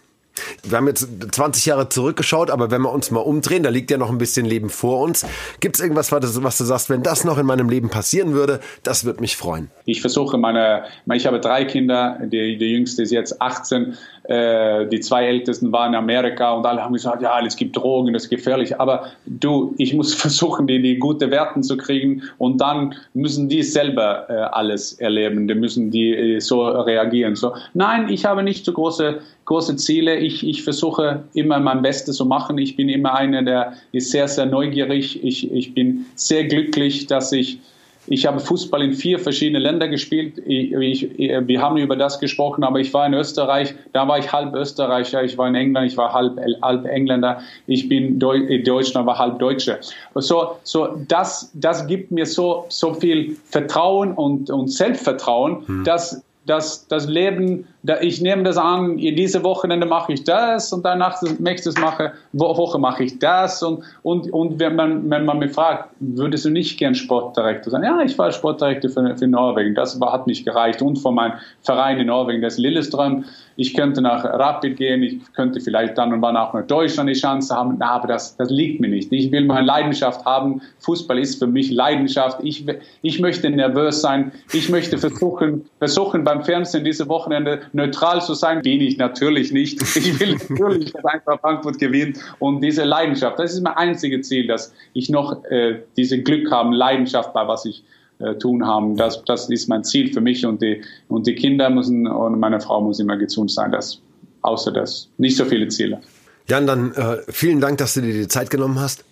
Wir 0.63 0.77
haben 0.77 0.87
jetzt 0.87 1.07
20 1.31 1.65
Jahre 1.65 1.89
zurückgeschaut, 1.89 2.49
aber 2.49 2.71
wenn 2.71 2.81
wir 2.81 2.91
uns 2.91 3.11
mal 3.11 3.19
umdrehen, 3.19 3.63
da 3.63 3.69
liegt 3.69 3.91
ja 3.91 3.97
noch 3.97 4.09
ein 4.09 4.17
bisschen 4.17 4.45
Leben 4.45 4.69
vor 4.69 5.01
uns. 5.01 5.25
Gibt 5.59 5.75
es 5.75 5.81
irgendwas, 5.81 6.11
was 6.11 6.57
du 6.57 6.63
sagst, 6.63 6.89
wenn 6.89 7.03
das 7.03 7.23
noch 7.23 7.37
in 7.37 7.45
meinem 7.45 7.69
Leben 7.69 7.89
passieren 7.89 8.33
würde, 8.33 8.59
das 8.83 9.05
würde 9.05 9.21
mich 9.21 9.37
freuen? 9.37 9.69
Ich 9.85 10.01
versuche 10.01 10.37
meine, 10.37 10.85
ich 11.13 11.27
habe 11.27 11.39
drei 11.39 11.65
Kinder, 11.65 12.17
die, 12.23 12.57
die 12.57 12.71
jüngste 12.71 13.03
ist 13.03 13.11
jetzt 13.11 13.41
18, 13.41 13.95
äh, 14.23 14.87
die 14.87 15.01
zwei 15.01 15.25
Ältesten 15.25 15.71
waren 15.71 15.89
in 15.93 15.95
Amerika 15.95 16.53
und 16.53 16.65
alle 16.65 16.81
haben 16.81 16.93
gesagt, 16.93 17.21
ja, 17.21 17.39
es 17.45 17.55
gibt 17.55 17.75
Drogen, 17.75 18.13
das 18.13 18.23
ist 18.23 18.29
gefährlich. 18.29 18.79
Aber 18.79 19.07
du, 19.25 19.75
ich 19.77 19.93
muss 19.93 20.13
versuchen, 20.23 20.65
die, 20.67 20.81
die 20.81 20.97
gute 20.97 21.29
Werten 21.29 21.61
zu 21.61 21.77
kriegen 21.77 22.23
und 22.37 22.61
dann 22.61 22.95
müssen 23.13 23.49
die 23.49 23.63
selber 23.63 24.29
äh, 24.29 24.33
alles 24.33 24.93
erleben, 24.93 25.47
die 25.47 25.55
müssen 25.55 25.91
die 25.91 26.13
äh, 26.13 26.39
so 26.39 26.63
reagieren. 26.63 27.35
So, 27.35 27.53
nein, 27.73 28.07
ich 28.09 28.25
habe 28.25 28.43
nicht 28.43 28.65
so 28.65 28.71
große 28.71 29.19
große 29.45 29.75
Ziele. 29.75 30.17
Ich, 30.17 30.47
ich 30.47 30.63
versuche 30.63 31.23
immer 31.33 31.59
mein 31.59 31.81
Bestes 31.81 32.17
zu 32.17 32.25
machen. 32.25 32.57
Ich 32.57 32.75
bin 32.75 32.89
immer 32.89 33.15
einer, 33.15 33.43
der 33.43 33.73
ist 33.91 34.11
sehr, 34.11 34.27
sehr 34.27 34.45
neugierig. 34.45 35.23
Ich, 35.23 35.51
ich 35.51 35.73
bin 35.73 36.05
sehr 36.15 36.45
glücklich, 36.45 37.07
dass 37.07 37.31
ich 37.31 37.59
ich 38.07 38.25
habe 38.25 38.39
Fußball 38.39 38.81
in 38.83 38.93
vier 38.93 39.17
verschiedene 39.17 39.59
Länder 39.59 39.87
gespielt. 39.87 40.37
Ich, 40.45 40.73
ich, 40.73 41.09
wir 41.17 41.61
haben 41.61 41.77
über 41.77 41.95
das 41.95 42.19
gesprochen, 42.19 42.63
aber 42.63 42.79
ich 42.79 42.93
war 42.93 43.05
in 43.05 43.13
Österreich, 43.13 43.73
da 43.93 44.07
war 44.07 44.19
ich 44.19 44.31
halb 44.31 44.53
Österreicher, 44.53 45.23
ich 45.23 45.37
war 45.37 45.47
in 45.47 45.55
England, 45.55 45.87
ich 45.87 45.97
war 45.97 46.13
halb, 46.13 46.37
halb 46.61 46.85
Engländer, 46.85 47.41
ich 47.67 47.87
bin 47.87 48.19
in 48.21 48.63
Deutschland, 48.63 49.07
war 49.07 49.17
halb 49.17 49.39
Deutscher. 49.39 49.79
So, 50.15 50.57
so 50.63 50.89
das, 51.07 51.51
das 51.53 51.87
gibt 51.87 52.11
mir 52.11 52.25
so, 52.25 52.65
so 52.69 52.93
viel 52.93 53.37
Vertrauen 53.45 54.13
und, 54.13 54.49
und 54.49 54.67
Selbstvertrauen, 54.67 55.65
hm. 55.65 55.83
dass 55.85 56.21
das, 56.45 56.87
das 56.87 57.07
Leben, 57.07 57.67
ich 58.01 58.21
nehme 58.21 58.43
das 58.43 58.57
an, 58.57 58.97
diese 58.97 59.43
Wochenende 59.43 59.85
mache 59.85 60.13
ich 60.13 60.23
das 60.23 60.73
und 60.73 60.83
danach 60.83 61.21
nächstes 61.39 61.77
Mache, 61.77 62.13
Woche 62.33 62.79
mache 62.79 63.03
ich 63.03 63.19
das 63.19 63.63
und, 63.63 63.83
und, 64.03 64.31
und 64.31 64.59
wenn, 64.59 64.75
man, 64.75 65.09
wenn 65.09 65.25
man 65.25 65.39
mich 65.39 65.51
fragt, 65.51 65.89
würdest 65.99 66.45
du 66.45 66.49
nicht 66.49 66.77
gern 66.77 66.95
Sportdirektor 66.95 67.71
sein? 67.71 67.83
Ja, 67.83 68.01
ich 68.01 68.17
war 68.17 68.31
Sportdirektor 68.31 68.89
für, 68.89 69.15
für 69.15 69.27
Norwegen, 69.27 69.75
das 69.75 69.99
hat 69.99 70.27
nicht 70.27 70.45
gereicht 70.45 70.81
und 70.81 70.97
von 70.97 71.15
meinem 71.15 71.33
Verein 71.61 71.97
in 71.99 72.07
Norwegen, 72.07 72.41
das 72.41 72.57
Lillestrøm, 72.57 73.25
ich 73.55 73.73
könnte 73.73 74.01
nach 74.01 74.23
Rapid 74.23 74.77
gehen, 74.77 75.03
ich 75.03 75.33
könnte 75.33 75.59
vielleicht 75.59 75.97
dann 75.97 76.13
und 76.13 76.21
wann 76.21 76.37
auch 76.37 76.53
nach 76.53 76.65
Deutschland 76.65 77.09
die 77.09 77.13
Chance 77.13 77.53
haben, 77.55 77.75
Na, 77.79 77.91
aber 77.91 78.07
das, 78.07 78.35
das 78.37 78.49
liegt 78.49 78.79
mir 78.79 78.89
nicht. 78.89 79.11
Ich 79.11 79.31
will 79.31 79.45
meine 79.45 79.65
Leidenschaft 79.65 80.25
haben. 80.25 80.61
Fußball 80.79 81.19
ist 81.19 81.39
für 81.39 81.47
mich 81.47 81.71
Leidenschaft. 81.71 82.39
Ich, 82.43 82.65
ich 83.01 83.19
möchte 83.19 83.49
nervös 83.49 84.01
sein. 84.01 84.31
Ich 84.51 84.69
möchte 84.69 84.97
versuchen, 84.97 85.65
versuchen 85.79 86.23
beim 86.23 86.43
Fernsehen 86.43 86.83
diese 86.83 87.07
Wochenende 87.07 87.61
neutral 87.73 88.21
zu 88.21 88.33
sein. 88.33 88.61
Bin 88.61 88.81
ich 88.81 88.97
natürlich 88.97 89.51
nicht. 89.51 89.81
Ich 89.81 90.19
will 90.19 90.37
natürlich, 90.49 90.93
dass 90.93 91.05
einfach 91.05 91.39
Frankfurt 91.39 91.79
gewinnt. 91.79 92.17
Und 92.39 92.61
diese 92.61 92.83
Leidenschaft, 92.83 93.39
das 93.39 93.53
ist 93.53 93.61
mein 93.61 93.75
einziges 93.75 94.27
Ziel, 94.27 94.47
dass 94.47 94.73
ich 94.93 95.09
noch 95.09 95.43
äh, 95.45 95.79
diese 95.97 96.21
Glück 96.21 96.51
habe, 96.51 96.75
Leidenschaft 96.75 97.33
bei 97.33 97.47
was 97.47 97.65
ich 97.65 97.83
äh, 98.23 98.37
tun 98.37 98.65
haben. 98.65 98.95
Das, 98.95 99.23
das 99.25 99.49
ist 99.49 99.67
mein 99.67 99.83
Ziel 99.83 100.13
für 100.13 100.21
mich 100.21 100.45
und 100.45 100.61
die, 100.61 100.81
und 101.07 101.27
die 101.27 101.35
Kinder 101.35 101.69
müssen 101.69 102.07
und 102.07 102.39
meine 102.39 102.59
Frau 102.59 102.81
muss 102.81 102.99
immer 102.99 103.17
gesund 103.17 103.51
sein. 103.51 103.71
Das, 103.71 103.99
außer 104.41 104.71
das. 104.71 105.09
Nicht 105.17 105.37
so 105.37 105.45
viele 105.45 105.67
Ziele. 105.67 106.01
Jan, 106.47 106.67
dann 106.67 106.93
äh, 106.93 107.17
vielen 107.29 107.61
Dank, 107.61 107.77
dass 107.77 107.93
du 107.93 108.01
dir 108.01 108.13
die 108.13 108.27
Zeit 108.27 108.49
genommen 108.49 108.79
hast. 108.79 109.05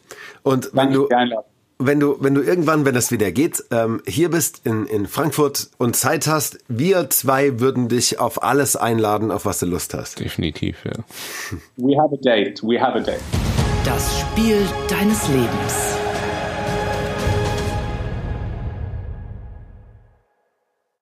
Und 0.44 0.72
wenn 0.74 0.92
du, 0.92 1.08
wenn 1.80 2.00
du, 2.00 2.18
wenn 2.20 2.36
du 2.36 2.42
irgendwann, 2.42 2.86
wenn 2.86 2.96
es 2.96 3.12
wieder 3.12 3.32
geht, 3.32 3.64
ähm, 3.72 4.02
hier 4.08 4.30
bist 4.30 4.66
in, 4.66 4.86
in 4.86 5.08
Frankfurt 5.08 5.70
und 5.78 5.96
Zeit 5.96 6.28
hast, 6.28 6.60
wir 6.68 7.10
zwei 7.10 7.60
würden 7.60 7.88
dich 7.88 8.20
auf 8.20 8.44
alles 8.44 8.76
einladen, 8.76 9.32
auf 9.32 9.46
was 9.46 9.60
du 9.60 9.66
Lust 9.66 9.94
hast. 9.94 10.20
Definitiv, 10.20 10.84
ja. 10.86 10.94
We 11.78 11.98
have 11.98 12.14
a 12.14 12.18
date. 12.22 12.62
We 12.64 12.80
have 12.80 12.98
a 12.98 13.02
date. 13.02 13.22
Das 13.84 14.20
Spiel 14.20 14.58
deines 14.90 15.28
Lebens. 15.30 16.01